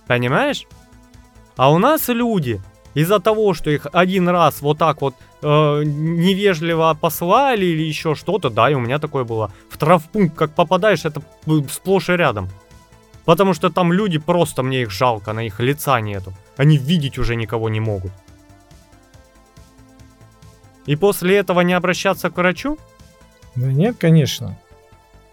Понимаешь? 0.05 0.65
А 1.55 1.71
у 1.71 1.79
нас 1.79 2.07
люди 2.07 2.61
из-за 2.93 3.19
того, 3.19 3.53
что 3.53 3.71
их 3.71 3.87
один 3.93 4.29
раз 4.29 4.61
вот 4.61 4.77
так 4.77 5.01
вот 5.01 5.15
э, 5.41 5.81
невежливо 5.83 6.95
послали 6.99 7.65
или 7.65 7.81
еще 7.81 8.13
что-то, 8.13 8.49
да, 8.49 8.69
и 8.69 8.75
у 8.75 8.79
меня 8.79 8.99
такое 8.99 9.23
было. 9.23 9.51
В 9.69 9.77
травпункт 9.77 10.35
как 10.35 10.53
попадаешь, 10.53 11.05
это 11.05 11.21
сплошь 11.71 12.09
и 12.09 12.13
рядом. 12.13 12.47
Потому 13.25 13.53
что 13.53 13.69
там 13.69 13.91
люди 13.91 14.19
просто, 14.19 14.63
мне 14.63 14.83
их 14.83 14.91
жалко, 14.91 15.33
на 15.33 15.45
их 15.45 15.59
лица 15.59 15.99
нету. 15.99 16.33
Они 16.57 16.77
видеть 16.77 17.17
уже 17.17 17.35
никого 17.35 17.69
не 17.69 17.79
могут. 17.79 18.11
И 20.87 20.95
после 20.95 21.37
этого 21.37 21.61
не 21.61 21.73
обращаться 21.73 22.31
к 22.31 22.37
врачу? 22.37 22.79
Да 23.55 23.67
нет, 23.67 23.97
конечно. 23.99 24.57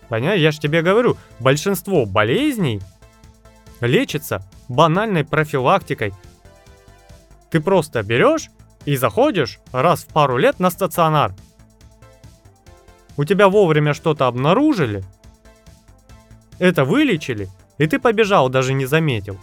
Понятно, 0.09 0.39
я 0.39 0.51
же 0.51 0.61
тебе 0.61 0.83
говорю, 0.83 1.17
большинство 1.41 2.05
болезней 2.05 2.83
лечится 3.81 4.43
банальной 4.69 5.25
профилактикой. 5.25 6.13
Ты 7.51 7.61
просто 7.61 8.03
берешь 8.03 8.51
и 8.85 8.97
заходишь 8.97 9.61
раз 9.73 10.05
в 10.05 10.09
пару 10.09 10.37
лет 10.37 10.59
на 10.59 10.71
стационар. 10.71 11.35
У 13.17 13.25
тебя 13.25 13.49
вовремя 13.49 13.95
что-то 13.95 14.27
обнаружили, 14.27 15.05
это 16.59 16.85
вылечили, 16.85 17.49
и 17.79 17.87
ты 17.87 17.99
побежал, 17.99 18.49
даже 18.49 18.75
не 18.75 18.87
заметил. 18.87 19.39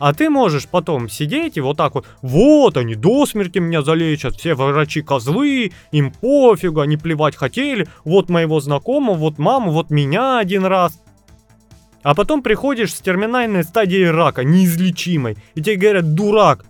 А 0.00 0.14
ты 0.14 0.30
можешь 0.30 0.66
потом 0.66 1.10
сидеть 1.10 1.58
и 1.58 1.60
вот 1.60 1.76
так 1.76 1.94
вот, 1.94 2.06
вот 2.22 2.78
они 2.78 2.94
до 2.94 3.26
смерти 3.26 3.58
меня 3.58 3.82
залечат, 3.82 4.34
все 4.34 4.54
врачи 4.54 5.02
козлы, 5.02 5.72
им 5.92 6.10
пофигу, 6.10 6.80
они 6.80 6.96
плевать 6.96 7.36
хотели, 7.36 7.86
вот 8.06 8.30
моего 8.30 8.60
знакомого, 8.60 9.14
вот 9.14 9.38
маму, 9.38 9.72
вот 9.72 9.90
меня 9.90 10.38
один 10.38 10.64
раз. 10.64 10.98
А 12.02 12.14
потом 12.14 12.42
приходишь 12.42 12.94
с 12.94 13.00
терминальной 13.02 13.62
стадией 13.62 14.10
рака, 14.10 14.42
неизлечимой, 14.42 15.36
и 15.54 15.60
тебе 15.60 15.76
говорят, 15.76 16.14
дурак, 16.14 16.64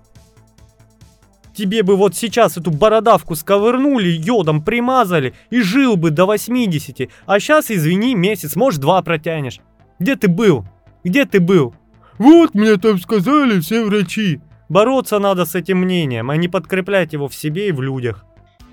тебе 1.54 1.84
бы 1.84 1.94
вот 1.94 2.16
сейчас 2.16 2.56
эту 2.56 2.72
бородавку 2.72 3.36
сковырнули, 3.36 4.08
йодом 4.08 4.60
примазали 4.60 5.34
и 5.50 5.60
жил 5.60 5.96
бы 5.96 6.10
до 6.10 6.26
80, 6.26 7.08
а 7.26 7.38
сейчас, 7.38 7.70
извини, 7.70 8.16
месяц, 8.16 8.56
может, 8.56 8.80
два 8.80 9.00
протянешь. 9.02 9.60
Где 10.00 10.16
ты 10.16 10.26
был? 10.26 10.64
Где 11.04 11.26
ты 11.26 11.38
был? 11.38 11.76
Вот 12.20 12.54
мне 12.54 12.76
там 12.76 13.00
сказали 13.00 13.60
все 13.60 13.82
врачи. 13.82 14.40
Бороться 14.68 15.18
надо 15.18 15.46
с 15.46 15.54
этим 15.54 15.78
мнением, 15.78 16.30
а 16.30 16.36
не 16.36 16.48
подкреплять 16.48 17.14
его 17.14 17.28
в 17.28 17.34
себе 17.34 17.68
и 17.68 17.72
в 17.72 17.80
людях. 17.80 18.26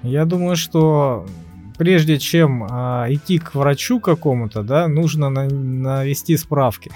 Я 0.03 0.25
думаю, 0.25 0.57
что 0.57 1.25
прежде 1.77 2.19
чем 2.19 2.67
а, 2.69 3.05
идти 3.09 3.39
к 3.39 3.55
врачу 3.55 4.01
какому-то, 4.01 4.63
да, 4.63 4.89
нужно 4.89 5.29
на, 5.29 5.47
навести 5.47 6.35
справки. 6.35 6.91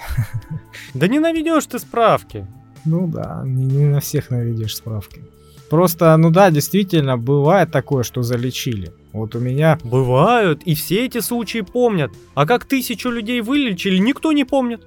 Да 0.94 1.08
не 1.08 1.20
наведешь 1.20 1.64
ты 1.64 1.78
справки. 1.78 2.46
Ну 2.84 3.06
да, 3.06 3.42
не, 3.46 3.64
не 3.64 3.86
на 3.86 4.00
всех 4.00 4.28
наведешь 4.28 4.76
справки. 4.76 5.22
Просто, 5.70 6.14
ну 6.18 6.28
да, 6.28 6.50
действительно, 6.50 7.16
бывает 7.16 7.72
такое, 7.72 8.02
что 8.02 8.22
залечили. 8.22 8.92
Вот 9.14 9.34
у 9.34 9.40
меня... 9.40 9.78
Бывают, 9.84 10.62
и 10.64 10.74
все 10.74 11.06
эти 11.06 11.20
случаи 11.20 11.62
помнят. 11.62 12.12
А 12.34 12.44
как 12.44 12.66
тысячу 12.66 13.08
людей 13.08 13.40
вылечили, 13.40 13.96
никто 13.96 14.32
не 14.32 14.44
помнит. 14.44 14.82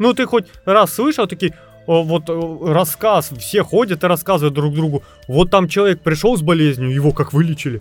Ну 0.00 0.12
ты 0.14 0.26
хоть 0.26 0.46
раз 0.64 0.94
слышал 0.94 1.28
такие, 1.28 1.54
вот 1.86 2.28
э, 2.28 2.58
рассказ, 2.72 3.30
все 3.38 3.62
ходят 3.62 4.02
и 4.02 4.06
рассказывают 4.08 4.54
друг 4.54 4.74
другу. 4.74 5.04
Вот 5.28 5.50
там 5.50 5.68
человек 5.68 6.00
пришел 6.00 6.36
с 6.36 6.42
болезнью, 6.42 6.92
его 6.92 7.12
как 7.12 7.32
вылечили. 7.32 7.80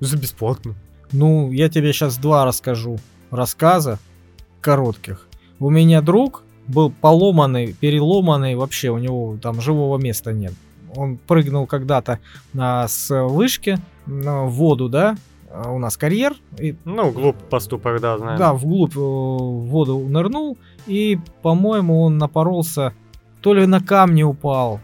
За 0.00 0.16
бесплатно. 0.16 0.74
Ну, 1.12 1.52
я 1.52 1.68
тебе 1.68 1.92
сейчас 1.92 2.16
два 2.16 2.46
расскажу 2.46 2.98
рассказа 3.30 3.98
коротких. 4.62 5.28
У 5.58 5.68
меня 5.68 6.00
друг 6.00 6.42
был 6.66 6.90
поломанный, 6.90 7.74
переломанный, 7.74 8.54
вообще 8.54 8.88
у 8.88 8.98
него 8.98 9.36
там 9.42 9.60
живого 9.60 9.98
места 9.98 10.32
нет 10.32 10.54
он 10.96 11.18
прыгнул 11.18 11.66
когда-то 11.66 12.18
на, 12.52 12.88
с 12.88 13.10
вышки 13.26 13.78
в 14.06 14.48
воду, 14.48 14.88
да, 14.88 15.16
а 15.52 15.70
у 15.72 15.78
нас 15.78 15.96
карьер. 15.96 16.34
И, 16.58 16.74
ну, 16.84 17.10
глубь 17.10 17.36
поступок, 17.50 18.00
да, 18.00 18.18
знаю. 18.18 18.38
Да, 18.38 18.52
вглубь 18.52 18.96
э, 18.96 18.98
в 18.98 19.66
воду 19.68 19.98
нырнул, 19.98 20.58
и, 20.86 21.18
по-моему, 21.42 22.02
он 22.02 22.18
напоролся, 22.18 22.92
то 23.40 23.54
ли 23.54 23.66
на 23.66 23.80
камни 23.80 24.22
упал, 24.22 24.80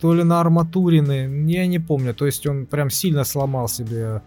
то 0.00 0.14
ли 0.14 0.22
на 0.22 0.40
арматурины, 0.40 1.50
я 1.50 1.66
не 1.66 1.78
помню. 1.78 2.14
То 2.14 2.26
есть 2.26 2.46
он 2.46 2.66
прям 2.66 2.90
сильно 2.90 3.24
сломал 3.24 3.68
себе 3.68 4.22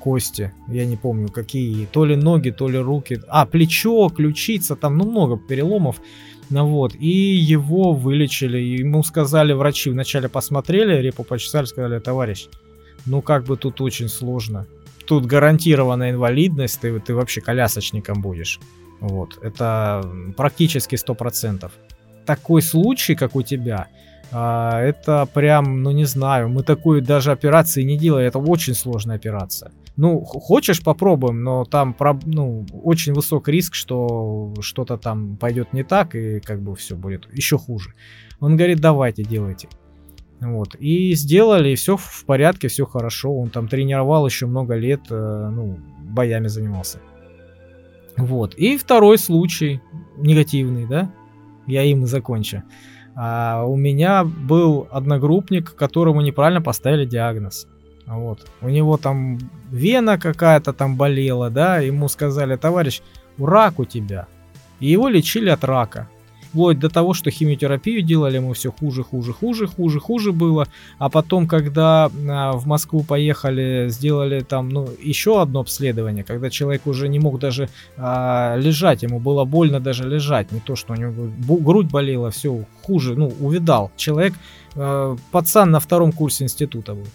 кости, 0.00 0.52
я 0.68 0.86
не 0.86 0.96
помню 0.96 1.28
какие, 1.28 1.86
то 1.86 2.04
ли 2.04 2.16
ноги, 2.16 2.50
то 2.50 2.68
ли 2.68 2.78
руки, 2.78 3.20
а, 3.28 3.44
плечо, 3.44 4.08
ключица, 4.08 4.76
там, 4.76 4.96
ну, 4.98 5.10
много 5.10 5.36
переломов. 5.36 6.00
Ну 6.48 6.66
вот, 6.68 6.94
и 6.94 7.08
его 7.08 7.92
вылечили, 7.92 8.58
ему 8.58 9.02
сказали 9.02 9.52
врачи, 9.52 9.90
вначале 9.90 10.28
посмотрели, 10.28 11.02
репу 11.02 11.24
почесали, 11.24 11.64
сказали, 11.64 11.98
товарищ, 11.98 12.46
ну 13.04 13.20
как 13.20 13.44
бы 13.44 13.56
тут 13.56 13.80
очень 13.80 14.08
сложно. 14.08 14.66
Тут 15.06 15.26
гарантированная 15.26 16.12
инвалидность, 16.12 16.80
ты, 16.80 17.00
ты 17.00 17.14
вообще 17.14 17.40
колясочником 17.40 18.20
будешь. 18.20 18.60
Вот, 19.00 19.38
это 19.42 20.02
практически 20.36 20.96
100%. 20.96 21.70
Такой 22.24 22.62
случай, 22.62 23.14
как 23.14 23.36
у 23.36 23.42
тебя, 23.42 23.88
а, 24.32 24.80
это 24.80 25.28
прям, 25.32 25.82
ну 25.82 25.92
не 25.92 26.04
знаю, 26.04 26.48
мы 26.48 26.62
такую 26.62 27.02
даже 27.02 27.30
операции 27.30 27.82
не 27.82 27.96
делали, 27.96 28.26
это 28.26 28.38
очень 28.38 28.74
сложная 28.74 29.16
операция. 29.16 29.70
Ну, 29.96 30.20
хочешь, 30.24 30.82
попробуем, 30.82 31.42
но 31.42 31.64
там 31.64 31.96
ну, 32.26 32.66
очень 32.82 33.14
высок 33.14 33.48
риск, 33.48 33.74
что 33.74 34.52
что-то 34.60 34.98
там 34.98 35.36
пойдет 35.36 35.72
не 35.72 35.84
так, 35.84 36.14
и 36.14 36.40
как 36.40 36.60
бы 36.60 36.74
все 36.74 36.96
будет 36.96 37.26
еще 37.32 37.56
хуже. 37.56 37.94
Он 38.38 38.56
говорит, 38.56 38.80
давайте, 38.80 39.22
делайте. 39.22 39.68
Вот. 40.40 40.74
И 40.74 41.14
сделали, 41.14 41.70
и 41.70 41.76
все 41.76 41.96
в 41.96 42.24
порядке, 42.26 42.68
все 42.68 42.84
хорошо. 42.84 43.34
Он 43.34 43.48
там 43.48 43.68
тренировал 43.68 44.26
еще 44.26 44.44
много 44.44 44.74
лет, 44.74 45.00
э, 45.08 45.50
ну, 45.50 45.78
боями 46.02 46.48
занимался. 46.48 46.98
Вот. 48.16 48.54
И 48.54 48.76
второй 48.78 49.18
случай, 49.18 49.80
негативный, 50.16 50.86
да, 50.86 51.12
я 51.66 51.82
им 51.82 52.06
закончу. 52.06 52.62
А 53.14 53.64
у 53.64 53.76
меня 53.76 54.24
был 54.24 54.88
одногруппник, 54.90 55.74
которому 55.74 56.20
неправильно 56.20 56.60
поставили 56.60 57.06
диагноз. 57.06 57.66
Вот. 58.06 58.46
У 58.60 58.68
него 58.68 58.96
там 58.98 59.38
вена 59.70 60.18
какая-то 60.18 60.72
там 60.72 60.96
болела, 60.96 61.50
да, 61.50 61.78
ему 61.78 62.08
сказали, 62.08 62.56
товарищ, 62.56 63.00
рак 63.38 63.78
у 63.78 63.84
тебя. 63.84 64.26
И 64.80 64.86
его 64.88 65.08
лечили 65.08 65.48
от 65.48 65.64
рака. 65.64 66.08
Вплоть 66.56 66.78
до 66.78 66.88
того, 66.88 67.12
что 67.12 67.30
химиотерапию 67.30 68.00
делали, 68.00 68.36
ему 68.36 68.54
все 68.54 68.72
хуже, 68.72 69.02
хуже, 69.02 69.34
хуже, 69.34 69.66
хуже, 69.66 70.00
хуже 70.00 70.32
было. 70.32 70.66
А 70.98 71.10
потом, 71.10 71.46
когда 71.46 72.10
а, 72.30 72.52
в 72.52 72.66
Москву 72.66 73.02
поехали, 73.02 73.88
сделали 73.90 74.40
там, 74.40 74.70
ну, 74.70 74.88
еще 75.02 75.42
одно 75.42 75.60
обследование, 75.60 76.24
когда 76.24 76.48
человек 76.48 76.86
уже 76.86 77.08
не 77.08 77.18
мог 77.18 77.38
даже 77.38 77.68
а, 77.98 78.56
лежать, 78.56 79.02
ему 79.02 79.20
было 79.20 79.44
больно 79.44 79.80
даже 79.80 80.08
лежать, 80.08 80.50
не 80.50 80.60
то, 80.60 80.76
что 80.76 80.94
у 80.94 80.96
него 80.96 81.28
грудь 81.58 81.90
болела, 81.90 82.30
все 82.30 82.64
хуже, 82.82 83.16
ну, 83.16 83.30
увидал. 83.38 83.90
Человек, 83.98 84.32
а, 84.76 85.14
пацан 85.32 85.70
на 85.70 85.78
втором 85.78 86.10
курсе 86.10 86.44
института 86.44 86.94
был. 86.94 87.06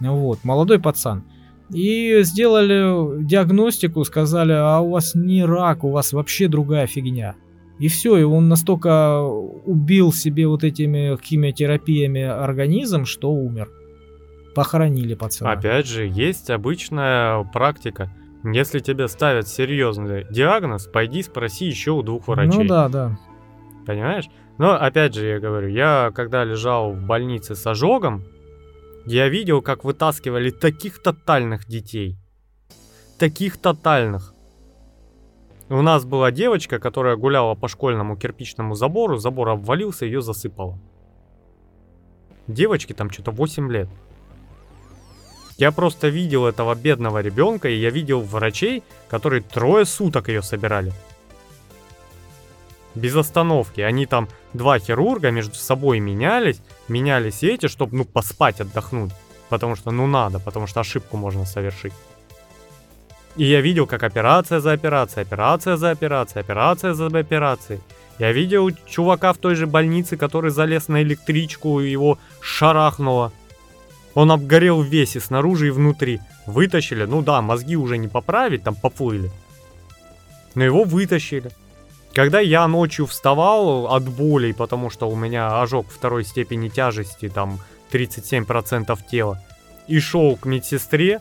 Вот, 0.00 0.42
молодой 0.42 0.80
пацан. 0.80 1.22
И 1.72 2.22
сделали 2.24 3.22
диагностику, 3.22 4.04
сказали, 4.04 4.52
а 4.52 4.80
у 4.80 4.90
вас 4.90 5.14
не 5.14 5.44
рак, 5.44 5.84
у 5.84 5.90
вас 5.90 6.12
вообще 6.12 6.48
другая 6.48 6.88
фигня. 6.88 7.36
И 7.80 7.88
все, 7.88 8.18
и 8.18 8.22
он 8.22 8.48
настолько 8.48 9.22
убил 9.22 10.12
себе 10.12 10.46
вот 10.46 10.64
этими 10.64 11.16
химиотерапиями 11.16 12.20
организм, 12.20 13.06
что 13.06 13.32
умер. 13.32 13.70
Похоронили 14.54 15.14
пацана. 15.14 15.52
Опять 15.52 15.86
же, 15.86 16.06
есть 16.06 16.50
обычная 16.50 17.42
практика. 17.44 18.12
Если 18.44 18.80
тебе 18.80 19.08
ставят 19.08 19.48
серьезный 19.48 20.26
диагноз, 20.30 20.88
пойди 20.88 21.22
спроси 21.22 21.66
еще 21.66 21.92
у 21.92 22.02
двух 22.02 22.28
врачей. 22.28 22.64
Ну 22.64 22.68
да, 22.68 22.88
да. 22.90 23.18
Понимаешь? 23.86 24.28
Но 24.58 24.72
опять 24.72 25.14
же, 25.14 25.26
я 25.26 25.40
говорю, 25.40 25.68
я 25.68 26.12
когда 26.14 26.44
лежал 26.44 26.92
в 26.92 27.02
больнице 27.02 27.54
с 27.54 27.66
ожогом, 27.66 28.24
я 29.06 29.30
видел, 29.30 29.62
как 29.62 29.84
вытаскивали 29.84 30.50
таких 30.50 31.02
тотальных 31.02 31.66
детей. 31.66 32.18
Таких 33.18 33.56
тотальных. 33.56 34.34
У 35.70 35.82
нас 35.82 36.04
была 36.04 36.32
девочка, 36.32 36.80
которая 36.80 37.14
гуляла 37.14 37.54
по 37.54 37.68
школьному 37.68 38.16
кирпичному 38.16 38.74
забору, 38.74 39.18
забор 39.18 39.50
обвалился, 39.50 40.04
ее 40.04 40.20
засыпало. 40.20 40.76
Девочке 42.48 42.92
там 42.92 43.08
что-то 43.08 43.30
8 43.30 43.70
лет. 43.70 43.88
Я 45.58 45.70
просто 45.70 46.08
видел 46.08 46.46
этого 46.46 46.74
бедного 46.74 47.22
ребенка, 47.22 47.68
и 47.68 47.76
я 47.76 47.90
видел 47.90 48.20
врачей, 48.20 48.82
которые 49.08 49.42
трое 49.42 49.84
суток 49.84 50.28
ее 50.28 50.42
собирали. 50.42 50.92
Без 52.96 53.14
остановки. 53.14 53.80
Они 53.80 54.06
там, 54.06 54.28
два 54.52 54.80
хирурга 54.80 55.30
между 55.30 55.54
собой 55.54 56.00
менялись, 56.00 56.60
менялись 56.88 57.44
эти, 57.44 57.68
чтобы, 57.68 57.96
ну, 57.96 58.04
поспать, 58.04 58.60
отдохнуть. 58.60 59.12
Потому 59.48 59.76
что, 59.76 59.92
ну, 59.92 60.08
надо, 60.08 60.40
потому 60.40 60.66
что 60.66 60.80
ошибку 60.80 61.16
можно 61.16 61.44
совершить. 61.44 61.92
И 63.36 63.44
я 63.44 63.60
видел, 63.60 63.86
как 63.86 64.02
операция 64.02 64.60
за 64.60 64.72
операцией, 64.72 65.22
операция 65.22 65.76
за 65.76 65.90
операцией, 65.90 66.40
операция 66.40 66.94
за 66.94 67.06
операцией. 67.06 67.80
Я 68.18 68.32
видел 68.32 68.70
чувака 68.86 69.32
в 69.32 69.38
той 69.38 69.54
же 69.54 69.66
больнице, 69.66 70.16
который 70.16 70.50
залез 70.50 70.88
на 70.88 71.02
электричку 71.02 71.80
и 71.80 71.90
его 71.90 72.18
шарахнуло. 72.40 73.32
Он 74.14 74.30
обгорел 74.32 74.82
весь 74.82 75.16
и 75.16 75.20
снаружи, 75.20 75.68
и 75.68 75.70
внутри. 75.70 76.20
Вытащили, 76.46 77.04
ну 77.04 77.22
да, 77.22 77.40
мозги 77.40 77.76
уже 77.76 77.96
не 77.96 78.08
поправить, 78.08 78.64
там 78.64 78.74
поплыли. 78.74 79.30
Но 80.54 80.64
его 80.64 80.84
вытащили. 80.84 81.50
Когда 82.12 82.40
я 82.40 82.66
ночью 82.66 83.06
вставал 83.06 83.86
от 83.94 84.08
болей, 84.08 84.52
потому 84.52 84.90
что 84.90 85.08
у 85.08 85.14
меня 85.14 85.62
ожог 85.62 85.88
второй 85.88 86.24
степени 86.24 86.68
тяжести, 86.68 87.28
там 87.28 87.60
37% 87.92 88.98
тела, 89.08 89.40
и 89.86 90.00
шел 90.00 90.36
к 90.36 90.44
медсестре, 90.44 91.20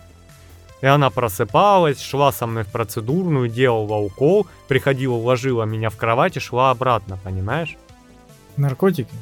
и 0.82 0.86
она 0.86 1.10
просыпалась, 1.10 2.02
шла 2.02 2.32
со 2.32 2.48
мной 2.48 2.64
в 2.64 2.68
процедурную, 2.68 3.50
делала 3.50 3.98
укол, 3.98 4.48
приходила, 4.68 5.16
ложила 5.16 5.64
меня 5.64 5.90
в 5.90 5.98
кровать 5.98 6.38
и 6.38 6.40
шла 6.40 6.72
обратно, 6.72 7.20
понимаешь? 7.24 7.78
Наркотики? 8.58 9.14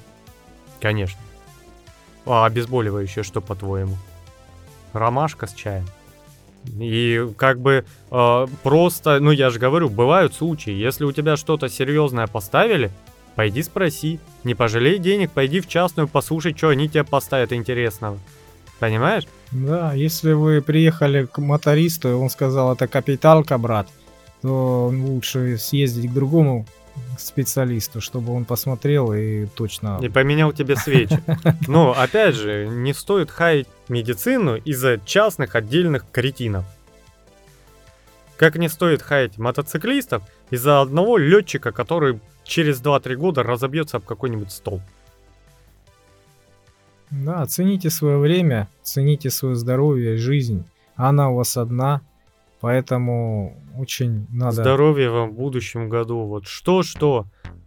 Конечно. 0.79 1.19
А 2.25 2.45
обезболивающее 2.45 3.23
что, 3.23 3.41
по-твоему? 3.41 3.95
Ромашка 4.93 5.47
с 5.47 5.53
чаем. 5.53 5.85
И 6.79 7.27
как 7.37 7.59
бы 7.59 7.85
э, 8.11 8.47
просто, 8.63 9.19
ну 9.19 9.31
я 9.31 9.49
же 9.49 9.59
говорю, 9.59 9.89
бывают 9.89 10.33
случаи, 10.33 10.73
если 10.73 11.05
у 11.05 11.11
тебя 11.11 11.37
что-то 11.37 11.69
серьезное 11.69 12.27
поставили, 12.27 12.91
Пойди 13.37 13.61
спроси. 13.61 14.19
Не 14.43 14.55
пожалей 14.55 14.97
денег, 14.97 15.29
пойди 15.29 15.59
в 15.59 15.67
частную, 15.67 16.07
послушай, 16.07 16.55
что 16.57 16.69
они 16.69 16.89
тебе 16.89 17.03
поставят 17.03 17.53
интересного. 17.53 18.17
Понимаешь? 18.79 19.23
Да, 19.51 19.93
если 19.93 20.33
вы 20.33 20.61
приехали 20.61 21.25
к 21.25 21.39
мотористу, 21.39 22.09
и 22.09 22.13
он 22.13 22.29
сказал, 22.29 22.73
это 22.73 22.87
капиталка, 22.87 23.57
брат, 23.57 23.87
то 24.41 24.91
лучше 24.93 25.57
съездить 25.57 26.11
к 26.11 26.13
другому 26.13 26.65
специалисту, 27.17 28.01
чтобы 28.01 28.33
он 28.33 28.45
посмотрел 28.45 29.13
и 29.13 29.45
точно... 29.47 29.99
И 30.01 30.09
поменял 30.09 30.51
тебе 30.51 30.75
свечи. 30.75 31.19
Но, 31.67 31.91
опять 31.97 32.35
же, 32.35 32.67
не 32.67 32.93
стоит 32.93 33.31
хаять 33.31 33.67
медицину 33.87 34.55
из-за 34.55 34.99
частных 35.03 35.55
отдельных 35.55 36.05
кретинов. 36.11 36.65
Как 38.35 38.55
не 38.55 38.69
стоит 38.69 39.01
хаять 39.01 39.37
мотоциклистов 39.37 40.23
из-за 40.51 40.81
одного 40.81 41.17
летчика, 41.17 41.71
который 41.71 42.19
через 42.43 42.81
2-3 42.81 43.15
года 43.15 43.43
разобьется 43.43 43.97
об 43.97 44.03
какой-нибудь 44.03 44.51
стол. 44.51 44.81
Да, 47.11 47.45
цените 47.45 47.89
свое 47.89 48.17
время, 48.17 48.67
цените 48.83 49.29
свое 49.29 49.55
здоровье, 49.55 50.17
жизнь. 50.17 50.65
Она 50.95 51.29
у 51.29 51.35
вас 51.35 51.55
одна, 51.57 52.01
поэтому 52.59 53.55
очень 53.77 54.27
надо... 54.29 54.63
Здоровье 54.63 55.09
вам 55.09 55.31
в 55.31 55.33
будущем 55.33 55.89
году. 55.89 56.25
Вот 56.25 56.47
что-что, 56.47 57.25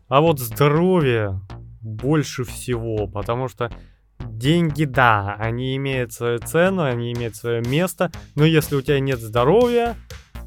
а 0.08 0.20
вот 0.20 0.40
здоровье 0.40 1.40
больше 1.80 2.44
всего, 2.44 3.06
потому 3.06 3.48
что 3.48 3.70
деньги, 4.18 4.84
да, 4.84 5.36
они 5.38 5.76
имеют 5.76 6.12
свою 6.12 6.38
цену, 6.38 6.82
они 6.82 7.12
имеют 7.12 7.36
свое 7.36 7.62
место, 7.62 8.10
но 8.34 8.44
если 8.44 8.76
у 8.76 8.82
тебя 8.82 9.00
нет 9.00 9.20
здоровья, 9.20 9.96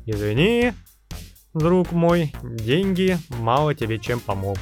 извини, 0.06 0.74
друг 1.54 1.92
мой, 1.92 2.34
деньги 2.44 3.18
мало 3.40 3.74
тебе 3.74 3.98
чем 3.98 4.20
помогут. 4.20 4.60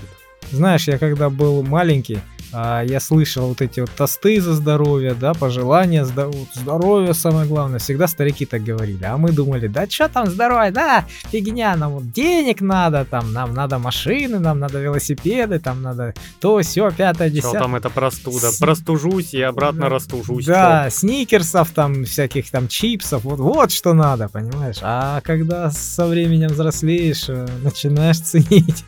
Знаешь, 0.52 0.88
я 0.88 0.98
когда 0.98 1.30
был 1.30 1.64
маленький, 1.64 2.20
я 2.54 3.00
слышал 3.00 3.48
вот 3.48 3.62
эти 3.62 3.80
вот 3.80 3.92
тосты 3.92 4.42
за 4.42 4.54
здоровье, 4.54 5.14
да, 5.14 5.34
пожелания 5.34 6.06
здоровье 6.06 7.14
самое 7.14 7.48
главное. 7.48 7.80
Всегда 7.80 8.08
старики 8.08 8.46
так 8.46 8.64
говорили. 8.64 9.04
А 9.04 9.18
мы 9.18 9.32
думали, 9.32 9.68
да 9.68 9.90
что 9.90 10.10
там 10.10 10.28
здоровье, 10.28 10.72
да, 10.72 11.06
фигня, 11.32 11.76
нам 11.76 11.94
вот 11.94 12.12
денег 12.12 12.62
надо, 12.62 13.06
там, 13.06 13.34
нам 13.34 13.54
надо 13.54 13.80
машины, 13.80 14.40
нам 14.40 14.60
надо 14.60 14.80
велосипеды, 14.80 15.60
там 15.60 15.82
надо 15.82 16.14
то, 16.40 16.60
все, 16.62 16.92
пятое, 16.92 17.30
десятое. 17.30 17.52
Что 17.52 17.60
там 17.60 17.76
это 17.76 17.90
простуда? 17.90 18.52
С... 18.52 18.58
Простужусь 18.58 19.34
и 19.34 19.42
обратно 19.42 19.90
растужусь. 19.90 20.46
Да, 20.46 20.86
чё? 20.86 20.98
сникерсов 20.98 21.72
там, 21.72 22.06
всяких 22.06 22.50
там 22.50 22.68
чипсов, 22.68 23.24
вот, 23.24 23.40
вот 23.40 23.72
что 23.72 23.94
надо, 23.94 24.30
понимаешь? 24.30 24.78
А 24.82 25.22
когда 25.22 25.72
со 25.72 26.08
временем 26.08 26.50
взрослеешь, 26.50 27.26
э, 27.30 27.48
начинаешь 27.64 28.20
ценить 28.20 28.84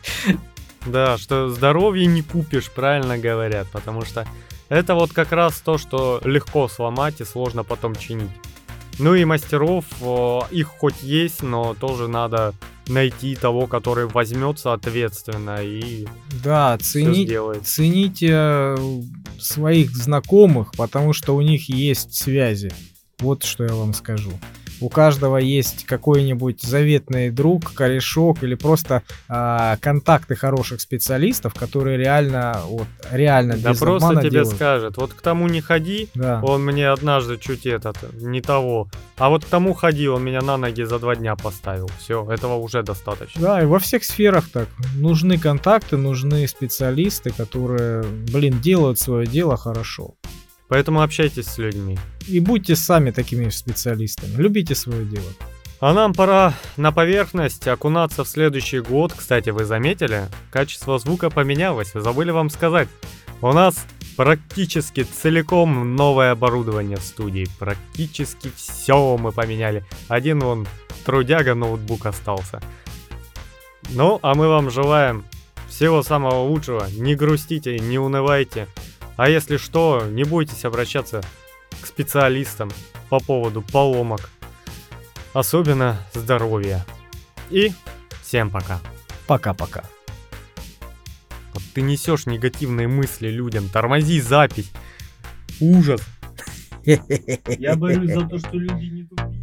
да, 0.86 1.18
что 1.18 1.48
здоровье 1.48 2.06
не 2.06 2.22
купишь, 2.22 2.70
правильно 2.70 3.18
говорят, 3.18 3.68
потому 3.72 4.04
что 4.04 4.26
это 4.68 4.94
вот 4.94 5.12
как 5.12 5.32
раз 5.32 5.60
то, 5.60 5.78
что 5.78 6.20
легко 6.24 6.68
сломать 6.68 7.20
и 7.20 7.24
сложно 7.24 7.64
потом 7.64 7.94
чинить. 7.94 8.30
Ну 8.98 9.14
и 9.14 9.24
мастеров, 9.24 9.84
их 10.50 10.68
хоть 10.68 11.02
есть, 11.02 11.42
но 11.42 11.74
тоже 11.74 12.06
надо 12.08 12.54
найти 12.86 13.34
того, 13.34 13.66
который 13.66 14.06
возьмется 14.06 14.72
ответственно 14.72 15.62
и 15.62 16.06
да, 16.42 16.78
цени, 16.78 17.26
цените 17.62 18.28
э, 18.30 18.76
своих 19.40 19.90
знакомых, 19.96 20.72
потому 20.72 21.12
что 21.12 21.34
у 21.34 21.40
них 21.40 21.68
есть 21.68 22.14
связи. 22.14 22.72
Вот 23.18 23.42
что 23.42 23.64
я 23.64 23.74
вам 23.74 23.94
скажу 23.94 24.32
у 24.80 24.88
каждого 24.88 25.36
есть 25.36 25.84
какой-нибудь 25.84 26.62
заветный 26.62 27.30
друг, 27.30 27.72
корешок 27.72 28.42
или 28.42 28.54
просто 28.54 29.02
э, 29.28 29.76
контакты 29.80 30.34
хороших 30.34 30.80
специалистов, 30.80 31.54
которые 31.54 31.98
реально, 31.98 32.60
вот, 32.66 32.86
реально 33.10 33.56
да 33.56 33.70
без 33.70 33.78
просто 33.78 34.16
тебе 34.16 34.30
делают. 34.30 34.54
скажет, 34.54 34.96
вот 34.96 35.12
к 35.12 35.20
тому 35.20 35.48
не 35.48 35.60
ходи, 35.60 36.08
да. 36.14 36.40
он 36.42 36.64
мне 36.64 36.88
однажды 36.88 37.38
чуть 37.38 37.66
этот, 37.66 37.96
не 38.14 38.40
того, 38.40 38.88
а 39.16 39.28
вот 39.28 39.44
к 39.44 39.48
тому 39.48 39.74
ходи, 39.74 40.08
он 40.08 40.24
меня 40.24 40.40
на 40.40 40.56
ноги 40.56 40.82
за 40.82 40.98
два 40.98 41.16
дня 41.16 41.36
поставил, 41.36 41.90
все, 41.98 42.26
этого 42.30 42.56
уже 42.56 42.82
достаточно. 42.82 43.40
Да, 43.40 43.62
и 43.62 43.66
во 43.66 43.78
всех 43.78 44.04
сферах 44.04 44.48
так, 44.52 44.68
нужны 44.96 45.38
контакты, 45.38 45.96
нужны 45.96 46.46
специалисты, 46.48 47.30
которые, 47.30 48.02
блин, 48.02 48.60
делают 48.60 48.98
свое 48.98 49.26
дело 49.26 49.56
хорошо. 49.56 50.14
Поэтому 50.68 51.02
общайтесь 51.02 51.46
с 51.46 51.58
людьми. 51.58 51.98
И 52.26 52.40
будьте 52.40 52.74
сами 52.76 53.10
такими 53.10 53.48
специалистами. 53.50 54.34
Любите 54.36 54.74
свое 54.74 55.04
дело. 55.04 55.30
А 55.80 55.92
нам 55.92 56.14
пора 56.14 56.54
на 56.76 56.92
поверхность 56.92 57.68
окунаться 57.68 58.24
в 58.24 58.28
следующий 58.28 58.80
год. 58.80 59.12
Кстати, 59.14 59.50
вы 59.50 59.64
заметили, 59.64 60.28
качество 60.50 60.98
звука 60.98 61.28
поменялось. 61.28 61.92
Забыли 61.92 62.30
вам 62.30 62.48
сказать. 62.48 62.88
У 63.42 63.52
нас 63.52 63.84
практически 64.16 65.02
целиком 65.02 65.96
новое 65.96 66.30
оборудование 66.30 66.96
в 66.96 67.02
студии. 67.02 67.46
Практически 67.58 68.50
все 68.56 69.16
мы 69.18 69.32
поменяли. 69.32 69.84
Один 70.08 70.40
вон 70.40 70.66
трудяга 71.04 71.54
ноутбук 71.54 72.06
остался. 72.06 72.62
Ну, 73.90 74.18
а 74.22 74.34
мы 74.34 74.48
вам 74.48 74.70
желаем 74.70 75.24
всего 75.68 76.02
самого 76.02 76.46
лучшего. 76.48 76.86
Не 76.96 77.14
грустите, 77.14 77.78
не 77.78 77.98
унывайте. 77.98 78.68
А 79.16 79.28
если 79.28 79.56
что, 79.56 80.06
не 80.06 80.24
бойтесь 80.24 80.64
обращаться 80.64 81.22
к 81.80 81.86
специалистам 81.86 82.70
по 83.08 83.20
поводу 83.20 83.62
поломок. 83.62 84.30
Особенно 85.32 85.98
здоровья. 86.12 86.84
И 87.50 87.72
всем 88.22 88.50
пока. 88.50 88.80
Пока-пока. 89.26 89.84
Вот 91.52 91.62
ты 91.72 91.82
несешь 91.82 92.26
негативные 92.26 92.88
мысли 92.88 93.28
людям. 93.28 93.68
Тормози 93.68 94.20
запись. 94.20 94.72
Ужас. 95.60 96.02
Я 96.84 97.76
борюсь 97.76 98.12
за 98.12 98.26
то, 98.28 98.38
что 98.38 98.56
люди 98.56 98.84
не 98.86 99.04
тупые. 99.04 99.33